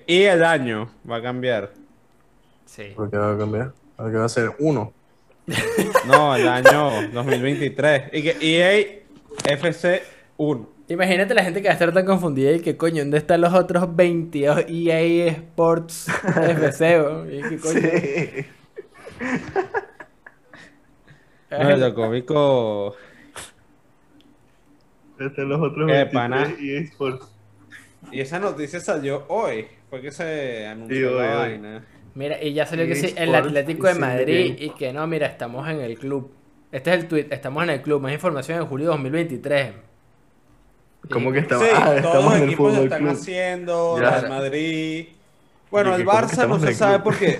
Y 0.06 0.22
el 0.22 0.44
año 0.44 0.88
va 1.08 1.16
a 1.16 1.22
cambiar. 1.22 1.72
Sí. 2.64 2.92
¿Por 2.94 3.10
qué 3.10 3.16
va 3.16 3.32
a 3.32 3.38
cambiar? 3.38 3.72
Porque 3.96 4.16
va 4.16 4.24
a 4.24 4.28
ser 4.28 4.50
uno. 4.58 4.92
No, 6.06 6.34
el 6.36 6.46
año 6.46 7.08
2023. 7.12 8.10
Y 8.12 8.22
que 8.22 8.36
EA 8.40 9.02
FC 9.52 10.02
1. 10.36 10.68
Imagínate 10.88 11.34
la 11.34 11.42
gente 11.42 11.60
que 11.60 11.68
va 11.68 11.72
a 11.72 11.74
estar 11.74 11.92
tan 11.92 12.06
confundida 12.06 12.52
y 12.52 12.60
que 12.60 12.76
coño, 12.76 13.02
¿dónde 13.02 13.18
están 13.18 13.40
los 13.40 13.52
otros 13.52 13.94
22 13.96 14.66
EA 14.68 15.26
Sports 15.32 16.06
FC? 16.36 17.00
Y 17.32 17.42
que 17.48 17.58
coño. 17.58 17.80
No, 21.48 21.76
lo 21.76 21.94
cómico. 21.94 22.96
Este 25.18 25.42
los 25.42 25.60
otros 25.60 25.90
Eh, 25.90 26.06
pana. 26.12 26.52
EA 26.60 26.80
Sports. 26.80 27.35
Y 28.12 28.20
esa 28.20 28.38
noticia 28.38 28.80
salió 28.80 29.24
hoy. 29.28 29.66
Fue 29.90 30.00
que 30.00 30.10
se 30.10 30.66
anunció 30.66 30.96
Sí, 30.96 31.04
hoy, 31.04 31.14
la 31.26 31.32
hoy. 31.32 31.48
vaina. 31.50 31.84
Mira, 32.14 32.42
y 32.42 32.52
ya 32.54 32.64
salió 32.66 32.86
que 32.86 32.94
sí, 32.96 33.14
el 33.16 33.34
Atlético 33.34 33.86
de 33.88 33.94
Madrid 33.94 34.56
y 34.58 34.70
que 34.70 34.92
no, 34.92 35.06
mira, 35.06 35.26
estamos 35.26 35.68
en 35.68 35.80
el 35.80 35.98
club. 35.98 36.32
Este 36.72 36.90
es 36.92 36.96
el 37.00 37.08
tweet, 37.08 37.26
estamos 37.30 37.62
en 37.64 37.70
el 37.70 37.82
club, 37.82 38.00
más 38.00 38.12
información 38.12 38.58
en 38.60 38.66
julio 38.66 38.86
2023. 38.88 39.72
¿Cómo 41.10 41.30
que 41.32 41.40
Sí, 41.40 41.44
estamos? 41.44 41.68
ah, 41.74 41.84
todos 41.84 41.96
estamos 41.98 42.24
los 42.24 42.34
en 42.34 42.42
el 42.42 42.48
equipos 42.48 42.66
lo 42.66 42.72
fútbol 42.74 42.84
están 42.84 42.98
club. 43.00 43.12
haciendo. 43.12 44.00
Ya. 44.00 44.10
Real 44.10 44.28
Madrid. 44.28 45.06
Bueno, 45.70 45.90
el 45.94 45.98
que 46.00 46.04
¿cómo 46.04 46.18
que 46.20 46.26
Barça 46.26 46.48
no 46.48 46.54
en 46.56 46.60
se 46.62 46.68
el 46.68 46.74
sabe 46.74 46.98
porque 47.04 47.38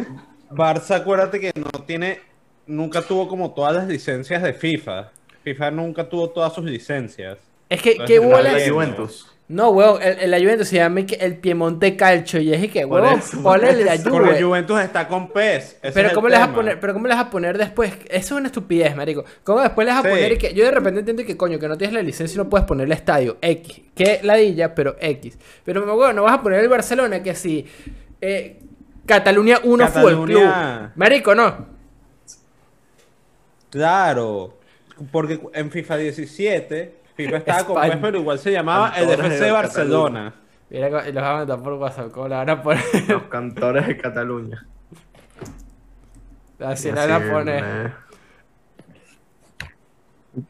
Barça, 0.51 0.95
acuérdate 0.97 1.41
que 1.41 1.53
no 1.57 1.71
tiene. 1.85 2.21
Nunca 2.69 3.01
tuvo 3.03 3.29
como 3.29 3.53
todas 3.55 3.75
las 3.75 3.87
licencias 3.89 4.43
de 4.43 4.53
FIFA. 4.53 5.11
FIFA 5.45 5.71
nunca 5.71 6.09
tuvo 6.09 6.31
todas 6.31 6.53
sus 6.53 6.64
licencias. 6.64 7.39
Es 7.69 7.81
que, 7.81 7.93
Entonces, 7.93 8.19
¿qué 8.21 8.27
la 8.27 8.37
bolas? 8.37 8.53
ley- 8.55 8.67
La 8.69 8.73
Juventus. 8.75 9.36
No, 9.49 9.71
weón, 9.71 10.03
el, 10.03 10.19
el 10.19 10.31
la 10.33 10.39
Juventus 10.41 10.67
se 10.67 10.77
llama 10.77 11.01
el 11.21 11.37
Piemonte 11.39 11.95
Calcio 11.97 12.41
y 12.41 12.53
es 12.53 12.69
que, 12.73 12.85
weón, 12.85 13.21
ponle 13.45 13.85
la 13.85 13.95
eso. 13.95 14.11
Porque 14.11 14.31
Juve. 14.31 14.43
Juventus 14.43 14.81
está 14.81 15.07
con 15.07 15.29
PES. 15.29 15.77
Pero 15.95 16.09
el 16.09 16.15
¿cómo, 16.15 16.29
le 16.29 16.37
vas 16.37 16.49
a 16.49 16.53
poner, 16.53 16.81
pero 16.81 16.93
¿cómo 16.93 17.07
le 17.07 17.15
vas 17.15 17.27
a 17.27 17.31
poner 17.31 17.57
después? 17.57 17.93
Eso 18.09 18.35
es 18.35 18.41
una 18.41 18.49
estupidez, 18.49 18.97
marico. 18.97 19.25
¿Cómo 19.45 19.61
después 19.61 19.87
le 19.87 19.93
vas 19.93 20.01
a 20.05 20.09
Sí. 20.09 20.15
poner 20.15 20.37
que 20.37 20.53
yo 20.53 20.65
de 20.65 20.73
repente 20.73 20.99
entiendo 20.99 21.25
que 21.25 21.37
coño, 21.37 21.61
que 21.61 21.69
no 21.69 21.79
tienes 21.79 21.95
la 21.95 22.03
licencia 22.03 22.35
y 22.35 22.39
no 22.39 22.49
puedes 22.49 22.67
poner 22.67 22.87
el 22.87 22.93
estadio 22.93 23.39
X? 23.41 23.83
Que 23.95 24.19
ladilla, 24.25 24.75
pero 24.75 24.97
X. 24.99 25.39
Pero 25.65 25.95
weón, 25.97 26.17
no 26.17 26.25
vas 26.25 26.35
a 26.35 26.43
poner 26.43 26.59
el 26.61 26.69
Barcelona 26.69 27.23
que 27.23 27.37
si 27.37 27.65
eh, 28.21 28.59
Cataluña 29.07 29.61
1 29.63 29.87
Fútbol 29.89 30.25
Club. 30.25 30.41
Cataluña. 30.43 30.93
Marico, 30.97 31.35
no. 31.37 31.67
Claro. 33.71 34.59
Porque 35.13 35.39
en 35.55 35.71
FIFA 35.71 35.97
17, 35.99 36.95
FIFA 37.17 37.37
estaba 37.39 37.64
con. 37.64 37.81
PES, 37.83 37.97
pero 38.01 38.19
igual 38.19 38.39
se 38.39 38.53
llamaba 38.53 38.93
el 38.97 39.11
FC 39.11 39.51
Barcelona. 39.51 40.35
Mira, 40.69 40.89
los 40.89 41.14
van 41.14 41.51
a 41.51 41.57
por 41.57 41.75
WhatsApp, 41.75 42.11
¿cómo 42.11 42.29
le 42.29 42.35
van 42.35 42.51
a 42.51 42.62
poner? 42.62 42.83
Los 43.09 43.23
cantores 43.25 43.87
de 43.87 43.97
Cataluña. 43.97 44.67
Así 46.59 46.91
le 46.91 47.07
van 47.07 47.11
a 47.11 47.33
poner. 47.33 47.64
eh, 47.64 47.93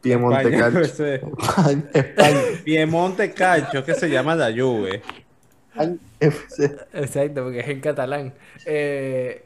Piemonte. 0.01 0.55
España, 0.81 1.83
España, 1.93 2.39
Piemonte 2.63 3.31
Calcio, 3.31 3.85
que 3.85 3.93
se 3.93 4.09
llama 4.09 4.35
la 4.35 4.51
Juve. 4.51 5.01
Exacto, 6.19 7.43
porque 7.43 7.59
es 7.59 7.67
en 7.69 7.79
catalán. 7.79 8.33
Eh... 8.65 9.43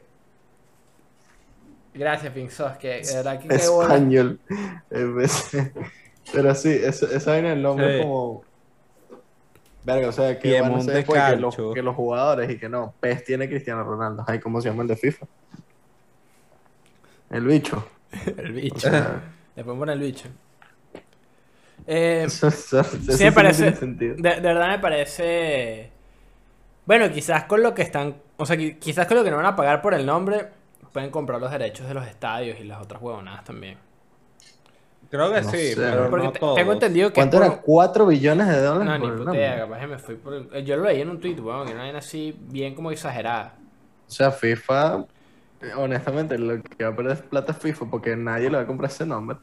Gracias, 1.94 2.32
Pinzos, 2.32 2.72
que 2.78 3.02
de 3.02 3.14
verdad 3.16 3.38
que 3.38 3.48
qué 3.48 3.68
bola. 3.68 3.94
Español. 3.94 4.40
FC. 4.90 5.72
Pero 6.32 6.54
sí, 6.54 6.70
eso- 6.70 7.10
esa 7.10 7.32
vaina 7.32 7.50
del 7.50 7.62
nombre 7.62 7.86
Sí. 7.88 7.94
es 7.98 8.02
como. 8.04 8.44
Verga, 9.84 10.08
o 10.08 10.12
sea, 10.12 10.38
que 10.38 10.60
van 10.60 10.74
a 10.74 10.82
después 10.84 11.20
que 11.30 11.36
los, 11.36 11.56
que 11.74 11.82
los 11.82 11.96
jugadores 11.96 12.48
y 12.50 12.58
que 12.58 12.68
no. 12.68 12.94
PES 13.00 13.24
tiene 13.24 13.48
Cristiano 13.48 13.82
Ronaldo. 13.82 14.24
Ay, 14.28 14.38
¿cómo 14.38 14.60
se 14.60 14.68
llama 14.68 14.82
el 14.82 14.88
de 14.88 14.96
FIFA? 14.96 15.26
El 17.30 17.46
bicho. 17.46 17.88
El 18.36 18.50
O 18.50 18.54
bicho. 18.54 18.88
pone 19.78 19.92
el 19.92 20.00
bicho. 20.00 20.28
Eh, 21.84 22.22
eso, 22.26 22.46
eso- 22.46 22.78
eso 22.80 23.12
sí 23.12 23.24
me 23.24 23.32
parece. 23.32 23.72
De, 23.72 24.12
verdad 24.40 24.68
me 24.68 24.78
parece. 24.78 25.90
Bueno, 26.86 27.10
quizás 27.10 27.44
con 27.44 27.60
lo 27.60 27.74
que 27.74 27.82
están. 27.82 28.14
O 28.36 28.46
sea, 28.46 28.54
qui- 28.56 28.78
quizás 28.78 29.08
con 29.08 29.16
lo 29.16 29.24
que 29.24 29.32
no 29.32 29.36
van 29.38 29.46
a 29.46 29.56
pagar 29.56 29.82
por 29.82 29.92
el 29.94 30.06
nombre, 30.06 30.48
pueden 30.92 31.10
comprar 31.10 31.40
los 31.40 31.50
derechos 31.50 31.88
de 31.88 31.94
los 31.94 32.06
estadios 32.06 32.60
y 32.60 32.64
las 32.64 32.80
otras 32.80 33.02
huevonadas 33.02 33.42
también. 33.42 33.78
Creo 35.12 35.30
que 35.30 35.42
No 35.42 35.50
sí, 35.50 35.56
sé. 35.58 35.76
pero 35.76 36.08
Porque 36.10 36.26
no 36.26 36.32
te- 36.32 36.38
todos. 36.40 36.54
tengo 36.56 36.72
entendido 36.72 37.08
que. 37.10 37.14
¿Cuánto 37.16 37.36
es 37.36 37.42
era? 37.46 37.60
por- 37.60 37.64
¿4 37.92 38.06
billones 38.08 38.48
de 38.48 38.62
dólares? 38.62 38.86
No, 38.86 38.94
ni 38.94 39.00
por 39.04 39.12
el 39.12 39.18
puta 39.18 39.34
idea, 39.36 39.48
nombre? 39.50 39.66
capaz 39.68 39.80
que 39.80 39.86
me 39.86 39.98
fui 39.98 40.14
por. 40.16 40.32
el- 40.34 40.48
eh, 40.54 40.64
Yo 40.64 40.76
lo 40.78 40.84
leí 40.84 41.00
en 41.02 41.10
un 41.10 41.20
tweet, 41.20 41.38
weón, 41.38 41.68
que 41.68 41.74
no 41.74 41.82
era 41.82 41.98
así 41.98 42.34
bien 42.48 42.74
como 42.74 42.90
exagerada. 42.90 43.54
O 44.08 44.10
sea, 44.10 44.30
FIFA, 44.30 45.04
honestamente, 45.76 46.38
lo 46.38 46.62
que 46.62 46.82
va 46.84 46.90
a 46.90 46.96
perder 46.96 47.20
plata 47.24 47.52
es 47.52 47.58
FIFA 47.58 47.86
porque 47.90 48.16
nadie 48.16 48.48
le 48.48 48.56
va 48.56 48.62
a 48.62 48.66
comprar 48.66 48.90
ese 48.90 49.04
nombre. 49.04 49.36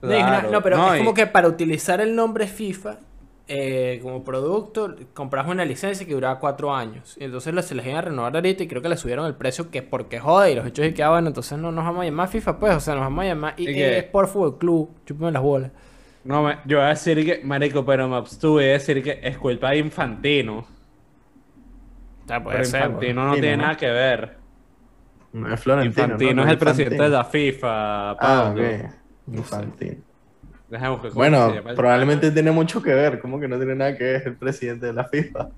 No, 0.00 0.08
Claro. 0.08 0.50
no, 0.52 0.62
pero 0.62 0.76
No, 0.76 0.94
es 0.94 1.00
y- 1.00 1.04
como 1.04 1.12
que 1.12 1.26
para 1.26 1.48
utilizar 1.48 2.00
el 2.00 2.14
nombre 2.14 2.46
FIFA 2.46 2.98
eh, 3.48 3.98
como 4.02 4.24
producto, 4.24 4.94
comprabas 5.14 5.50
una 5.50 5.64
licencia 5.64 6.06
que 6.06 6.14
duraba 6.14 6.38
cuatro 6.40 6.74
años. 6.74 7.16
Y 7.18 7.24
entonces 7.24 7.54
la- 7.54 7.62
se 7.62 7.74
les 7.74 7.86
iban 7.86 7.98
a 7.98 8.02
renovar 8.02 8.34
ahorita 8.36 8.62
y 8.64 8.68
creo 8.68 8.82
que 8.82 8.88
le 8.90 8.96
subieron 8.96 9.26
el 9.26 9.34
precio 9.36 9.70
que 9.70 9.82
porque 9.82 10.20
jode. 10.20 10.52
Y 10.52 10.54
los 10.54 10.66
hechos 10.66 10.86
y 10.86 10.94
que, 10.94 11.02
ah, 11.02 11.10
bueno, 11.10 11.28
entonces 11.28 11.58
no 11.58 11.72
nos 11.72 11.84
vamos 11.84 12.02
a 12.02 12.04
llamar 12.06 12.28
FIFA, 12.28 12.58
pues. 12.58 12.76
O 12.76 12.80
sea, 12.80 12.94
nos 12.94 13.04
vamos 13.04 13.24
a 13.24 13.28
llamar 13.28 13.54
¿Y 13.56 13.68
EA 13.68 13.74
qué? 13.74 13.98
Sport 14.00 14.28
Fútbol 14.30 14.58
Club. 14.58 14.90
Chúpame 15.06 15.32
las 15.32 15.42
bolas. 15.42 15.70
No, 16.24 16.42
me- 16.44 16.58
yo 16.66 16.78
voy 16.78 16.86
a 16.86 16.90
decir 16.90 17.24
que, 17.24 17.44
marico, 17.44 17.84
pero 17.84 18.08
me 18.08 18.16
abstuve 18.16 18.64
de 18.66 18.72
decir 18.72 19.02
que 19.02 19.20
es 19.22 19.38
culpa 19.38 19.70
de 19.70 19.78
Infantino. 19.78 20.58
O 20.58 20.66
sea, 22.26 22.42
puede 22.42 22.58
Pero 22.58 22.64
ser, 22.64 22.82
Infantino 22.82 23.24
no 23.24 23.36
Infantino, 23.36 23.40
tiene 23.40 23.56
¿no? 23.56 23.62
nada 23.62 23.76
que 23.76 23.86
ver. 23.90 24.38
No 25.32 25.52
es 25.54 25.60
Florentino. 25.60 26.16
Infantino 26.16 26.34
¿no? 26.34 26.44
es 26.44 26.50
el 26.50 26.58
presidente 26.58 27.02
de 27.04 27.08
la 27.10 27.24
FIFA, 27.24 28.10
Ah, 28.18 28.18
Pablo. 28.20 28.62
ok. 28.64 28.94
Infantino. 29.32 30.02
Dejemos 30.68 31.00
que 31.00 31.08
Bueno, 31.10 31.48
se 31.50 31.56
llama 31.56 31.70
el- 31.70 31.76
probablemente 31.76 32.30
tiene 32.30 32.50
mucho 32.50 32.82
que 32.82 32.92
ver. 32.94 33.18
¿Cómo 33.20 33.40
que 33.40 33.48
no 33.48 33.56
tiene 33.56 33.74
nada 33.74 33.96
que 33.96 34.04
ver 34.04 34.22
el 34.26 34.36
presidente 34.36 34.86
de 34.86 34.92
la 34.92 35.04
FIFA? 35.04 35.48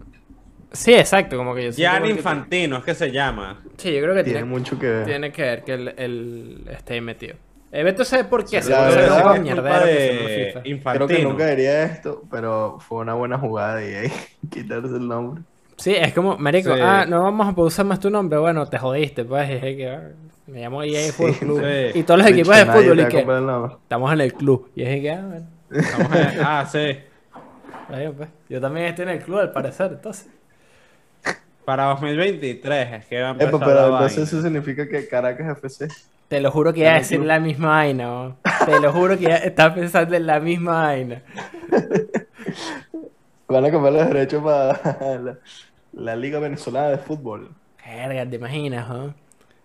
Sí, 0.73 0.95
exacto, 0.95 1.37
como 1.37 1.53
que 1.55 1.73
yo 1.73 1.89
como 1.91 2.05
que- 2.05 2.11
Infantino, 2.11 2.77
es 2.79 2.85
que 2.85 2.95
se 2.95 3.11
llama. 3.11 3.61
Sí, 3.77 3.93
yo 3.93 4.01
creo 4.03 4.15
que 4.15 4.23
Tiene 4.23 4.39
tiene, 4.41 4.51
mucho 4.53 4.79
que 4.79 4.87
ver. 4.87 5.05
tiene 5.07 5.33
que 5.33 5.43
ver 5.43 5.63
que 5.65 5.75
el, 5.75 5.89
el 5.97 6.65
esté 6.71 6.95
ahí 6.95 7.01
metido. 7.01 7.35
Eh, 7.73 7.83
Beto 7.83 8.05
sabe 8.05 8.25
por 8.25 8.45
qué. 8.45 8.63
Sí, 8.63 8.71
la 8.71 8.83
verdad 8.89 9.37
es 9.39 9.97
que 9.97 10.15
de 10.15 10.47
FIFA. 10.53 10.69
Infantino. 10.69 11.07
Creo 11.07 11.19
que 11.19 11.25
nunca 11.25 11.47
diría 11.47 11.83
esto, 11.85 12.23
pero 12.31 12.79
fue 12.81 12.99
una 12.99 13.15
buena 13.15 13.39
jugada 13.39 13.77
de 13.77 14.07
EA 14.07 14.13
quitarse 14.51 14.95
el 14.97 15.09
nombre. 15.09 15.43
Sí, 15.77 15.95
es 15.97 16.13
como, 16.13 16.37
marico, 16.37 16.75
Sí. 16.75 16.81
ah, 16.83 17.07
no 17.09 17.23
vamos 17.23 17.49
a 17.49 17.61
usar 17.63 17.87
más 17.87 17.99
tu 18.01 18.11
nombre. 18.11 18.39
Bueno, 18.39 18.67
te 18.67 18.77
jodiste, 18.79 19.25
pues. 19.25 19.49
y 19.51 19.53
es 19.55 19.61
que, 19.61 19.89
ah, 19.89 20.03
me 20.51 20.61
llamo 20.61 20.82
EA 20.82 21.12
Fútbol 21.12 21.34
Club. 21.34 21.62
sí. 21.62 21.98
Y 21.98 22.03
todos 22.03 22.20
los 22.20 22.28
equipos 22.28 22.57
de 22.57 22.66
fútbol, 22.66 23.01
y 23.01 23.07
que 23.07 23.18
estamos 23.82 24.12
en 24.12 24.20
el 24.20 24.32
club. 24.34 24.70
Y 24.74 24.82
es 24.82 25.01
que, 25.01 25.11
ah, 25.11 25.24
bueno. 25.26 25.46
Ah, 26.44 26.66
sí. 26.70 26.98
pues. 27.88 28.28
Yo 28.48 28.61
también 28.61 28.86
estoy 28.86 29.05
en 29.05 29.11
el 29.11 29.20
club, 29.20 29.38
al 29.38 29.53
parecer, 29.53 29.92
entonces. 29.92 30.28
Para 31.64 31.84
2023 31.84 32.92
es 32.94 33.07
que 33.07 33.20
va 33.20 33.28
a 33.28 33.30
empezar 33.30 33.55
Epa, 33.55 33.64
pero 33.64 33.84
entonces 33.84 34.16
vaina. 34.16 34.24
eso 34.24 34.42
significa 34.42 34.88
que 34.88 35.07
Caracas 35.07 35.59
FC. 35.59 35.88
Te 36.26 36.40
lo 36.40 36.51
juro 36.51 36.72
que 36.72 36.80
iba 36.80 36.90
a 36.90 36.94
decir 36.94 37.20
la 37.20 37.38
misma 37.38 37.68
vaina, 37.68 38.05
¿no? 38.05 38.36
Te 38.64 38.80
lo 38.80 38.92
juro 38.92 39.16
que 39.18 39.24
ya 39.24 39.36
estaba 39.36 39.74
pensando 39.74 40.16
en 40.16 40.26
la 40.26 40.40
misma 40.40 40.82
vaina. 40.82 41.22
Van 43.48 43.64
a 43.64 43.70
comprar 43.70 43.92
los 43.92 44.07
derechos 44.09 44.42
para 44.42 44.80
la, 45.18 45.38
la 45.92 46.16
Liga 46.16 46.38
Venezolana 46.38 46.88
de 46.90 46.98
Fútbol. 46.98 47.51
Verga, 47.84 48.28
¿te 48.28 48.36
imaginas, 48.36 48.88
no? 48.88 49.14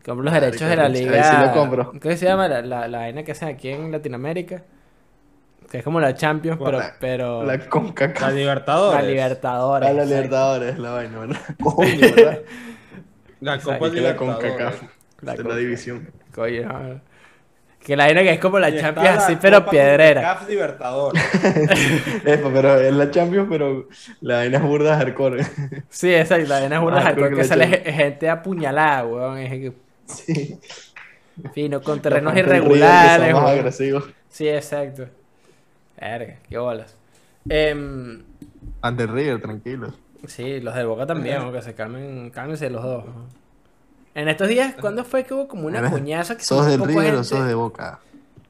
Compro 0.06 0.24
los 0.24 0.32
Marico, 0.34 0.46
derechos 0.46 0.70
de 0.70 0.76
la 0.76 0.84
ahí 0.86 0.96
sí 0.96 1.04
liga. 1.06 1.46
lo 1.48 1.52
compro. 1.54 1.92
¿Qué 2.00 2.16
se 2.16 2.26
llama? 2.26 2.48
La, 2.48 2.62
la, 2.62 2.88
la 2.88 2.98
vaina 3.00 3.24
que 3.24 3.32
hacen 3.32 3.48
aquí 3.50 3.70
en 3.70 3.92
Latinoamérica. 3.92 4.64
Que 5.72 5.80
es 5.80 5.84
como 5.84 6.00
la 6.00 6.14
Champions, 6.14 6.60
pero. 6.64 6.78
La- 6.78 6.94
pero 7.00 7.44
La 7.44 7.58
La 7.58 7.68
CONCACAF. 7.70 8.22
la 8.22 8.32
Libertadores. 8.32 9.08
Libertadores. 9.08 9.90
A 9.90 9.94
la. 9.94 10.06
Libertadores, 10.06 10.78
la 10.80 10.92
vaina, 10.92 11.20
¿verdad? 11.20 11.40
Coño, 11.64 12.00
¿verdad? 12.16 12.40
La. 13.42 13.60
Copa 13.60 13.88
Y 13.88 13.92
la. 13.96 14.02
La 14.02 14.14
la 15.22 15.36
Conca- 15.36 15.56
división. 15.56 16.10
Coño, 16.34 16.62
no. 16.72 17.02
Que 17.84 17.96
la 17.96 18.06
vaina 18.06 18.22
que 18.24 18.32
es 18.34 18.40
como 18.40 18.58
la 18.60 18.70
Y 18.70 18.80
Champions 18.80 19.10
la 19.10 19.16
así, 19.24 19.38
pero 19.42 19.60
Copa 19.60 19.72
piedrera. 19.72 20.22
CONCACAF 20.22 20.50
Libertadores. 20.50 21.24
Epa, 22.26 22.50
pero 22.54 22.80
es 22.80 22.94
la 22.94 23.12
Champions, 23.12 23.48
pero 23.50 23.88
la 24.22 24.36
vaina 24.38 24.58
es 24.58 24.64
burda 24.64 24.98
hardcore. 24.98 25.44
Sí, 25.90 26.14
exacto. 26.14 26.48
La 26.48 26.60
vaina 26.60 26.76
es 26.78 26.82
una 26.84 26.98
Ah, 26.98 27.02
hardcore 27.02 27.30
que 27.32 27.36
que 27.38 27.44
sale 27.44 27.68
gente 27.92 28.30
apuñalada, 28.30 29.06
weón. 29.06 29.38
Es 29.40 29.50
que, 29.50 29.74
Sí. 30.08 30.60
fino, 31.54 31.82
con 31.82 32.02
terrenos 32.02 32.36
irregulares, 32.38 33.34
más 33.34 33.50
agresivos. 33.52 34.06
Sí, 34.30 34.48
exacto. 34.48 35.08
Verga, 36.00 36.40
qué 36.48 36.58
bolas. 36.58 36.96
Em, 37.50 38.24
Ante 38.82 39.08
River, 39.08 39.42
tranquilo. 39.42 39.94
sí, 40.28 40.60
los 40.60 40.76
del 40.76 40.88
Boca 40.88 41.06
también, 41.06 41.40
¿no? 41.40 41.52
que 41.52 41.62
se 41.62 41.74
calmen, 41.74 42.30
cálmense 42.30 42.70
los 42.70 42.84
dos. 42.84 43.06
En 44.14 44.28
estos 44.30 44.48
días, 44.48 44.76
¿cuándo 44.80 45.04
fue 45.04 45.26
que 45.26 45.34
hubo 45.34 45.48
como 45.48 45.68
una 45.68 45.90
cuñaza 45.90 46.36
que 46.36 46.42
se 46.42 46.48
¿Sos 46.48 46.66
del 46.68 46.84
River 46.84 47.16
o 47.16 47.24
sos 47.24 47.46
de 47.48 47.54
Boca? 47.54 48.00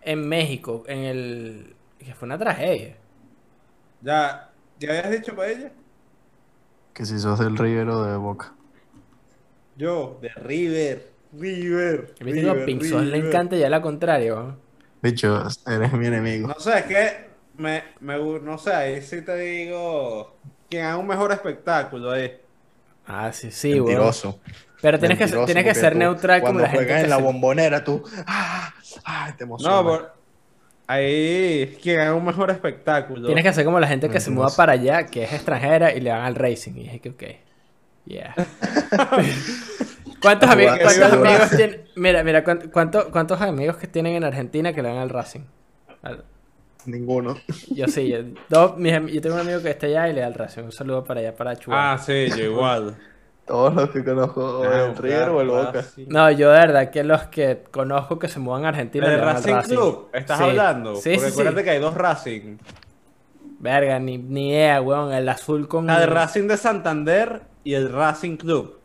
en 0.02 0.28
México? 0.28 0.84
En 0.88 1.00
el... 1.00 1.76
que 1.98 2.14
fue 2.14 2.28
una 2.28 2.38
tragedia. 2.38 2.96
Ya, 4.02 4.52
¿qué 4.80 4.88
habías 4.90 5.12
dicho 5.12 5.36
para 5.36 5.50
ella? 5.50 5.72
Que 6.94 7.06
si 7.06 7.20
sos 7.20 7.40
del 7.40 7.58
River 7.58 7.90
o 7.90 8.04
de 8.04 8.18
Boca. 8.18 8.54
Yo, 9.76 10.20
de 10.22 10.30
River. 10.30 11.15
River. 11.38 12.14
A 12.20 12.24
River, 12.24 12.66
Pinzón 12.66 13.10
le 13.10 13.16
River. 13.16 13.28
encanta 13.28 13.56
ya 13.56 13.70
la 13.70 13.82
contraria, 13.82 14.34
¿no? 14.34 14.58
Bicho, 15.02 15.48
eres 15.68 15.94
mi 15.94 16.08
enemigo. 16.08 16.48
No 16.48 16.60
sé, 16.60 16.80
es 16.80 16.86
que 16.86 17.26
me, 17.58 17.84
me, 18.00 18.18
no 18.18 18.58
sé, 18.58 18.74
ahí 18.74 19.02
sí 19.02 19.22
te 19.22 19.36
digo, 19.38 20.36
quien 20.70 20.86
haga 20.86 20.98
un 20.98 21.08
mejor 21.08 21.32
espectáculo 21.32 22.12
ahí. 22.12 22.38
Ah, 23.08 23.32
sí, 23.32 23.52
sí. 23.52 23.76
Mentiroso. 23.76 24.40
Pero 24.82 25.00
tienes 25.00 25.18
que, 25.18 25.28
tienes 25.46 25.64
que 25.64 25.76
ser 25.76 25.94
tú, 25.94 26.00
neutral 26.00 26.42
como 26.42 26.60
la 26.60 26.70
gente 26.70 26.86
juegas 26.86 27.00
que 27.00 27.04
en 27.06 27.10
la 27.10 27.18
bombonera, 27.18 27.84
tú. 27.84 28.04
¡Ah! 28.28 28.74
¡Ah! 29.04 29.34
Te 29.38 29.44
emociona. 29.44 29.76
No, 29.76 29.84
por, 29.84 30.14
ahí 30.88 31.78
quien 31.82 32.00
haga 32.00 32.14
un 32.14 32.26
mejor 32.26 32.52
espectáculo. 32.52 33.26
Tienes 33.26 33.44
que 33.44 33.50
hacer 33.50 33.66
como 33.66 33.80
la 33.80 33.88
gente 33.88 34.10
que 34.10 34.20
se 34.20 34.32
muda 34.32 34.50
para 34.56 34.74
allá, 34.74 35.06
que 35.06 35.24
es 35.24 35.34
extranjera, 35.34 35.94
y 35.94 36.02
le 36.02 36.12
van 36.12 36.22
al 36.22 36.36
racing. 36.36 36.74
Y 36.74 36.84
dije 36.84 37.00
que, 37.00 37.10
ok. 37.10 37.24
Yeah. 38.06 38.36
¿Cuántos, 40.26 40.50
amigos, 40.50 40.78
cuántos 40.82 41.50
tienen? 41.58 41.82
Mira, 41.96 42.24
mira, 42.24 42.44
¿cuánto- 42.44 42.72
cuánto- 42.72 43.12
¿cuántos 43.12 43.42
amigos 43.42 43.78
que 43.78 43.88
tienen 43.88 44.16
en 44.16 44.24
Argentina 44.24 44.74
que 44.74 44.82
le 44.82 44.90
van 44.90 44.98
al 44.98 45.10
racing? 45.10 45.42
Al- 46.04 46.24
Ninguno. 46.86 47.36
Yo 47.72 47.88
sí, 47.88 48.10
yo, 48.10 48.18
dos- 48.50 48.78
mis 48.78 48.94
yo 49.12 49.22
tengo 49.22 49.36
un 49.36 49.42
amigo 49.42 49.62
que 49.62 49.72
está 49.72 49.88
allá 49.88 50.08
y 50.10 50.14
le 50.14 50.22
da 50.22 50.28
al 50.28 50.34
racing. 50.36 50.64
Un 50.64 50.72
saludo 50.72 51.04
para 51.04 51.20
allá, 51.20 51.36
para 51.36 51.56
Chihuahua. 51.56 51.94
Ah, 51.94 51.98
sí, 51.98 52.28
yo 52.30 52.44
igual. 52.44 52.96
Todos 53.46 53.76
los 53.76 53.90
que 53.92 54.04
conozco, 54.04 54.44
o 54.62 54.64
Ah, 54.64 54.86
el 54.86 54.98
River 54.98 55.30
o 55.30 55.42
el 55.42 55.48
claro, 55.50 55.66
Boca. 55.68 55.84
sí. 55.84 56.06
No, 56.10 56.32
yo 56.32 56.52
de 56.52 56.60
verdad 56.60 56.90
que 56.90 57.04
los 57.04 57.24
que 57.26 57.64
conozco 57.72 58.18
que 58.18 58.28
se 58.28 58.40
mudan 58.40 58.66
a 58.66 58.70
Argentina 58.70 59.06
¿El 59.14 59.22
Racing 59.22 59.54
Racing. 59.54 59.76
Club? 59.76 60.10
¿Estás 60.14 60.38
Sí. 60.40 60.44
hablando? 60.46 60.96
Sí, 60.96 61.12
Porque 61.14 61.28
sí, 61.28 61.32
acuérdate 61.34 61.58
sí. 61.60 61.64
que 61.64 61.70
hay 61.70 61.80
dos 61.80 61.94
Racing. 61.96 62.58
Verga, 63.60 64.00
ni, 64.00 64.18
ni 64.18 64.50
idea, 64.50 64.82
weón. 64.82 65.14
El 65.14 65.30
azul 65.30 65.68
con... 65.68 65.86
La 65.88 66.00
de 66.00 66.06
Racing 66.08 66.48
de 66.48 66.58
Santander 66.58 67.42
y 67.64 67.74
el 67.76 67.92
Racing 67.92 68.38
Club. 68.38 68.80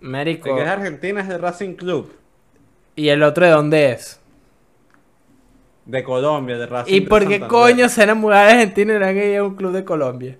México. 0.00 0.48
El 0.48 0.54
que 0.54 0.60
es 0.60 0.66
de 0.66 0.72
Argentina 0.72 1.20
es 1.20 1.28
el 1.28 1.40
Racing 1.40 1.74
Club. 1.74 2.12
¿Y 2.96 3.08
el 3.08 3.22
otro 3.22 3.46
de 3.46 3.52
dónde 3.52 3.92
es? 3.92 4.20
De 5.86 6.04
Colombia, 6.04 6.56
de 6.58 6.66
Racing 6.66 6.94
¿Y 6.94 7.00
de 7.00 7.06
por 7.08 7.26
qué 7.26 7.40
coño 7.40 7.88
se 7.88 8.02
mudar 8.14 8.48
a 8.48 8.50
Argentina 8.52 8.94
y 8.94 8.98
no 8.98 9.06
a 9.36 9.44
un 9.44 9.56
club 9.56 9.72
de 9.72 9.84
Colombia? 9.84 10.38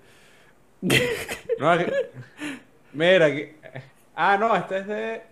No, 0.81 1.77
que- 1.79 1.93
Mira, 2.93 3.27
que- 3.31 3.57
ah, 4.15 4.37
no, 4.39 4.55
este 4.57 4.79
es 4.79 4.87
de. 4.87 5.23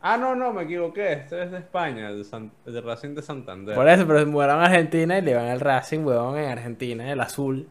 Ah, 0.00 0.16
no, 0.16 0.34
no, 0.34 0.52
me 0.52 0.64
equivoqué. 0.64 1.12
Este 1.12 1.42
es 1.44 1.50
de 1.52 1.58
España, 1.58 2.08
el 2.10 2.18
de, 2.18 2.24
San- 2.24 2.50
el 2.66 2.72
de 2.72 2.80
Racing 2.80 3.14
de 3.14 3.22
Santander. 3.22 3.74
Por 3.74 3.88
eso, 3.88 4.06
pero 4.06 4.18
se 4.18 4.26
mudaron 4.26 4.60
a 4.60 4.64
Argentina 4.64 5.18
y 5.18 5.22
le 5.22 5.34
van 5.34 5.46
al 5.46 5.60
Racing, 5.60 6.00
weón, 6.00 6.38
en 6.38 6.50
Argentina, 6.50 7.10
el 7.10 7.20
azul. 7.20 7.68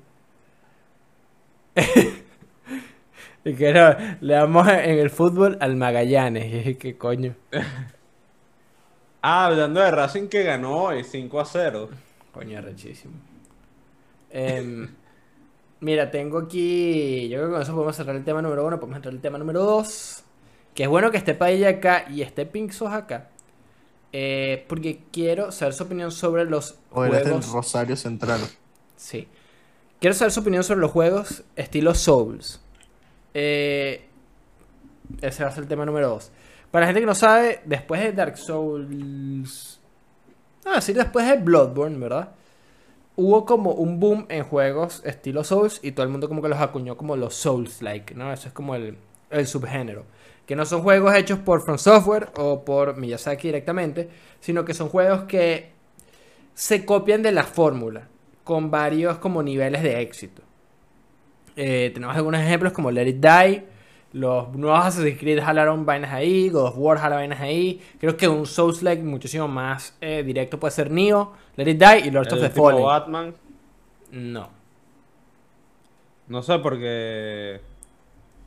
y 3.45 3.53
que 3.55 3.73
no, 3.73 3.95
le 4.21 4.33
damos 4.33 4.67
en 4.67 4.99
el 4.99 5.09
fútbol 5.09 5.57
al 5.61 5.75
Magallanes. 5.75 6.45
Y 6.53 6.57
dije, 6.57 6.77
¿qué 6.77 6.97
coño? 6.97 7.35
Ah, 9.21 9.45
hablando 9.47 9.79
de 9.81 9.91
Racing 9.91 10.27
que 10.27 10.43
ganó 10.43 10.83
hoy 10.85 11.03
5 11.03 11.39
a 11.39 11.45
0. 11.45 11.89
Coño, 12.33 12.57
arrechísimo. 12.57 13.13
Em, 14.29 14.89
mira, 15.79 16.09
tengo 16.11 16.39
aquí. 16.39 17.29
Yo 17.29 17.37
creo 17.37 17.47
que 17.49 17.53
con 17.53 17.61
eso 17.61 17.73
podemos 17.73 17.95
cerrar 17.95 18.15
el 18.15 18.23
tema 18.23 18.41
número 18.41 18.65
uno. 18.65 18.79
Podemos 18.79 18.97
entrar 18.97 19.13
al 19.13 19.21
tema 19.21 19.37
número 19.37 19.63
dos. 19.63 20.23
Que 20.73 20.83
es 20.83 20.89
bueno 20.89 21.11
que 21.11 21.17
esté 21.17 21.33
Paella 21.35 21.69
acá 21.69 22.05
y 22.09 22.21
esté 22.21 22.45
Pink 22.45 22.71
Sos 22.71 22.91
acá. 22.93 23.29
eh, 24.13 24.65
porque 24.69 25.03
quiero 25.11 25.51
saber 25.51 25.73
su 25.73 25.83
opinión 25.83 26.11
sobre 26.11 26.45
los 26.45 26.79
O 26.91 27.05
eres 27.05 27.23
del 27.25 27.41
juegos. 27.41 27.47
Rosario 27.47 27.95
Central. 27.97 28.51
Sí. 28.95 29.27
Quiero 29.99 30.15
saber 30.15 30.31
su 30.31 30.41
opinión 30.41 30.63
sobre 30.63 30.81
los 30.81 30.91
juegos 30.91 31.43
estilo 31.55 31.93
Souls. 31.95 32.60
Eh, 33.33 34.05
ese 35.21 35.43
va 35.43 35.49
a 35.49 35.53
ser 35.53 35.63
el 35.63 35.69
tema 35.69 35.85
número 35.85 36.09
2. 36.09 36.31
Para 36.71 36.85
la 36.85 36.87
gente 36.87 37.01
que 37.01 37.07
no 37.07 37.15
sabe, 37.15 37.61
después 37.65 38.01
de 38.01 38.13
Dark 38.13 38.37
Souls. 38.37 39.79
Ah, 40.65 40.79
sí, 40.79 40.93
después 40.93 41.27
de 41.27 41.37
Bloodborne, 41.37 41.97
¿verdad? 41.97 42.31
Hubo 43.17 43.45
como 43.45 43.71
un 43.71 43.99
boom 43.99 44.25
en 44.29 44.43
juegos 44.43 45.01
estilo 45.03 45.43
Souls 45.43 45.79
y 45.83 45.91
todo 45.91 46.05
el 46.05 46.11
mundo 46.11 46.29
como 46.29 46.41
que 46.41 46.47
los 46.47 46.59
acuñó 46.59 46.95
como 46.95 47.17
los 47.17 47.35
Souls-like, 47.35 48.15
¿no? 48.15 48.31
Eso 48.31 48.47
es 48.47 48.53
como 48.53 48.75
el, 48.75 48.97
el 49.29 49.47
subgénero. 49.47 50.05
Que 50.45 50.55
no 50.55 50.65
son 50.65 50.81
juegos 50.81 51.13
hechos 51.15 51.39
por 51.39 51.61
From 51.61 51.77
Software 51.77 52.29
o 52.37 52.63
por 52.63 52.95
Miyazaki 52.95 53.49
directamente, 53.49 54.09
sino 54.39 54.63
que 54.63 54.73
son 54.73 54.89
juegos 54.89 55.23
que 55.23 55.71
se 56.53 56.85
copian 56.85 57.21
de 57.21 57.31
la 57.31 57.43
fórmula 57.43 58.07
con 58.43 58.71
varios 58.71 59.17
como 59.17 59.43
niveles 59.43 59.83
de 59.83 60.01
éxito. 60.01 60.41
Eh, 61.55 61.91
tenemos 61.93 62.15
algunos 62.15 62.39
ejemplos 62.41 62.73
como 62.73 62.91
Let 62.91 63.07
It 63.07 63.17
Die, 63.17 63.63
los 64.13 64.49
nuevos 64.55 64.85
Assassin's 64.85 65.17
Creed 65.19 65.41
jalaron 65.41 65.85
vainas 65.85 66.11
ahí, 66.11 66.49
God 66.49 66.65
of 66.67 66.73
War 66.77 66.97
jala 66.97 67.15
vainas 67.17 67.39
ahí. 67.41 67.81
Creo 67.99 68.15
que 68.17 68.27
un 68.27 68.45
Souls-like 68.45 69.01
muchísimo 69.03 69.47
más 69.47 69.95
eh, 70.01 70.23
directo 70.23 70.59
puede 70.59 70.71
ser 70.71 70.91
Nioh, 70.91 71.33
Let 71.55 71.69
It 71.69 71.77
Die 71.79 72.07
y 72.07 72.11
Lords 72.11 72.33
of 72.33 72.39
the 72.41 72.49
Fallen. 72.49 72.83
Batman. 72.83 73.33
No. 74.11 74.49
No 76.27 76.41
sé, 76.43 76.59
porque. 76.59 77.59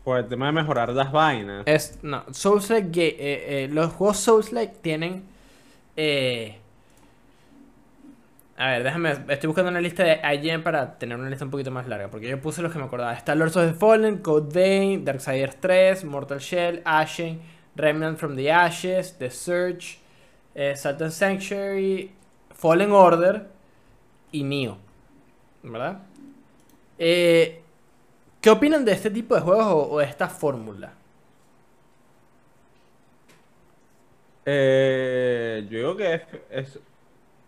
Por 0.05 0.19
el 0.19 0.27
tema 0.29 0.47
de 0.47 0.53
mejorar 0.53 0.91
las 0.93 1.11
vainas. 1.11 1.63
Es, 1.67 1.99
no, 2.03 2.25
Souls-like, 2.31 2.89
ga- 2.91 3.15
eh, 3.19 3.69
los 3.73 3.91
juegos 3.93 4.19
Souls-like 4.19 4.75
tienen... 4.83 5.25
eh, 5.97 6.59
a 8.57 8.69
ver, 8.69 8.85
déjame, 8.85 9.11
estoy 9.29 9.49
buscando 9.49 9.71
una 9.71 9.81
lista 9.81 10.05
de 10.05 10.21
IGN 10.35 10.63
para 10.63 10.97
tener 10.99 11.19
una 11.19 11.29
lista 11.29 11.45
un 11.45 11.51
poquito 11.51 11.71
más 11.73 11.89
larga, 11.89 12.09
porque 12.09 12.29
yo 12.29 12.41
puse 12.41 12.63
los 12.63 12.73
que 12.73 12.79
me 12.79 12.85
acordaba. 12.85 13.13
Está 13.13 13.35
Lords 13.35 13.57
of 13.57 13.67
the 13.73 13.75
Fallen, 13.75 14.19
Code 14.19 14.53
Vein, 14.53 15.05
Darksiders 15.05 15.57
3, 15.61 16.05
Mortal 16.05 16.39
Shell, 16.39 16.81
Ashen, 16.85 17.41
Remnant 17.75 18.19
from 18.19 18.37
the 18.37 18.51
Ashes, 18.53 19.19
The 19.19 19.31
Surge, 19.31 19.99
eh, 20.55 20.77
Sanctuary, 20.77 22.13
Fallen 22.55 22.93
Order 22.93 23.49
y 24.33 24.45
Nioh. 24.45 24.79
¿Verdad? 25.63 25.99
Eh, 26.99 27.63
¿Qué 28.41 28.51
opinan 28.51 28.85
de 28.85 28.93
este 28.93 29.11
tipo 29.11 29.35
de 29.35 29.41
juegos 29.43 29.67
o, 29.91 29.99
de 29.99 30.07
esta 30.07 30.29
fórmula? 30.29 30.93
Eh, 34.47 35.67
yo 35.71 35.79
digo 35.79 35.97
que 35.97 36.23
es- 36.51 36.79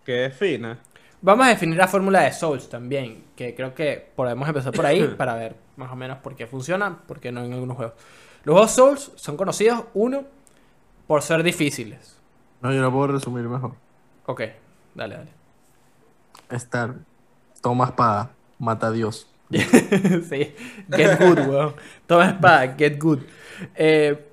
que 0.04 0.26
es 0.26 0.36
fina. 0.36 0.78
Vamos 1.26 1.44
a 1.44 1.48
definir 1.48 1.76
la 1.76 1.88
fórmula 1.88 2.20
de 2.20 2.30
Souls 2.30 2.68
también, 2.68 3.24
que 3.34 3.52
creo 3.52 3.74
que 3.74 4.12
podemos 4.14 4.46
empezar 4.46 4.72
por 4.72 4.86
ahí 4.86 5.08
para 5.18 5.34
ver 5.34 5.56
más 5.74 5.90
o 5.90 5.96
menos 5.96 6.18
por 6.18 6.36
qué 6.36 6.46
funciona, 6.46 7.00
por 7.04 7.18
qué 7.18 7.32
no 7.32 7.42
en 7.42 7.52
algunos 7.52 7.76
juegos. 7.76 7.94
Los 8.44 8.52
juegos 8.52 8.70
Souls 8.70 9.12
son 9.16 9.36
conocidos, 9.36 9.86
uno, 9.94 10.22
por 11.08 11.22
ser 11.22 11.42
difíciles. 11.42 12.20
No, 12.62 12.72
yo 12.72 12.80
lo 12.80 12.92
puedo 12.92 13.08
resumir 13.08 13.42
mejor. 13.48 13.72
Ok, 14.26 14.42
dale, 14.94 15.16
dale. 15.16 15.30
Estar, 16.48 16.94
toma 17.60 17.86
espada, 17.86 18.30
mata 18.60 18.86
a 18.86 18.92
Dios. 18.92 19.28
sí, 19.50 20.54
get 20.94 21.18
good, 21.18 21.38
weón. 21.48 21.74
Toma 22.06 22.26
espada, 22.26 22.76
get 22.78 23.02
good. 23.02 23.18
Eh, 23.74 24.28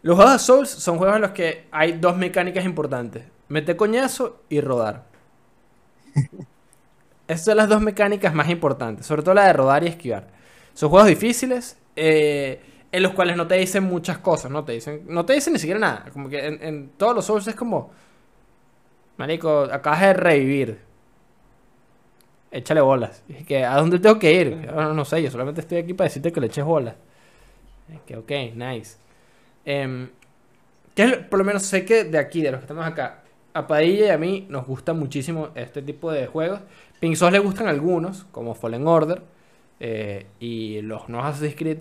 los 0.00 0.16
juegos 0.16 0.32
de 0.32 0.38
Souls 0.38 0.70
son 0.70 0.96
juegos 0.96 1.16
en 1.16 1.22
los 1.22 1.32
que 1.32 1.68
hay 1.70 1.92
dos 1.92 2.16
mecánicas 2.16 2.64
importantes: 2.64 3.26
meter 3.48 3.76
coñazo 3.76 4.40
y 4.48 4.62
rodar. 4.62 5.14
Esas 7.28 7.44
son 7.44 7.56
las 7.56 7.68
dos 7.68 7.80
mecánicas 7.82 8.34
más 8.34 8.48
importantes, 8.48 9.06
sobre 9.06 9.22
todo 9.22 9.34
la 9.34 9.46
de 9.46 9.52
rodar 9.52 9.82
y 9.84 9.88
esquivar. 9.88 10.28
Son 10.74 10.90
juegos 10.90 11.08
difíciles 11.08 11.78
eh, 11.96 12.60
en 12.92 13.02
los 13.02 13.12
cuales 13.12 13.36
no 13.36 13.46
te 13.48 13.56
dicen 13.56 13.84
muchas 13.84 14.18
cosas, 14.18 14.50
no 14.50 14.64
te 14.64 14.72
dicen, 14.72 15.02
no 15.08 15.24
te 15.26 15.32
dicen 15.32 15.52
ni 15.54 15.58
siquiera 15.58 15.80
nada. 15.80 16.06
Como 16.12 16.28
que 16.28 16.46
en, 16.46 16.62
en 16.62 16.90
todos 16.96 17.14
los 17.16 17.24
Souls 17.24 17.46
es 17.48 17.54
como, 17.56 17.90
marico, 19.16 19.62
acabas 19.72 20.00
de 20.00 20.12
revivir. 20.14 20.78
Échale 22.50 22.80
bolas. 22.80 23.22
Y 23.28 23.44
que, 23.44 23.64
¿a 23.64 23.76
dónde 23.76 23.98
tengo 23.98 24.18
que 24.18 24.32
ir? 24.32 24.68
"Ah, 24.70 24.82
No, 24.84 24.94
no 24.94 25.04
sé, 25.04 25.22
yo 25.22 25.30
solamente 25.30 25.60
estoy 25.60 25.78
aquí 25.78 25.94
para 25.94 26.06
decirte 26.08 26.32
que 26.32 26.40
le 26.40 26.46
eches 26.46 26.64
bolas. 26.64 26.94
Es 27.92 28.00
que, 28.02 28.16
ok, 28.16 28.32
nice. 28.56 28.96
Em, 29.64 30.10
¿qué 30.94 31.04
es 31.04 31.10
lo- 31.10 31.30
por 31.30 31.40
lo 31.40 31.46
menos 31.46 31.64
sé 31.64 31.84
que 31.86 32.04
de 32.04 32.18
aquí, 32.18 32.42
de 32.42 32.52
los 32.52 32.60
que 32.60 32.64
estamos 32.66 32.86
acá, 32.86 33.24
a 33.56 33.66
Padilla 33.66 34.06
y 34.06 34.10
a 34.10 34.18
mí 34.18 34.46
nos 34.50 34.66
gusta 34.66 34.92
muchísimo 34.92 35.48
este 35.54 35.80
tipo 35.80 36.12
de 36.12 36.26
juegos. 36.26 36.60
Pink 37.00 37.16
Souls 37.16 37.32
le 37.32 37.38
gustan 37.38 37.68
algunos, 37.68 38.24
como 38.30 38.54
Fallen 38.54 38.86
Order 38.86 39.22
eh, 39.80 40.26
y 40.38 40.82
los 40.82 41.08
nuevos 41.08 41.30
Assassin's 41.30 41.56
Creed. 41.56 41.78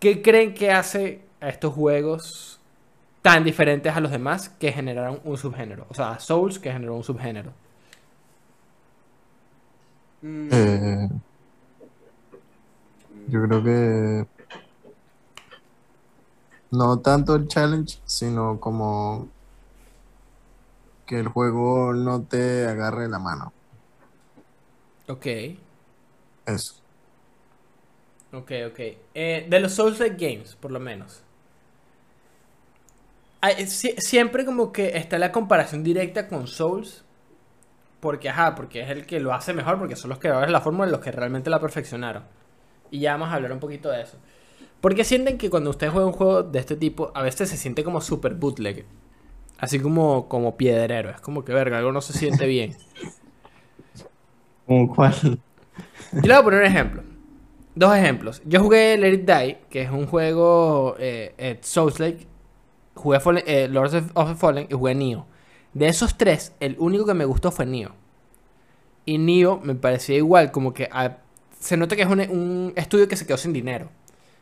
¿Qué 0.00 0.22
creen 0.22 0.54
que 0.54 0.70
hace 0.70 1.20
a 1.42 1.50
estos 1.50 1.74
juegos 1.74 2.58
tan 3.20 3.44
diferentes 3.44 3.94
a 3.94 4.00
los 4.00 4.10
demás 4.10 4.48
que 4.48 4.72
generaron 4.72 5.20
un 5.24 5.36
subgénero? 5.36 5.84
O 5.90 5.94
sea, 5.94 6.12
a 6.12 6.20
Souls 6.20 6.58
que 6.58 6.72
generó 6.72 6.94
un 6.94 7.04
subgénero. 7.04 7.52
Eh, 10.22 11.08
yo 13.28 13.42
creo 13.42 13.62
que 13.62 14.26
no 16.70 16.98
tanto 17.00 17.34
el 17.34 17.46
challenge, 17.46 17.98
sino 18.06 18.58
como 18.58 19.28
que 21.08 21.18
el 21.20 21.28
juego 21.28 21.92
no 21.94 22.24
te 22.28 22.66
agarre 22.68 23.08
la 23.08 23.18
mano. 23.18 23.52
Ok. 25.08 25.26
Eso. 26.46 26.82
Ok, 28.32 28.52
ok. 28.68 28.80
Eh, 29.14 29.46
de 29.48 29.60
los 29.60 29.72
Souls-like 29.72 30.16
Games, 30.18 30.56
por 30.56 30.70
lo 30.70 30.80
menos. 30.80 31.22
Hay- 33.40 33.66
si- 33.68 33.94
siempre 33.98 34.44
como 34.44 34.72
que 34.72 34.96
está 34.98 35.18
la 35.18 35.32
comparación 35.32 35.84
directa 35.84 36.28
con 36.28 36.46
Souls. 36.46 37.04
Porque, 38.00 38.28
ajá, 38.28 38.54
porque 38.54 38.82
es 38.82 38.90
el 38.90 39.06
que 39.06 39.20
lo 39.20 39.34
hace 39.34 39.54
mejor, 39.54 39.78
porque 39.78 39.96
son 39.96 40.10
los 40.10 40.18
creadores 40.20 40.48
de 40.48 40.52
la 40.52 40.60
fórmula 40.60 40.90
los 40.90 41.00
que 41.00 41.12
realmente 41.12 41.50
la 41.50 41.60
perfeccionaron. 41.60 42.24
Y 42.90 43.00
ya 43.00 43.12
vamos 43.12 43.30
a 43.30 43.34
hablar 43.34 43.52
un 43.52 43.60
poquito 43.60 43.90
de 43.90 44.02
eso. 44.02 44.18
Porque 44.80 45.04
sienten 45.04 45.38
que 45.38 45.50
cuando 45.50 45.70
usted 45.70 45.90
juega 45.90 46.06
un 46.06 46.12
juego 46.14 46.42
de 46.44 46.58
este 46.60 46.76
tipo, 46.76 47.12
a 47.14 47.22
veces 47.22 47.50
se 47.50 47.56
siente 47.58 47.84
como 47.84 48.00
super 48.02 48.34
bootleg. 48.34 48.86
Así 49.58 49.80
como, 49.80 50.28
como 50.28 50.56
piedrero. 50.56 51.10
Es 51.10 51.20
como 51.20 51.44
que, 51.44 51.52
verga, 51.52 51.78
algo 51.78 51.92
no 51.92 52.00
se 52.00 52.12
siente 52.14 52.46
bien. 52.46 52.76
¿Cómo 54.66 54.94
cuál? 54.94 55.14
Yo 56.20 56.28
le 56.28 56.34
voy 56.34 56.40
a 56.40 56.44
poner 56.44 56.60
un 56.60 56.66
ejemplo. 56.66 57.02
Dos 57.74 57.96
ejemplos. 57.96 58.42
Yo 58.44 58.60
jugué 58.62 58.96
Let 58.98 59.14
It 59.14 59.30
Die, 59.30 59.58
que 59.70 59.82
es 59.82 59.90
un 59.90 60.06
juego 60.06 60.96
eh, 60.98 61.34
eh, 61.38 61.58
Souls-like. 61.62 62.26
Jugué 62.94 63.20
Fallen- 63.20 63.44
eh, 63.46 63.68
Lords 63.68 63.94
of, 64.14 64.28
the 64.30 64.34
Fallen 64.36 64.66
y 64.70 64.74
jugué 64.74 64.94
Nioh. 64.94 65.26
De 65.74 65.88
esos 65.88 66.18
tres, 66.18 66.54
el 66.60 66.76
único 66.78 67.06
que 67.06 67.14
me 67.14 67.24
gustó 67.24 67.52
fue 67.52 67.66
Nioh. 67.66 67.92
Y 69.04 69.18
Nioh 69.18 69.60
me 69.62 69.74
parecía 69.74 70.16
igual, 70.16 70.52
como 70.52 70.74
que 70.74 70.88
ah, 70.92 71.18
se 71.58 71.76
nota 71.76 71.96
que 71.96 72.02
es 72.02 72.08
un, 72.08 72.20
un 72.20 72.72
estudio 72.76 73.08
que 73.08 73.16
se 73.16 73.26
quedó 73.26 73.36
sin 73.36 73.52
dinero. 73.52 73.88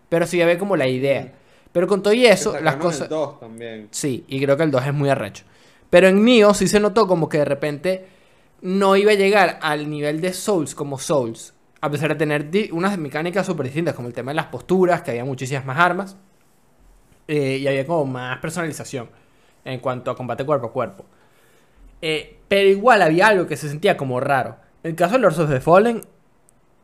Pero 0.08 0.26
sí 0.26 0.38
ve 0.44 0.58
como 0.58 0.76
la 0.76 0.88
idea. 0.88 1.32
Pero 1.72 1.86
con 1.86 2.02
todo 2.02 2.12
y 2.14 2.26
eso, 2.26 2.52
Que 2.52 2.60
las 2.62 2.74
el 2.74 2.80
cosas... 2.80 3.08
2 3.08 3.40
también. 3.40 3.88
Sí, 3.90 4.24
y 4.28 4.40
creo 4.42 4.56
que 4.56 4.62
el 4.62 4.70
2 4.70 4.86
es 4.86 4.94
muy 4.94 5.08
arrecho. 5.10 5.44
Pero 5.90 6.08
en 6.08 6.24
Nioh 6.24 6.54
sí 6.54 6.68
se 6.68 6.80
notó 6.80 7.06
como 7.06 7.28
que 7.28 7.38
de 7.38 7.44
repente 7.44 8.06
no 8.62 8.96
iba 8.96 9.12
a 9.12 9.14
llegar 9.14 9.58
al 9.62 9.88
nivel 9.90 10.20
de 10.20 10.32
Souls 10.32 10.74
como 10.74 10.98
Souls. 10.98 11.54
A 11.80 11.90
pesar 11.90 12.08
de 12.08 12.14
tener 12.16 12.48
unas 12.72 12.96
mecánicas 12.98 13.46
súper 13.46 13.66
distintas, 13.66 13.94
como 13.94 14.08
el 14.08 14.14
tema 14.14 14.30
de 14.32 14.36
las 14.36 14.46
posturas, 14.46 15.02
que 15.02 15.10
había 15.12 15.24
muchísimas 15.24 15.64
más 15.66 15.78
armas. 15.78 16.16
eh, 17.28 17.58
y 17.60 17.66
había 17.66 17.86
como 17.86 18.04
más 18.06 18.38
personalización 18.38 19.08
en 19.64 19.80
cuanto 19.80 20.10
a 20.10 20.16
combate 20.16 20.44
cuerpo 20.44 20.68
a 20.68 20.72
cuerpo. 20.72 21.04
Eh, 22.02 22.38
pero 22.48 22.68
igual 22.68 23.02
había 23.02 23.28
algo 23.28 23.46
que 23.46 23.56
se 23.56 23.68
sentía 23.68 23.96
como 23.96 24.20
raro. 24.20 24.56
En 24.82 24.90
el 24.92 24.96
caso 24.96 25.14
de 25.14 25.20
Lords 25.20 25.38
of 25.40 25.50
the 25.50 25.60
Fallen, 25.60 26.02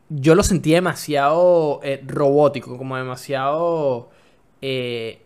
yo 0.09 0.35
lo 0.35 0.43
sentí 0.43 0.71
demasiado 0.71 1.79
eh, 1.83 2.01
robótico, 2.05 2.77
como 2.77 2.97
demasiado... 2.97 4.09
eh, 4.65 5.19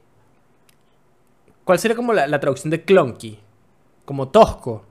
¿Cuál 1.64 1.78
sería 1.78 1.96
como 1.96 2.12
la, 2.12 2.26
la 2.26 2.40
traducción 2.40 2.72
de 2.72 2.84
clunky? 2.84 3.38
Como 4.04 4.30
tosco. 4.30 4.84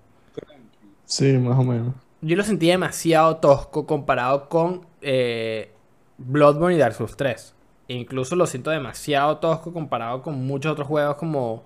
Sí, 1.04 1.32
más 1.36 1.58
o 1.58 1.64
menos. 1.64 1.94
Yo 2.20 2.36
lo 2.36 2.44
sentí 2.44 2.68
demasiado 2.68 3.38
tosco 3.38 3.86
comparado 3.86 4.48
con 4.48 4.86
eh, 5.02 5.72
Bloodborne 6.18 6.76
y 6.76 6.78
Dark 6.78 6.94
Souls 6.94 7.16
3. 7.16 7.54
E 7.88 7.94
incluso 7.94 8.36
lo 8.36 8.46
siento 8.46 8.70
demasiado 8.70 9.38
tosco 9.38 9.72
comparado 9.72 10.22
con 10.22 10.46
muchos 10.46 10.70
otros 10.70 10.86
juegos 10.86 11.16
como, 11.16 11.64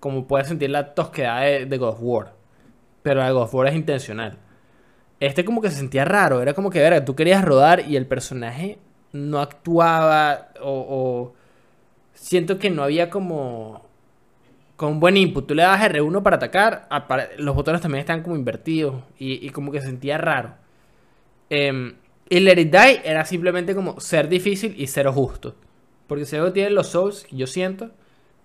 como 0.00 0.26
puedes 0.26 0.48
sentir 0.48 0.70
la 0.70 0.94
tosquedad 0.94 1.42
de, 1.42 1.66
de 1.66 1.78
God 1.78 1.90
of 1.90 1.98
War. 2.00 2.32
Pero 3.04 3.20
la 3.20 3.30
God 3.30 3.42
of 3.42 3.54
War 3.54 3.68
es 3.68 3.76
intencional. 3.76 4.36
Este 5.20 5.44
como 5.44 5.62
que 5.62 5.70
se 5.70 5.76
sentía 5.76 6.04
raro. 6.04 6.42
Era 6.42 6.54
como 6.54 6.70
que, 6.70 6.80
verga, 6.80 7.04
tú 7.04 7.14
querías 7.14 7.44
rodar 7.44 7.88
y 7.88 7.94
el 7.94 8.06
personaje 8.06 8.80
no 9.12 9.38
actuaba 9.38 10.48
o... 10.60 10.86
o 10.88 11.39
siento 12.20 12.58
que 12.58 12.70
no 12.70 12.82
había 12.82 13.08
como 13.08 13.88
con 14.76 15.00
buen 15.00 15.16
input. 15.16 15.46
Tú 15.46 15.54
le 15.54 15.62
das 15.62 15.80
R1 15.80 16.22
para 16.22 16.36
atacar, 16.36 16.88
los 17.38 17.54
botones 17.54 17.80
también 17.80 18.00
están 18.00 18.22
como 18.22 18.36
invertidos 18.36 19.02
y, 19.18 19.46
y 19.46 19.50
como 19.50 19.72
que 19.72 19.80
sentía 19.80 20.18
raro. 20.18 20.54
Em, 21.48 21.94
y 22.28 22.40
Let 22.40 22.60
It 22.60 22.70
Die 22.70 23.00
era 23.04 23.24
simplemente 23.24 23.74
como 23.74 24.00
ser 24.00 24.28
difícil 24.28 24.74
y 24.78 24.86
ser 24.86 25.08
justo. 25.08 25.54
Porque 26.06 26.26
si 26.26 26.36
algo 26.36 26.52
tienen 26.52 26.74
los 26.74 26.88
Souls, 26.88 27.26
yo 27.30 27.46
siento, 27.46 27.90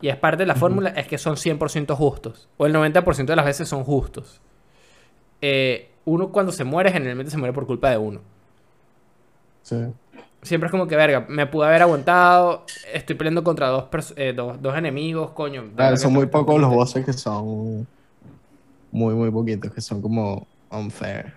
y 0.01 0.07
es 0.07 0.15
parte 0.15 0.43
de 0.43 0.47
la 0.47 0.55
fórmula, 0.55 0.89
es 0.89 1.07
que 1.07 1.17
son 1.17 1.35
100% 1.35 1.95
justos. 1.95 2.47
O 2.57 2.65
el 2.65 2.73
90% 2.73 3.25
de 3.25 3.35
las 3.35 3.45
veces 3.45 3.67
son 3.67 3.83
justos. 3.83 4.41
Eh, 5.41 5.89
uno 6.05 6.31
cuando 6.31 6.51
se 6.51 6.63
muere, 6.63 6.91
generalmente 6.91 7.31
se 7.31 7.37
muere 7.37 7.53
por 7.53 7.67
culpa 7.67 7.89
de 7.89 7.97
uno. 7.97 8.21
Sí. 9.63 9.77
Siempre 10.45 10.67
es 10.67 10.71
como 10.71 10.87
que, 10.87 10.95
verga, 10.95 11.25
me 11.27 11.47
pude 11.47 11.67
haber 11.67 11.81
aguantado, 11.81 12.65
estoy 12.93 13.15
peleando 13.15 13.43
contra 13.43 13.67
dos, 13.67 14.13
eh, 14.15 14.33
dos, 14.35 14.61
dos 14.61 14.77
enemigos, 14.77 15.31
coño. 15.31 15.73
Claro, 15.75 15.97
verga, 15.97 15.97
son 15.97 16.13
muy 16.13 16.27
pocos 16.27 16.59
los 16.61 16.69
bosses 16.69 17.05
que 17.05 17.13
son 17.13 17.87
muy, 18.91 19.13
muy 19.15 19.31
poquitos, 19.31 19.73
que 19.73 19.81
son 19.81 20.01
como 20.01 20.47
unfair. 20.69 21.33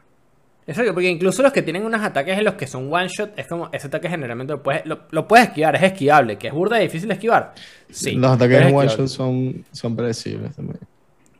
Exacto, 0.66 0.92
porque 0.92 1.08
incluso 1.08 1.42
los 1.42 1.52
que 1.52 1.62
tienen 1.62 1.84
unos 1.84 2.02
ataques 2.02 2.36
en 2.38 2.44
los 2.44 2.54
que 2.54 2.66
son 2.66 2.92
one 2.92 3.08
shot, 3.08 3.38
es 3.38 3.46
como 3.48 3.70
ese 3.72 3.86
ataque 3.86 4.08
generalmente 4.08 4.52
lo 4.52 4.62
puedes, 4.62 4.84
lo, 4.84 5.06
lo 5.10 5.26
puedes 5.26 5.48
esquivar, 5.48 5.74
es 5.76 5.82
esquivable, 5.82 6.36
que 6.38 6.48
es 6.48 6.52
burda 6.52 6.78
y 6.80 6.84
difícil 6.84 7.08
de 7.08 7.14
esquivar. 7.14 7.54
Sí. 7.90 8.14
Los 8.16 8.32
ataques 8.32 8.60
es 8.60 8.66
en 8.66 8.76
one 8.76 8.88
shot 8.88 9.08
son, 9.08 9.64
son 9.72 9.96
predecibles 9.96 10.54
también. 10.54 10.78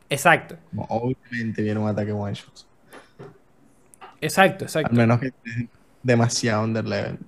Exacto, 0.09 0.57
Como 0.71 0.85
obviamente 0.89 1.61
viene 1.61 1.79
un 1.79 1.87
ataque 1.89 2.11
one 2.11 2.33
shot. 2.33 2.65
exacto, 4.21 4.65
Al 4.83 4.93
exacto. 4.93 4.95
menos 4.95 5.19
que 5.19 5.27
estés 5.27 5.67
demasiado 6.03 6.63
under 6.63 6.85
level. 6.85 7.19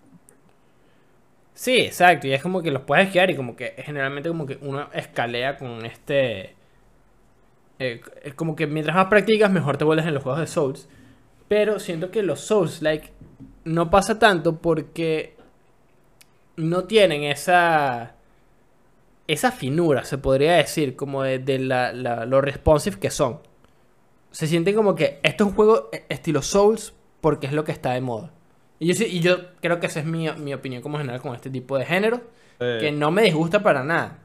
Sí, 1.62 1.78
exacto. 1.78 2.26
Y 2.26 2.34
es 2.34 2.42
como 2.42 2.64
que 2.64 2.72
los 2.72 2.82
puedes 2.84 3.06
esquivar 3.06 3.30
y 3.30 3.36
como 3.36 3.56
que 3.56 3.76
generalmente 3.78 4.30
como 4.30 4.48
que 4.48 4.58
uno 4.64 4.90
escalea 4.94 5.58
con 5.58 5.86
este... 5.86 6.56
eh, 7.78 8.02
como 8.36 8.56
que 8.56 8.66
mientras 8.66 8.96
más 8.96 9.06
practicas, 9.08 9.52
mejor 9.52 9.78
te 9.78 9.84
vuelves 9.86 10.08
en 10.08 10.16
los 10.16 10.24
juegos 10.24 10.42
de 10.42 10.48
Souls. 10.48 10.90
Pero 11.48 11.80
siento 11.80 12.10
que 12.10 12.24
los 12.24 12.40
Souls, 12.42 12.82
like, 12.82 13.12
no 13.64 13.92
pasa 13.92 14.18
tanto 14.18 14.58
porque 14.60 15.36
no 16.58 16.86
tienen 16.86 17.24
esa... 17.26 18.16
Esa 19.28 19.52
finura, 19.52 20.04
se 20.04 20.18
podría 20.18 20.54
decir, 20.56 20.96
como 20.96 21.22
de, 21.24 21.38
de 21.40 21.60
la, 21.60 21.94
lo 21.94 22.42
responsive 22.42 23.00
que 23.00 23.12
son. 23.12 23.40
Se 24.32 24.48
sienten 24.48 24.76
como 24.76 24.96
que 24.96 25.20
esto 25.24 25.44
es 25.44 25.50
un 25.52 25.56
juego 25.56 25.90
estilo 26.10 26.42
Souls 26.42 26.94
porque 27.22 27.48
es 27.48 27.54
lo 27.54 27.64
que 27.66 27.72
está 27.72 27.92
de 27.94 28.02
moda. 28.02 28.32
Y 28.82 28.88
yo, 28.90 28.96
sí- 28.96 29.06
y 29.08 29.22
yo 29.22 29.56
creo 29.62 29.80
que 29.82 29.88
esa 29.88 30.02
es 30.02 30.08
mi, 30.08 30.30
mi 30.34 30.54
opinión 30.56 30.84
como 30.84 31.00
general 31.00 31.22
con 31.22 31.36
este 31.36 31.52
tipo 31.52 31.78
de 31.80 31.86
género. 31.86 32.22
Eh, 32.60 32.78
Que 32.78 32.92
no 32.94 33.12
me 33.12 33.24
disgusta 33.24 33.64
para 33.64 33.84
nada. 33.86 34.20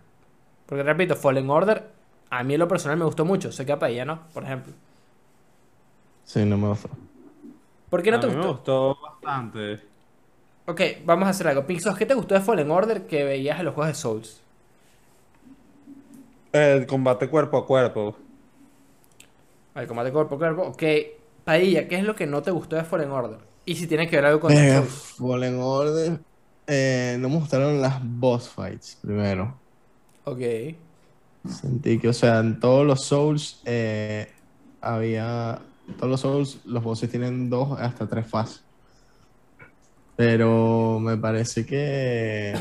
Porque 0.67 0.83
repito, 0.85 1.17
Fallen 1.17 1.51
Order, 1.51 1.85
a 2.31 2.45
mí 2.45 2.55
en 2.55 2.61
lo 2.61 2.69
personal 2.69 2.99
me 2.99 3.07
gustó 3.07 3.25
mucho. 3.27 3.53
Sé 3.53 3.67
que 3.67 3.73
a 3.73 3.81
Padilla 3.81 4.05
no, 4.07 4.29
por 4.35 4.45
ejemplo. 4.45 4.75
Sí, 6.25 6.45
no 6.45 6.59
me 6.59 6.69
gustó. 6.69 6.91
¿Por 7.89 8.03
qué 8.03 8.11
no 8.11 8.21
a 8.21 8.21
te 8.21 8.27
mí 8.27 8.33
me 8.35 8.43
gustó? 8.43 8.49
gustó 8.49 8.97
bastante. 9.01 9.81
Ok, 10.67 10.81
vamos 11.05 11.27
a 11.27 11.31
hacer 11.31 11.49
algo. 11.49 11.67
Pixos, 11.67 11.97
¿qué 11.97 12.07
te 12.07 12.15
gustó 12.15 12.35
de 12.35 12.41
Fallen 12.41 12.71
Order 12.71 13.07
que 13.07 13.25
veías 13.25 13.59
en 13.59 13.65
los 13.67 13.75
juegos 13.75 13.89
de 13.89 13.95
Souls? 14.01 14.43
El 16.51 16.89
combate 16.89 17.31
cuerpo 17.31 17.57
a 17.59 17.65
cuerpo. 17.67 18.17
El 19.77 19.87
combate 19.87 20.11
cuerpo 20.13 20.35
a 20.35 20.39
cuerpo. 20.39 20.63
Ok, 20.63 20.83
Padilla, 21.45 21.87
¿qué 21.89 21.97
es 21.97 22.03
lo 22.05 22.17
que 22.17 22.27
no 22.27 22.43
te 22.43 22.51
gustó 22.51 22.75
de 22.77 22.85
Fallen 22.85 23.11
Order? 23.13 23.39
Y 23.67 23.75
si 23.75 23.87
tiene 23.87 24.09
que 24.09 24.17
ver 24.17 24.25
algo 24.27 24.41
con 24.41 24.53
Eh, 24.53 24.77
Souls. 24.77 25.14
Fallen 25.19 25.59
Order. 25.61 26.19
eh, 26.69 27.17
no 27.21 27.29
me 27.29 27.37
gustaron 27.37 27.81
las 27.83 28.01
boss 28.03 28.49
fights 28.49 28.99
primero. 29.03 29.55
Ok. 30.25 30.41
Sentí 31.49 31.99
que, 31.99 32.09
o 32.09 32.12
sea, 32.12 32.39
en 32.41 32.59
todos 32.59 32.87
los 32.87 33.05
Souls 33.05 33.61
eh, 33.64 34.29
había. 34.81 35.61
Todos 35.99 36.11
los 36.11 36.21
Souls, 36.21 36.59
los 36.64 36.83
bosses 36.83 37.09
tienen 37.11 37.49
dos 37.51 37.79
hasta 37.81 38.09
tres 38.09 38.27
fases. 38.27 38.62
Pero 40.17 40.99
me 41.01 41.17
parece 41.17 41.64
que. 41.67 42.55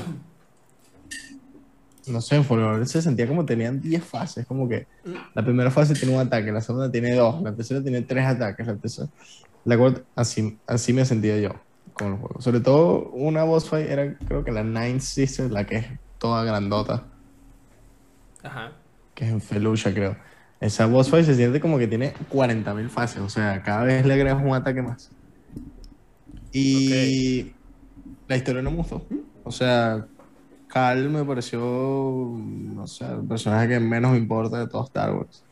No 2.07 2.21
sé, 2.21 2.35
en 2.35 2.43
Fallen 2.45 2.65
Order 2.65 2.87
se 2.87 3.01
sentía 3.01 3.27
como 3.27 3.43
tenían 3.45 3.81
10 3.81 4.03
fases. 4.03 4.45
Como 4.45 4.69
que 4.69 4.85
la 5.33 5.43
primera 5.43 5.71
fase 5.71 5.95
tiene 5.95 6.13
un 6.13 6.21
ataque, 6.21 6.51
la 6.51 6.61
segunda 6.61 6.91
tiene 6.91 7.13
dos, 7.15 7.41
la 7.41 7.55
tercera 7.55 7.81
tiene 7.81 8.01
tres 8.03 8.25
ataques, 8.27 8.67
la 8.67 8.75
tercera. 8.75 9.07
La 9.65 9.77
cuarta, 9.77 10.03
así, 10.15 10.59
así 10.67 10.93
me 10.93 11.05
sentía 11.05 11.39
yo 11.39 11.49
con 11.93 12.13
el 12.13 12.19
juego. 12.19 12.39
Sobre 12.41 12.59
todo, 12.59 13.09
una 13.09 13.43
boss 13.43 13.67
fight 13.67 13.89
era, 13.89 14.15
creo 14.27 14.43
que 14.43 14.51
la 14.51 14.63
Ninth 14.63 15.01
Sister, 15.01 15.51
la 15.51 15.65
que 15.65 15.77
es 15.77 15.87
toda 16.19 16.43
grandota 16.43 17.05
Ajá. 18.43 18.73
que 19.13 19.25
es 19.25 19.31
en 19.31 19.41
Felucia, 19.41 19.93
creo. 19.93 20.15
Esa 20.59 20.85
boss 20.85 21.09
fight 21.09 21.25
se 21.25 21.35
siente 21.35 21.59
como 21.59 21.77
que 21.77 21.87
tiene 21.87 22.13
40.000 22.31 22.89
fases, 22.89 23.21
o 23.21 23.29
sea, 23.29 23.61
cada 23.63 23.83
vez 23.83 24.05
le 24.05 24.13
agregas 24.13 24.41
un 24.41 24.53
ataque 24.53 24.81
más. 24.81 25.11
Y 26.51 27.53
la 28.27 28.37
historia 28.37 28.61
no 28.61 28.71
me 28.71 28.77
gustó. 28.77 29.05
O 29.43 29.51
sea, 29.51 30.07
Cal 30.67 31.09
me 31.09 31.23
pareció, 31.25 31.59
no 31.59 32.87
sé, 32.87 33.05
el 33.05 33.27
personaje 33.27 33.67
que 33.67 33.79
menos 33.79 34.11
me 34.11 34.17
importa 34.17 34.59
de 34.59 34.67
todo 34.67 34.85
Star 34.85 35.13
Wars. 35.13 35.43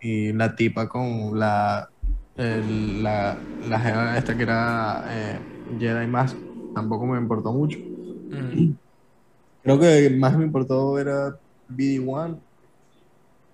Y 0.00 0.32
la 0.32 0.56
tipa 0.56 0.88
con 0.88 1.38
la, 1.38 1.91
el- 2.36 3.02
la, 3.02 3.36
la 3.68 3.80
jeva 3.80 4.18
esta 4.18 4.36
que 4.36 4.42
era 4.44 5.04
eh, 5.08 5.40
Jedi 5.78 6.06
Mask, 6.06 6.38
tampoco 6.74 7.06
me 7.06 7.18
importó 7.18 7.52
mucho. 7.52 7.78
Mm. 8.30 8.74
Creo 9.62 9.78
que 9.80 10.10
más 10.18 10.36
me 10.38 10.44
importó 10.44 10.98
era 10.98 11.34
BD1 11.68 12.42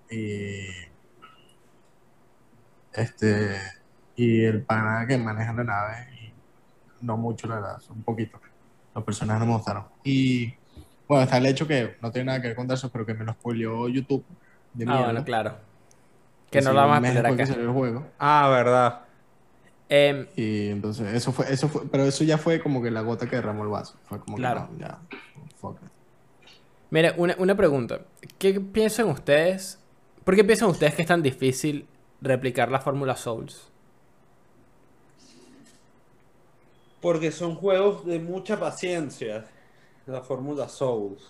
y 0.09 0.67
este 2.93 3.57
y 4.15 4.43
el 4.43 4.65
pana 4.65 5.05
que 5.07 5.17
maneja 5.17 5.53
la 5.53 5.63
nave 5.63 5.95
y 6.21 6.33
no 7.05 7.17
mucho 7.17 7.47
la 7.47 7.55
verdad, 7.55 7.77
un 7.89 8.03
poquito. 8.03 8.39
Los 8.93 9.03
personajes 9.05 9.39
no 9.41 9.45
me 9.47 9.57
gustaron. 9.57 9.85
Y 10.03 10.53
bueno, 11.07 11.23
está 11.23 11.37
el 11.37 11.45
hecho 11.47 11.67
que 11.67 11.95
no 12.01 12.11
tiene 12.11 12.27
nada 12.27 12.41
que 12.41 12.49
ver 12.49 12.57
con 12.57 12.69
eso, 12.71 12.91
pero 12.91 13.05
que 13.05 13.13
me 13.13 13.25
lo 13.25 13.33
spoileó 13.33 13.87
YouTube 13.89 14.25
de 14.73 14.85
Ah, 14.85 14.91
mierda. 14.97 15.05
bueno, 15.05 15.23
claro. 15.25 15.68
Que 16.51 16.61
no 16.61 16.73
lo 16.73 16.79
vamos 16.87 17.07
a 17.07 17.27
acá. 17.27 17.45
salió 17.45 17.63
el 17.63 17.71
juego. 17.71 18.05
Ah, 18.17 18.47
verdad. 18.49 19.01
Em, 19.89 20.27
Y 20.35 20.69
entonces 20.69 21.13
eso 21.13 21.31
fue, 21.31 21.51
eso 21.51 21.67
fue, 21.67 21.81
pero 21.91 22.03
eso 22.05 22.23
ya 22.23 22.37
fue 22.37 22.59
como 22.59 22.81
que 22.81 22.91
la 22.91 23.01
gota 23.01 23.27
que 23.29 23.35
derramó 23.35 23.63
el 23.63 23.69
vaso. 23.69 23.95
Fue 24.07 24.19
como 24.19 24.37
Claro. 24.37 24.67
que 24.67 24.73
no, 24.73 24.79
ya, 24.79 24.99
fuck 25.59 25.77
it. 25.81 25.89
Mira, 26.91 27.13
una, 27.17 27.35
una 27.37 27.55
pregunta. 27.55 28.01
¿Qué 28.37 28.59
piensan 28.59 29.07
ustedes? 29.09 29.79
¿Por 30.23 30.35
qué 30.35 30.43
piensan 30.43 30.69
ustedes 30.69 30.93
que 30.95 31.01
es 31.03 31.07
tan 31.07 31.21
difícil 31.23 31.87
replicar 32.21 32.69
la 32.71 32.79
fórmula 32.79 33.15
Souls? 33.15 33.67
Porque 37.01 37.31
son 37.31 37.55
juegos 37.55 38.05
de 38.05 38.19
mucha 38.19 38.59
paciencia. 38.59 39.45
La 40.05 40.21
fórmula 40.21 40.67
Souls. 40.67 41.21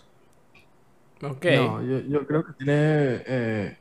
Ok. 1.21 1.45
No, 1.55 1.81
yo, 1.83 1.99
yo 1.99 2.25
creo 2.25 2.43
que 2.45 2.53
tiene. 2.53 2.73
eh, 3.27 3.77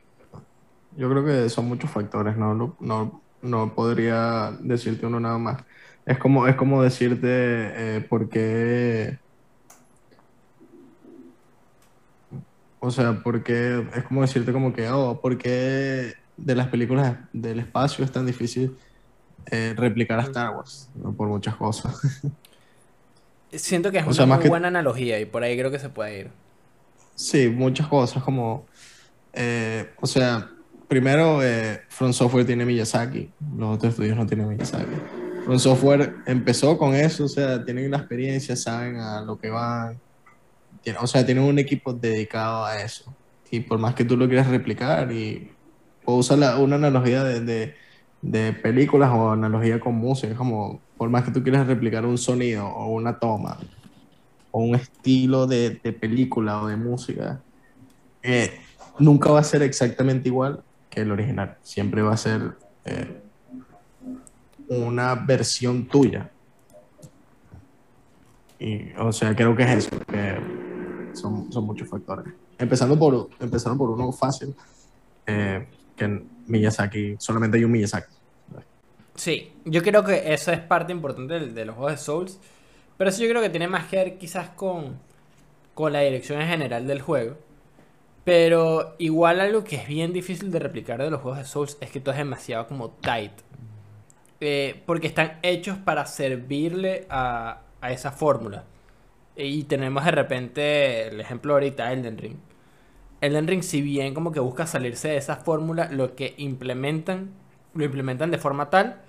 yo 0.99 1.09
creo 1.09 1.25
que 1.25 1.49
son 1.49 1.65
muchos 1.67 1.89
factores, 1.91 2.37
no, 2.37 2.53
no, 2.79 3.23
no, 3.41 3.75
podría 3.75 4.51
decirte 4.61 5.05
uno 5.05 5.19
nada 5.19 5.37
más. 5.37 5.63
Es 6.05 6.17
como, 6.19 6.47
es 6.47 6.55
como 6.55 6.83
decirte 6.83 7.27
eh, 7.97 8.01
por 8.01 8.29
qué. 8.29 9.19
O 12.79 12.91
sea, 12.91 13.21
porque 13.23 13.85
es 13.95 14.03
como 14.05 14.21
decirte 14.21 14.51
como 14.53 14.73
que, 14.73 14.87
oh, 14.89 15.19
¿por 15.21 15.37
qué 15.37 16.13
de 16.37 16.55
las 16.55 16.67
películas 16.67 17.17
del 17.33 17.59
espacio 17.59 18.05
es 18.05 18.11
tan 18.11 18.25
difícil 18.25 18.77
eh, 19.51 19.73
replicar 19.77 20.19
a 20.19 20.23
Star 20.23 20.55
Wars? 20.55 20.89
¿no? 20.95 21.13
Por 21.15 21.27
muchas 21.27 21.55
cosas. 21.55 21.95
Siento 23.51 23.91
que 23.91 23.97
es 23.99 24.03
O 24.05 24.07
una 24.07 24.15
sea, 24.15 24.25
más 24.25 24.37
muy 24.37 24.43
que- 24.43 24.49
buena 24.49 24.67
analogía 24.67 25.19
y 25.19 25.25
por 25.25 25.43
ahí 25.43 25.57
creo 25.57 25.71
que 25.71 25.79
se 25.79 25.89
puede 25.89 26.19
ir. 26.19 26.31
Sí, 27.15 27.49
muchas 27.49 27.87
cosas 27.87 28.23
como, 28.23 28.65
eh, 29.33 29.91
o 30.01 30.07
sea, 30.07 30.49
primero, 30.89 31.41
eh, 31.43 31.81
From 31.87 32.11
Software 32.11 32.45
tiene 32.45 32.65
Miyazaki, 32.65 33.29
los 33.55 33.77
otros 33.77 33.91
estudios 33.93 34.17
no 34.17 34.25
tienen 34.25 34.49
Miyazaki. 34.49 34.95
From 35.45 35.59
Software 35.59 36.15
empezó 36.25 36.77
con 36.77 36.95
eso, 36.95 37.25
o 37.25 37.27
sea, 37.29 37.63
tienen 37.63 37.91
la 37.91 37.97
experiencia, 37.97 38.55
saben 38.55 38.97
a 38.97 39.21
lo 39.21 39.37
que 39.37 39.49
van, 39.49 39.99
o 40.99 41.07
sea, 41.07 41.25
tienen 41.25 41.43
un 41.43 41.59
equipo 41.59 41.93
dedicado 41.93 42.65
a 42.65 42.81
eso. 42.81 43.15
Y 43.51 43.61
por 43.61 43.77
más 43.77 43.93
que 43.93 44.03
tú 44.03 44.17
lo 44.17 44.27
quieras 44.27 44.47
replicar, 44.47 45.11
y 45.11 45.51
puedo 46.03 46.17
usar 46.19 46.39
la- 46.39 46.57
una 46.57 46.75
analogía 46.75 47.23
de, 47.23 47.75
de, 48.21 48.53
películas 48.53 49.11
o 49.13 49.31
analogía 49.31 49.79
con 49.79 49.95
música, 49.95 50.33
como, 50.35 50.81
por 50.97 51.09
más 51.09 51.23
que 51.23 51.31
tú 51.31 51.43
quieras 51.43 51.67
replicar 51.67 52.05
un 52.05 52.17
sonido 52.17 52.67
o 52.67 52.87
una 52.87 53.19
toma, 53.19 53.59
o 54.51 54.61
un 54.61 54.73
estilo 54.73 55.45
de, 55.45 55.79
de 55.83 55.93
película 55.93 56.61
o 56.61 56.67
de 56.67 56.75
música, 56.77 57.41
eh, 58.23 58.59
nunca 58.97 59.31
va 59.31 59.39
a 59.39 59.43
ser 59.43 59.61
exactamente 59.61 60.29
igual 60.29 60.63
el 61.01 61.11
original. 61.11 61.57
Siempre 61.61 62.01
va 62.01 62.13
a 62.13 62.17
ser 62.17 62.57
eh, 62.85 63.21
una 64.67 65.15
versión 65.15 65.87
tuya. 65.87 66.31
Y, 68.59 68.91
o 68.93 69.11
sea, 69.11 69.35
creo 69.35 69.55
que 69.55 69.63
es 69.63 69.69
eso, 69.85 69.99
que 70.07 70.37
son, 71.13 71.51
son 71.51 71.65
muchos 71.65 71.87
factores. 71.89 72.33
Empezando 72.57 72.97
por, 72.99 73.29
empezando 73.39 73.77
por 73.77 73.89
uno 73.89 74.11
fácil, 74.11 74.53
eh, 75.25 75.67
que 75.95 76.05
en 76.05 76.29
Miyazaki, 76.47 77.15
solamente 77.19 77.57
hay 77.57 77.63
un 77.63 77.71
Miyazaki. 77.71 78.13
Sí, 79.15 79.53
yo 79.65 79.81
creo 79.81 80.03
que 80.03 80.33
eso 80.33 80.51
es 80.51 80.59
parte 80.59 80.91
importante 80.91 81.39
de, 81.39 81.47
de 81.47 81.65
los 81.65 81.75
juegos 81.75 81.93
de 81.93 81.97
Souls. 81.97 82.39
Pero 82.99 83.11
eso 83.11 83.23
yo 83.23 83.29
creo 83.29 83.41
que 83.41 83.49
tiene 83.49 83.69
más 83.69 83.87
que 83.87 83.95
ver 83.95 84.17
quizás 84.17 84.49
con, 84.49 84.99
con 85.73 85.93
la 85.93 86.01
dirección 86.01 86.41
en 86.41 86.49
general 86.49 86.85
del 86.85 87.01
juego. 87.01 87.37
Pero 88.23 88.95
igual 88.99 89.39
algo 89.39 89.63
que 89.63 89.77
es 89.77 89.87
bien 89.87 90.13
difícil 90.13 90.51
de 90.51 90.59
replicar 90.59 91.01
de 91.01 91.09
los 91.09 91.21
juegos 91.21 91.39
de 91.39 91.45
Souls 91.45 91.77
es 91.81 91.89
que 91.89 91.99
todo 91.99 92.13
es 92.13 92.19
demasiado 92.19 92.67
como 92.67 92.89
tight. 92.89 93.31
Eh, 94.41 94.83
porque 94.85 95.07
están 95.07 95.39
hechos 95.41 95.77
para 95.77 96.05
servirle 96.05 97.05
a, 97.09 97.61
a 97.81 97.91
esa 97.91 98.11
fórmula. 98.11 98.65
Y 99.35 99.63
tenemos 99.63 100.03
de 100.05 100.11
repente 100.11 101.07
el 101.07 101.19
ejemplo 101.19 101.53
ahorita, 101.53 101.91
Elden 101.93 102.17
Ring. 102.17 102.37
Elden 103.21 103.47
Ring, 103.47 103.63
si 103.63 103.81
bien 103.81 104.13
como 104.13 104.31
que 104.31 104.39
busca 104.39 104.65
salirse 104.67 105.09
de 105.09 105.17
esa 105.17 105.37
fórmula, 105.37 105.89
lo 105.91 106.15
que 106.15 106.35
implementan, 106.37 107.31
lo 107.73 107.83
implementan 107.83 108.31
de 108.31 108.37
forma 108.37 108.69
tal 108.69 109.01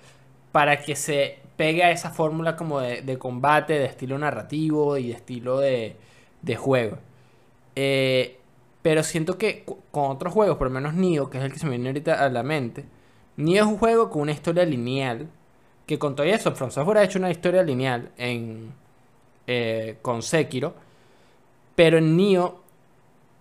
para 0.51 0.81
que 0.81 0.95
se 0.95 1.39
pegue 1.57 1.83
a 1.83 1.91
esa 1.91 2.09
fórmula 2.11 2.55
como 2.55 2.79
de, 2.81 3.01
de 3.01 3.17
combate, 3.17 3.73
de 3.73 3.85
estilo 3.85 4.17
narrativo 4.17 4.97
y 4.97 5.07
de 5.07 5.13
estilo 5.13 5.59
de, 5.59 5.95
de 6.41 6.55
juego. 6.55 6.97
Eh, 7.75 8.40
pero 8.81 9.03
siento 9.03 9.37
que 9.37 9.65
con 9.91 10.11
otros 10.11 10.33
juegos, 10.33 10.57
por 10.57 10.67
lo 10.67 10.73
menos 10.73 10.93
Nioh, 10.93 11.29
que 11.29 11.37
es 11.37 11.43
el 11.43 11.53
que 11.53 11.59
se 11.59 11.65
me 11.65 11.71
viene 11.71 11.89
ahorita 11.89 12.23
a 12.23 12.29
la 12.29 12.43
mente, 12.43 12.85
Nioh 13.37 13.63
es 13.63 13.67
un 13.67 13.77
juego 13.77 14.09
con 14.09 14.23
una 14.23 14.31
historia 14.31 14.65
lineal, 14.65 15.29
que 15.85 15.99
con 15.99 16.15
todo 16.15 16.25
eso, 16.25 16.53
From 16.53 16.71
Software 16.71 16.99
ha 16.99 17.03
hecho 17.03 17.19
una 17.19 17.31
historia 17.31 17.63
lineal 17.63 18.11
en, 18.17 18.73
eh, 19.47 19.97
con 20.01 20.21
Sekiro. 20.23 20.73
Pero 21.75 21.97
en 21.97 22.15
Nioh 22.15 22.61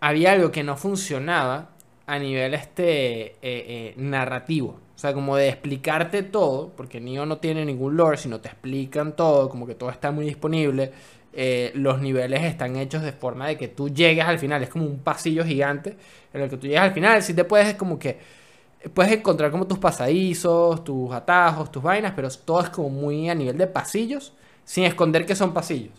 había 0.00 0.32
algo 0.32 0.50
que 0.50 0.62
no 0.62 0.76
funcionaba 0.76 1.70
a 2.06 2.18
nivel 2.18 2.54
este 2.54 3.26
eh, 3.26 3.36
eh, 3.42 3.94
narrativo. 3.96 4.78
O 4.96 4.98
sea, 4.98 5.14
como 5.14 5.36
de 5.36 5.48
explicarte 5.48 6.22
todo, 6.22 6.72
porque 6.76 7.00
Nioh 7.00 7.26
no 7.26 7.38
tiene 7.38 7.64
ningún 7.64 7.96
lore, 7.96 8.16
sino 8.16 8.40
te 8.40 8.48
explican 8.48 9.16
todo, 9.16 9.48
como 9.48 9.66
que 9.66 9.74
todo 9.74 9.90
está 9.90 10.10
muy 10.10 10.26
disponible. 10.26 10.92
Eh, 11.32 11.70
los 11.74 12.00
niveles 12.00 12.42
están 12.42 12.76
hechos 12.76 13.02
de 13.02 13.12
forma 13.12 13.46
de 13.48 13.56
que 13.56 13.68
tú 13.68 13.88
llegues 13.88 14.24
al 14.24 14.38
final. 14.38 14.62
Es 14.62 14.68
como 14.70 14.86
un 14.86 14.98
pasillo 15.00 15.44
gigante 15.44 15.96
en 16.32 16.42
el 16.42 16.50
que 16.50 16.56
tú 16.56 16.66
llegas 16.66 16.84
al 16.84 16.92
final. 16.92 17.22
Si 17.22 17.34
te 17.34 17.44
puedes, 17.44 17.74
como 17.74 17.98
que 17.98 18.18
puedes 18.94 19.12
encontrar 19.12 19.50
como 19.50 19.66
tus 19.66 19.78
pasadizos, 19.78 20.84
tus 20.84 21.12
atajos, 21.12 21.70
tus 21.70 21.82
vainas, 21.82 22.12
pero 22.16 22.28
todo 22.44 22.62
es 22.62 22.70
como 22.70 22.90
muy 22.90 23.28
a 23.28 23.34
nivel 23.34 23.58
de 23.58 23.66
pasillos, 23.66 24.32
sin 24.64 24.84
esconder 24.84 25.26
que 25.26 25.36
son 25.36 25.52
pasillos. 25.54 25.92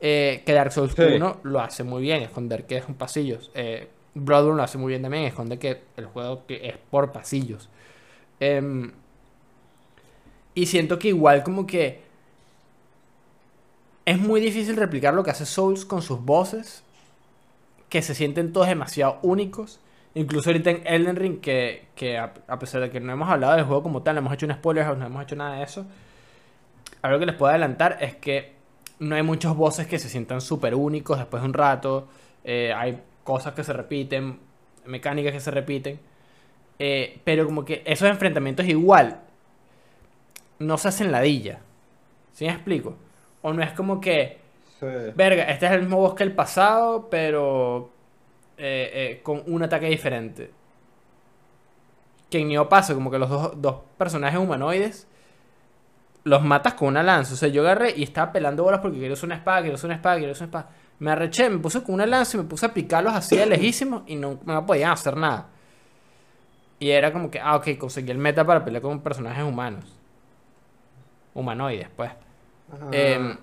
Eh, 0.00 0.42
que 0.46 0.52
Dark 0.52 0.72
Souls 0.72 0.94
Sí. 0.94 1.02
1 1.02 1.38
lo 1.42 1.60
hace 1.60 1.82
muy 1.84 2.02
bien, 2.02 2.22
esconder 2.22 2.66
que 2.66 2.82
son 2.82 2.94
pasillos. 2.94 3.50
Eh, 3.54 3.88
Bloodborne 4.14 4.56
lo 4.58 4.62
hace 4.62 4.78
muy 4.78 4.90
bien 4.90 5.02
también, 5.02 5.24
esconder 5.24 5.58
que 5.58 5.82
el 5.96 6.06
juego 6.06 6.46
que 6.46 6.68
es 6.68 6.76
por 6.90 7.12
pasillos. 7.12 7.68
Em, 8.40 8.92
y 10.54 10.66
siento 10.66 10.98
que 10.98 11.08
igual 11.08 11.42
como 11.42 11.66
que 11.66 12.00
es 14.06 14.18
muy 14.20 14.40
difícil 14.40 14.76
replicar 14.76 15.12
lo 15.14 15.24
que 15.24 15.32
hace 15.32 15.44
Souls 15.44 15.84
con 15.84 16.00
sus 16.00 16.24
voces, 16.24 16.84
que 17.88 18.02
se 18.02 18.14
sienten 18.14 18.52
todos 18.52 18.68
demasiado 18.68 19.18
únicos. 19.22 19.80
Incluso 20.14 20.48
ahorita 20.48 20.70
en 20.70 20.82
Elden 20.86 21.16
Ring, 21.16 21.40
que, 21.40 21.88
que 21.96 22.16
a, 22.16 22.32
pesar 22.58 22.80
de 22.80 22.90
que 22.90 23.00
no 23.00 23.12
hemos 23.12 23.28
hablado 23.28 23.56
del 23.56 23.64
juego 23.64 23.82
como 23.82 24.02
tal, 24.02 24.14
no 24.14 24.20
hemos 24.20 24.32
hecho 24.32 24.46
un 24.46 24.52
spoiler, 24.52 24.96
no 24.96 25.06
hemos 25.06 25.22
hecho 25.24 25.36
nada 25.36 25.56
de 25.56 25.64
eso, 25.64 25.84
algo 27.02 27.18
que 27.18 27.26
les 27.26 27.34
puedo 27.34 27.50
adelantar 27.50 27.98
es 28.00 28.16
que 28.16 28.54
no 29.00 29.16
hay 29.16 29.22
muchos 29.22 29.56
voces 29.56 29.86
que 29.88 29.98
se 29.98 30.08
sientan 30.08 30.40
súper 30.40 30.74
únicos 30.74 31.18
después 31.18 31.42
de 31.42 31.48
un 31.48 31.54
rato. 31.54 32.08
eh, 32.44 32.72
hay 32.74 33.02
cosas 33.24 33.54
que 33.54 33.64
se 33.64 33.72
repiten, 33.72 34.38
mecánicas 34.86 35.32
que 35.32 35.40
se 35.40 35.50
repiten. 35.50 36.00
eh, 36.78 37.20
pero 37.24 37.46
como 37.46 37.64
que 37.64 37.82
esos 37.86 38.08
enfrentamientos 38.08 38.66
igual 38.66 39.20
no 40.58 40.78
se 40.78 40.88
hacen 40.88 41.12
ladilla. 41.12 41.60
¿Sí 42.32 42.44
me 42.44 42.52
explico? 42.52 42.96
O 43.42 43.52
no 43.52 43.62
es 43.62 43.72
como 43.72 44.00
que, 44.00 44.38
Sí. 44.80 44.86
verga, 45.14 45.44
este 45.44 45.66
es 45.66 45.72
el 45.72 45.80
mismo 45.82 45.96
boss 45.98 46.14
que 46.14 46.22
el 46.22 46.32
pasado, 46.32 47.08
pero 47.10 47.90
eh, 48.58 48.90
eh, 48.94 49.20
con 49.22 49.42
un 49.46 49.62
ataque 49.62 49.86
diferente. 49.86 50.50
Que 52.30 52.38
en 52.40 52.48
Nioh 52.48 52.68
pasa, 52.68 52.94
como 52.94 53.10
que 53.10 53.18
los 53.18 53.28
dos, 53.30 53.52
dos 53.60 53.76
personajes 53.96 54.38
humanoides 54.38 55.06
los 56.24 56.42
matas 56.42 56.74
con 56.74 56.88
una 56.88 57.04
lanza. 57.04 57.34
O 57.34 57.36
sea, 57.36 57.48
yo 57.48 57.62
agarré 57.62 57.94
y 57.96 58.02
estaba 58.02 58.32
pelando 58.32 58.64
bolas 58.64 58.80
porque 58.80 58.98
quiero 58.98 59.14
usar 59.14 59.26
una 59.28 59.36
espada, 59.36 59.60
quiero 59.60 59.76
usar 59.76 59.86
una 59.88 59.94
espada, 59.94 60.16
quiero 60.16 60.32
usar 60.32 60.48
una 60.48 60.58
espada. 60.58 60.76
Me 60.98 61.10
arreché, 61.12 61.48
me 61.48 61.58
puse 61.58 61.82
con 61.84 61.94
una 61.94 62.04
lanza 62.06 62.36
y 62.36 62.40
me 62.40 62.46
puse 62.48 62.66
a 62.66 62.74
picarlos 62.74 63.14
así 63.14 63.36
de 63.36 63.46
lejísimos 63.46 64.02
y 64.06 64.16
no 64.16 64.40
me 64.44 64.60
podían 64.62 64.90
hacer 64.90 65.16
nada. 65.16 65.46
Y 66.80 66.90
era 66.90 67.12
como 67.12 67.30
que, 67.30 67.38
ah, 67.38 67.54
ok, 67.56 67.78
conseguí 67.78 68.10
el 68.10 68.18
meta 68.18 68.44
para 68.44 68.64
pelear 68.64 68.82
con 68.82 69.00
personajes 69.00 69.44
humanos. 69.44 69.84
Humanoides, 71.32 71.88
pues. 71.94 72.10
Em, 72.92 73.36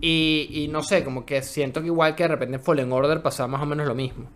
y, 0.00 0.48
y 0.52 0.68
no 0.68 0.82
sé, 0.82 1.04
como 1.04 1.24
que 1.26 1.42
siento 1.42 1.80
que 1.80 1.86
igual 1.88 2.14
que 2.14 2.24
de 2.24 2.28
repente 2.28 2.56
en 2.56 2.62
Fallen 2.62 2.92
Order 2.92 3.22
pasaba 3.22 3.48
más 3.48 3.62
o 3.62 3.66
menos 3.66 3.86
lo 3.86 3.94
mismo. 3.94 4.26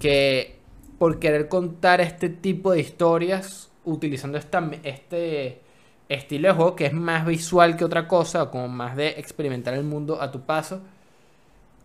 Que 0.00 0.58
por 0.98 1.18
querer 1.18 1.48
contar 1.48 2.00
este 2.00 2.28
tipo 2.28 2.72
de 2.72 2.80
historias 2.80 3.70
utilizando 3.84 4.38
esta, 4.38 4.70
este 4.84 5.60
estilo 6.08 6.48
de 6.48 6.54
juego 6.54 6.76
que 6.76 6.86
es 6.86 6.92
más 6.92 7.26
visual 7.26 7.76
que 7.76 7.84
otra 7.84 8.06
cosa, 8.08 8.44
o 8.44 8.50
como 8.50 8.68
más 8.68 8.96
de 8.96 9.08
experimentar 9.10 9.74
el 9.74 9.84
mundo 9.84 10.20
a 10.20 10.30
tu 10.30 10.42
paso, 10.42 10.82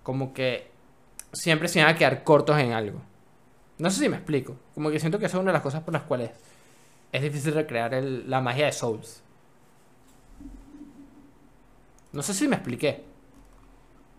como 0.03 0.33
que 0.33 0.67
siempre 1.33 1.67
se 1.67 1.81
van 1.83 1.89
a 1.93 1.97
quedar 1.97 2.23
cortos 2.23 2.57
en 2.59 2.71
algo. 2.73 3.01
No 3.79 3.89
sé 3.91 3.99
si 4.01 4.09
me 4.09 4.17
explico. 4.17 4.55
Como 4.73 4.89
que 4.89 4.99
siento 4.99 5.19
que 5.19 5.25
esa 5.25 5.37
es 5.37 5.41
una 5.41 5.51
de 5.51 5.55
las 5.57 5.61
cosas 5.63 5.83
por 5.83 5.93
las 5.93 6.03
cuales 6.03 6.31
es 7.11 7.21
difícil 7.21 7.53
recrear 7.53 7.93
el- 7.93 8.29
la 8.29 8.41
magia 8.41 8.65
de 8.65 8.71
Souls. 8.71 9.21
No 12.17 12.23
sé 12.23 12.33
si 12.33 12.47
me 12.47 12.55
expliqué. 12.55 13.03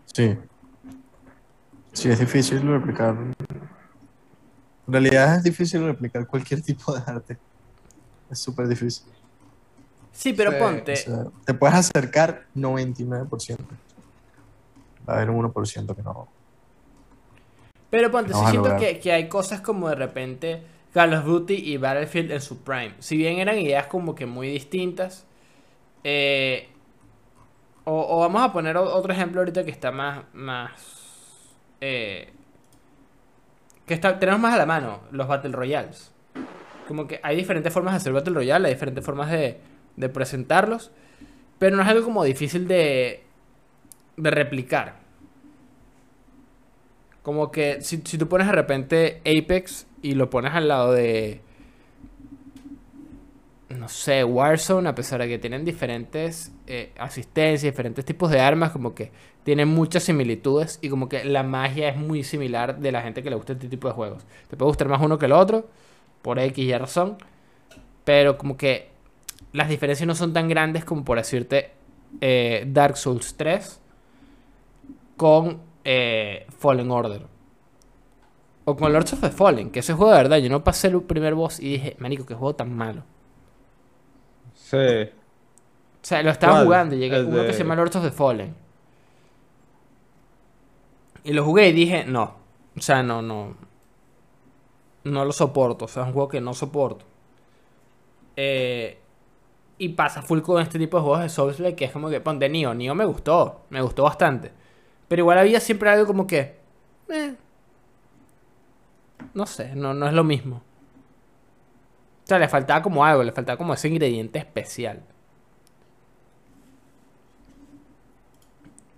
Sí. 0.05 0.33
Sí, 1.91 2.09
es 2.09 2.17
difícil 2.17 2.61
replicar. 2.61 3.13
En 3.13 3.35
realidad 4.87 5.35
es 5.35 5.43
difícil 5.43 5.83
replicar 5.83 6.25
cualquier 6.25 6.61
tipo 6.63 6.93
de 6.93 7.01
arte. 7.05 7.37
Es 8.31 8.39
súper 8.39 8.69
difícil. 8.69 9.11
Sí, 10.13 10.31
pero 10.31 10.51
Sí, 10.51 10.57
ponte. 10.59 10.93
O 10.93 10.95
sea, 10.95 11.25
te 11.45 11.53
puedes 11.53 11.75
acercar 11.75 12.45
99%. 12.55 13.57
Va 15.07 15.13
a 15.13 15.17
haber 15.17 15.29
un 15.31 15.51
1% 15.51 15.93
que 15.93 16.01
no. 16.01 16.29
Pero 17.89 18.09
ponte, 18.11 18.31
No 18.31 18.45
sí 18.45 18.51
siento 18.51 18.77
que, 18.77 18.97
que 19.01 19.11
hay 19.11 19.27
cosas 19.27 19.59
como 19.59 19.89
de 19.89 19.95
repente 19.95 20.63
Call 20.93 21.13
of 21.15 21.25
Duty 21.25 21.53
y 21.53 21.75
Battlefield 21.75 22.31
en 22.31 22.39
su 22.39 22.59
prime. 22.59 22.93
Si 22.99 23.17
bien 23.17 23.39
eran 23.39 23.59
ideas 23.59 23.87
como 23.87 24.15
que 24.15 24.25
muy 24.25 24.47
distintas. 24.47 25.25
eh, 26.05 26.69
o, 27.85 28.19
vamos 28.19 28.41
a 28.41 28.53
poner 28.53 28.77
otro 28.77 29.11
ejemplo 29.11 29.41
ahorita 29.41 29.63
que 29.63 29.71
está 29.71 29.91
más. 29.91 30.25
más 30.33 30.71
eh, 31.81 32.33
que 33.85 33.93
está, 33.93 34.19
tenemos 34.19 34.41
más 34.41 34.53
a 34.53 34.57
la 34.57 34.65
mano, 34.65 35.01
los 35.11 35.27
Battle 35.27 35.51
Royales. 35.51 36.11
Como 36.87 37.07
que 37.07 37.19
hay 37.23 37.35
diferentes 37.35 37.73
formas 37.73 37.93
de 37.93 37.97
hacer 37.97 38.13
Battle 38.13 38.33
Royale, 38.33 38.67
hay 38.67 38.73
diferentes 38.73 39.03
formas 39.03 39.31
de, 39.31 39.59
de 39.95 40.09
presentarlos. 40.09 40.91
Pero 41.57 41.75
no 41.75 41.81
es 41.81 41.89
algo 41.89 42.05
como 42.05 42.23
difícil 42.23 42.67
de, 42.67 43.23
de 44.15 44.31
replicar. 44.31 44.95
Como 47.23 47.51
que 47.51 47.81
si, 47.81 47.97
si 48.05 48.17
tú 48.17 48.27
pones 48.27 48.47
de 48.47 48.53
repente 48.53 49.21
Apex 49.25 49.87
y 50.01 50.13
lo 50.13 50.29
pones 50.29 50.53
al 50.53 50.67
lado 50.67 50.93
de. 50.93 51.41
No 53.69 53.87
sé, 53.87 54.23
Warzone, 54.23 54.89
a 54.89 54.95
pesar 54.95 55.21
de 55.21 55.27
que 55.27 55.37
tienen 55.37 55.63
diferentes 55.63 56.51
eh, 56.65 56.91
asistencias, 56.97 57.61
diferentes 57.61 58.03
tipos 58.03 58.31
de 58.31 58.39
armas, 58.39 58.71
como 58.71 58.95
que 58.95 59.11
tienen 59.43 59.67
muchas 59.67 60.03
similitudes 60.03 60.79
y 60.81 60.89
como 60.89 61.07
que 61.07 61.23
la 61.23 61.43
magia 61.43 61.89
es 61.89 61.97
muy 61.97 62.23
similar 62.23 62.79
de 62.79 62.91
la 62.91 63.03
gente 63.03 63.21
que 63.21 63.29
le 63.29 63.35
gusta 63.35 63.53
este 63.53 63.69
tipo 63.69 63.87
de 63.87 63.93
juegos. 63.93 64.25
Te 64.49 64.57
puede 64.57 64.69
gustar 64.69 64.87
más 64.87 65.01
uno 65.01 65.19
que 65.19 65.27
el 65.27 65.33
otro, 65.33 65.67
por 66.23 66.39
X 66.39 66.65
y 66.65 66.75
razón, 66.75 67.17
pero 68.03 68.39
como 68.39 68.57
que 68.57 68.89
las 69.53 69.69
diferencias 69.69 70.07
no 70.07 70.15
son 70.15 70.33
tan 70.33 70.49
grandes 70.49 70.83
como 70.83 71.05
por 71.05 71.17
decirte 71.17 71.71
eh, 72.21 72.65
Dark 72.67 72.97
Souls 72.97 73.35
3 73.37 73.79
con 75.15 75.59
eh, 75.83 76.47
Fallen 76.57 76.89
Order. 76.89 77.21
O 78.65 78.75
con 78.75 78.93
Lords 78.93 79.13
of 79.13 79.21
the 79.21 79.29
Fallen, 79.29 79.71
que 79.71 79.79
ese 79.79 79.93
juego 79.93 80.11
de 80.11 80.17
verdad, 80.17 80.37
yo 80.37 80.49
no 80.49 80.63
pasé 80.63 80.87
el 80.87 81.01
primer 81.01 81.33
boss 81.33 81.59
y 81.59 81.73
dije, 81.73 81.95
manico, 81.99 82.25
qué 82.25 82.35
juego 82.35 82.55
tan 82.55 82.75
malo. 82.75 83.03
Sí. 84.69 84.77
O 84.77 86.05
sea, 86.05 86.21
lo 86.21 86.29
estaba 86.29 86.53
¿Cuál? 86.53 86.65
jugando 86.65 86.95
y 86.95 86.99
llegué 86.99 87.15
a 87.17 87.21
uno 87.21 87.43
que 87.43 87.53
se 87.53 87.59
llama 87.59 87.75
Lords 87.75 87.95
of 87.95 88.03
the 88.03 88.11
Fallen. 88.11 88.55
Y 91.23 91.33
lo 91.33 91.43
jugué 91.43 91.69
y 91.69 91.73
dije, 91.73 92.05
no. 92.05 92.35
O 92.77 92.81
sea, 92.81 93.01
no, 93.03 93.21
no. 93.21 93.55
No 95.05 95.25
lo 95.25 95.31
soporto. 95.31 95.85
O 95.85 95.87
sea, 95.87 96.03
es 96.03 96.07
un 96.07 96.13
juego 96.13 96.29
que 96.29 96.39
no 96.39 96.53
soporto. 96.53 97.05
Eh, 98.35 98.99
y 99.79 99.89
pasa 99.89 100.21
full 100.21 100.41
con 100.41 100.61
este 100.61 100.77
tipo 100.77 100.97
de 100.97 101.03
juegos 101.03 101.21
de 101.21 101.29
Souls 101.29 101.57
que 101.75 101.85
es 101.85 101.91
como 101.91 102.09
que, 102.09 102.21
ponte 102.21 102.47
Nioh. 102.47 102.73
Nioh 102.75 102.95
me 102.95 103.05
gustó. 103.05 103.63
Me 103.69 103.81
gustó 103.81 104.03
bastante. 104.03 104.51
Pero 105.07 105.21
igual 105.21 105.39
había 105.39 105.59
siempre 105.59 105.89
algo 105.89 106.05
como 106.05 106.27
que. 106.27 106.59
eh, 107.09 107.35
no 109.33 109.45
sé, 109.45 109.75
no, 109.75 109.93
no 109.93 110.07
es 110.07 110.13
lo 110.13 110.23
mismo. 110.23 110.61
O 112.29 112.31
sea, 112.31 112.37
le 112.39 112.47
faltaba 112.47 112.81
como 112.83 113.03
algo, 113.03 113.23
le 113.23 113.31
faltaba 113.31 113.57
como 113.57 113.73
ese 113.73 113.87
ingrediente 113.87 114.37
especial. 114.37 115.01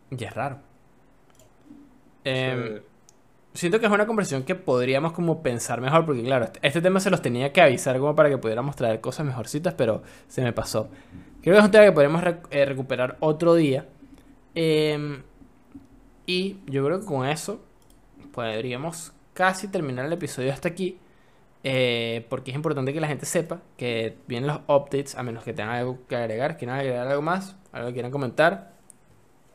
Y 0.09 0.23
es 0.23 0.33
raro. 0.33 0.59
Em, 2.23 2.77
Sí. 2.77 2.81
Siento 3.53 3.81
que 3.81 3.85
es 3.87 3.91
una 3.91 4.07
conversación 4.07 4.43
que 4.43 4.55
podríamos 4.55 5.11
como 5.11 5.43
pensar 5.43 5.81
mejor, 5.81 6.05
porque 6.05 6.23
claro, 6.23 6.45
este, 6.45 6.59
este 6.65 6.81
tema 6.81 7.01
se 7.01 7.09
los 7.09 7.21
tenía 7.21 7.51
que 7.51 7.61
avisar 7.61 7.99
como 7.99 8.15
para 8.15 8.29
que 8.29 8.37
pudiéramos 8.37 8.77
traer 8.77 9.01
cosas 9.01 9.25
mejorcitas, 9.25 9.73
pero 9.73 10.03
se 10.29 10.41
me 10.41 10.53
pasó. 10.53 10.89
Creo 11.41 11.55
que 11.55 11.59
es 11.59 11.65
un 11.65 11.71
tema 11.71 11.83
que 11.83 11.91
podríamos 11.91 12.21
rec- 12.23 12.47
eh, 12.49 12.63
recuperar 12.65 13.17
otro 13.19 13.53
día. 13.55 13.87
Em, 14.55 15.23
y 16.25 16.59
yo 16.67 16.85
creo 16.85 17.01
que 17.01 17.05
con 17.05 17.27
eso 17.27 17.61
podríamos 18.33 19.11
casi 19.33 19.67
terminar 19.67 20.05
el 20.05 20.13
episodio 20.13 20.53
hasta 20.53 20.69
aquí. 20.69 20.97
Eh, 21.63 22.25
porque 22.29 22.51
es 22.51 22.55
importante 22.55 22.93
que 22.93 23.01
la 23.01 23.07
gente 23.07 23.25
sepa 23.25 23.61
que 23.77 24.17
vienen 24.27 24.47
los 24.47 24.59
updates, 24.67 25.15
a 25.15 25.23
menos 25.23 25.43
que 25.43 25.53
tengan 25.53 25.75
algo 25.75 25.99
que 26.07 26.15
agregar. 26.15 26.57
¿Quieren 26.57 26.75
agregar 26.75 27.07
algo 27.07 27.21
más? 27.21 27.55
¿Algo 27.71 27.87
que 27.89 27.93
quieran 27.93 28.11
comentar? 28.11 28.71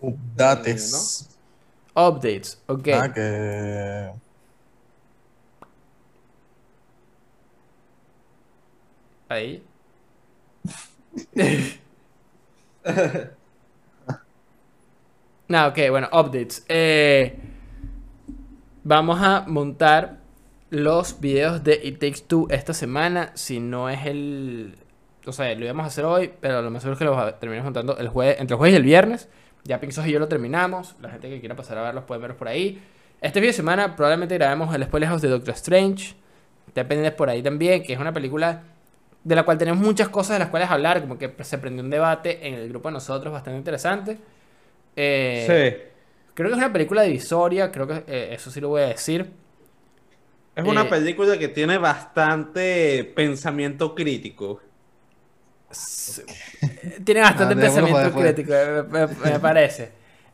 Updates. 0.00 1.28
Updates, 1.94 2.62
ok. 2.68 2.88
Ah, 2.92 3.12
que. 3.12 4.12
Ahí. 9.28 9.62
No, 15.48 15.68
ok, 15.68 15.78
bueno, 15.90 16.08
updates. 16.12 16.64
Eh, 16.68 17.36
vamos 18.84 19.18
a 19.20 19.44
montar 19.46 20.18
los 20.76 21.20
videos 21.20 21.64
de 21.64 21.80
It 21.82 21.98
Takes 21.98 22.22
Two 22.26 22.46
esta 22.50 22.74
semana. 22.74 23.32
Si 23.34 23.60
no 23.60 23.88
es 23.88 24.06
el. 24.06 24.76
O 25.26 25.32
sea, 25.32 25.52
lo 25.54 25.64
íbamos 25.64 25.84
a 25.84 25.86
hacer 25.88 26.04
hoy, 26.04 26.30
pero 26.40 26.62
lo 26.62 26.70
más 26.70 26.82
seguro 26.82 26.94
es 26.94 26.98
que 26.98 27.04
lo 27.04 27.34
terminemos 27.34 27.64
montando 27.64 27.96
el 27.98 28.08
jueves, 28.08 28.36
entre 28.38 28.54
el 28.54 28.58
jueves 28.58 28.74
y 28.74 28.76
el 28.76 28.82
viernes. 28.84 29.28
Ya 29.64 29.80
Pinxos 29.80 30.06
y 30.06 30.12
yo 30.12 30.18
lo 30.20 30.28
terminamos. 30.28 30.94
La 31.00 31.10
gente 31.10 31.28
que 31.28 31.40
quiera 31.40 31.56
pasar 31.56 31.78
a 31.78 31.82
verlos 31.82 32.04
pueden 32.04 32.22
verlos 32.22 32.38
por 32.38 32.46
ahí. 32.48 32.80
Este 33.20 33.40
fin 33.40 33.48
de 33.48 33.52
semana 33.52 33.96
probablemente 33.96 34.36
grabemos 34.36 34.72
el 34.74 34.84
spoiler 34.84 35.08
house 35.08 35.22
de 35.22 35.28
Doctor 35.28 35.54
Strange. 35.54 36.14
Depende 36.74 37.10
por 37.10 37.28
ahí 37.28 37.42
también, 37.42 37.82
que 37.82 37.92
es 37.94 37.98
una 37.98 38.12
película 38.12 38.62
de 39.24 39.34
la 39.34 39.42
cual 39.42 39.58
tenemos 39.58 39.84
muchas 39.84 40.08
cosas 40.08 40.34
de 40.34 40.38
las 40.40 40.48
cuales 40.50 40.70
hablar. 40.70 41.00
Como 41.00 41.18
que 41.18 41.34
se 41.42 41.58
prendió 41.58 41.82
un 41.82 41.90
debate 41.90 42.46
en 42.46 42.54
el 42.54 42.68
grupo 42.68 42.88
de 42.88 42.92
nosotros 42.92 43.32
bastante 43.32 43.58
interesante. 43.58 44.18
Eh, 44.94 45.44
Sí. 45.46 45.92
Creo 46.34 46.50
que 46.50 46.52
es 46.52 46.58
una 46.58 46.72
película 46.72 47.00
divisoria, 47.02 47.72
creo 47.72 47.86
que 47.86 48.04
eh, 48.06 48.28
eso 48.32 48.50
sí 48.50 48.60
lo 48.60 48.68
voy 48.68 48.82
a 48.82 48.88
decir. 48.88 49.30
Es 50.56 50.64
una 50.64 50.88
Eh, 50.88 50.88
película 50.88 51.38
que 51.38 51.46
tiene 51.46 51.78
bastante 51.78 53.04
pensamiento 53.14 53.94
crítico. 53.94 54.60
Eh, 56.28 57.00
Tiene 57.04 57.20
bastante 57.22 57.56
Ah, 57.56 57.60
pensamiento 57.60 58.14
crítico, 58.14 58.52
me, 58.52 59.06
me- 59.06 59.14
me 59.32 59.40
parece. 59.40 59.92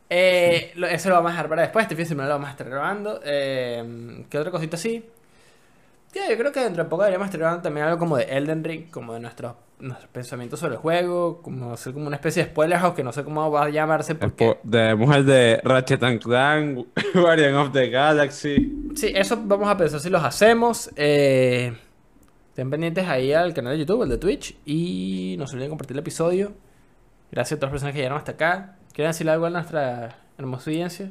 Eh, 0.09 0.71
lo- 0.75 0.87
eso 0.87 1.09
lo 1.09 1.15
vamos 1.15 1.29
a 1.31 1.33
dejar 1.33 1.49
para 1.49 1.61
después, 1.63 1.83
este 1.83 1.95
fin 1.95 2.03
de 2.05 2.09
semana 2.09 2.29
lo 2.29 2.35
vamos 2.35 2.49
a 2.49 2.51
estar 2.51 2.69
grabando. 2.69 3.19
Eh, 3.23 4.25
¿Qué 4.29 4.37
otra 4.37 4.51
cosita 4.51 4.75
así? 4.77 5.03
Ya, 6.13 6.29
yo 6.29 6.37
creo 6.37 6.51
que 6.51 6.59
dentro 6.59 6.83
de 6.83 6.89
poco 6.89 7.03
deberíamos 7.03 7.31
grabando 7.31 7.63
también 7.63 7.87
algo 7.87 7.97
como 7.97 8.17
de 8.17 8.25
Elden 8.25 8.63
Ring, 8.63 8.91
como 8.91 9.13
de 9.13 9.19
nuestros, 9.19 9.55
nuestros 9.79 10.09
pensamientos 10.11 10.59
sobre 10.59 10.75
el 10.75 10.79
juego, 10.79 11.41
como 11.41 11.73
hacer 11.73 11.93
como 11.93 12.05
una 12.05 12.17
especie 12.17 12.43
de 12.43 12.49
spoiler 12.51 12.77
house 12.77 12.93
que 12.93 13.03
no 13.03 13.11
sé 13.11 13.23
cómo 13.23 13.49
va 13.49 13.65
a 13.65 13.69
llamarse 13.69 14.13
porque... 14.13 14.57
Tenemos 14.69 15.15
el 15.15 15.25
de 15.25 15.59
Ratchet 15.63 16.03
and 16.03 16.21
Clank, 16.21 16.87
Guardian 17.15 17.55
of 17.55 17.71
the 17.71 17.89
Galaxy. 17.89 18.91
Sí, 18.95 19.11
eso 19.15 19.41
vamos 19.43 19.67
a 19.67 19.75
pensar 19.75 19.99
si 19.99 20.11
los 20.11 20.23
hacemos. 20.23 20.91
Eh, 20.95 21.75
estén 22.49 22.69
pendientes 22.69 23.07
ahí 23.07 23.33
al 23.33 23.51
canal 23.55 23.73
de 23.73 23.79
YouTube, 23.79 24.03
el 24.03 24.09
de 24.09 24.19
Twitch. 24.19 24.55
Y 24.65 25.35
no 25.39 25.47
se 25.47 25.55
olviden 25.55 25.69
compartir 25.69 25.95
el 25.95 26.01
episodio. 26.01 26.53
Gracias 27.31 27.57
a 27.57 27.59
todas 27.59 27.71
las 27.71 27.73
personas 27.73 27.93
que 27.93 27.99
llegaron 27.99 28.19
hasta 28.19 28.33
acá. 28.33 28.75
¿Quieren 28.93 29.09
decirle 29.09 29.31
algo 29.31 29.47
a 29.47 29.49
nuestra 29.49 30.19
hermosa 30.37 30.69
audiencia? 30.69 31.09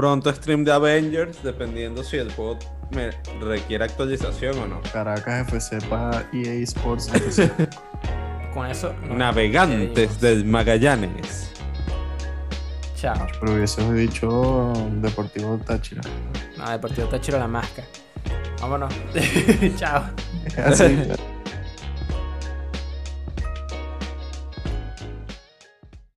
Pronto 0.00 0.32
stream 0.32 0.64
de 0.64 0.72
Avengers, 0.72 1.42
dependiendo 1.42 2.02
si 2.02 2.16
el 2.16 2.32
juego 2.32 2.58
me 2.90 3.10
requiere 3.38 3.84
actualización 3.84 4.58
o 4.58 4.66
no. 4.66 4.80
Caracas 4.94 5.46
FC 5.46 5.78
para 5.90 6.26
EA 6.32 6.54
Sports 6.62 7.12
FC. 7.12 7.50
Con 8.54 8.66
eso. 8.66 8.94
Navegantes 9.10 10.18
del 10.18 10.46
Magallanes. 10.46 11.50
Chao. 12.96 13.26
Pero 13.40 13.52
hubiese 13.52 13.92
dicho 13.92 14.72
Deportivo 15.02 15.58
Táchira. 15.58 16.00
No, 16.56 16.70
Deportivo 16.70 17.06
Táchiro 17.06 17.38
la 17.38 17.48
máscara. 17.48 17.86
Vámonos. 18.62 18.94
Chao. 19.76 20.04
Así. 20.64 20.96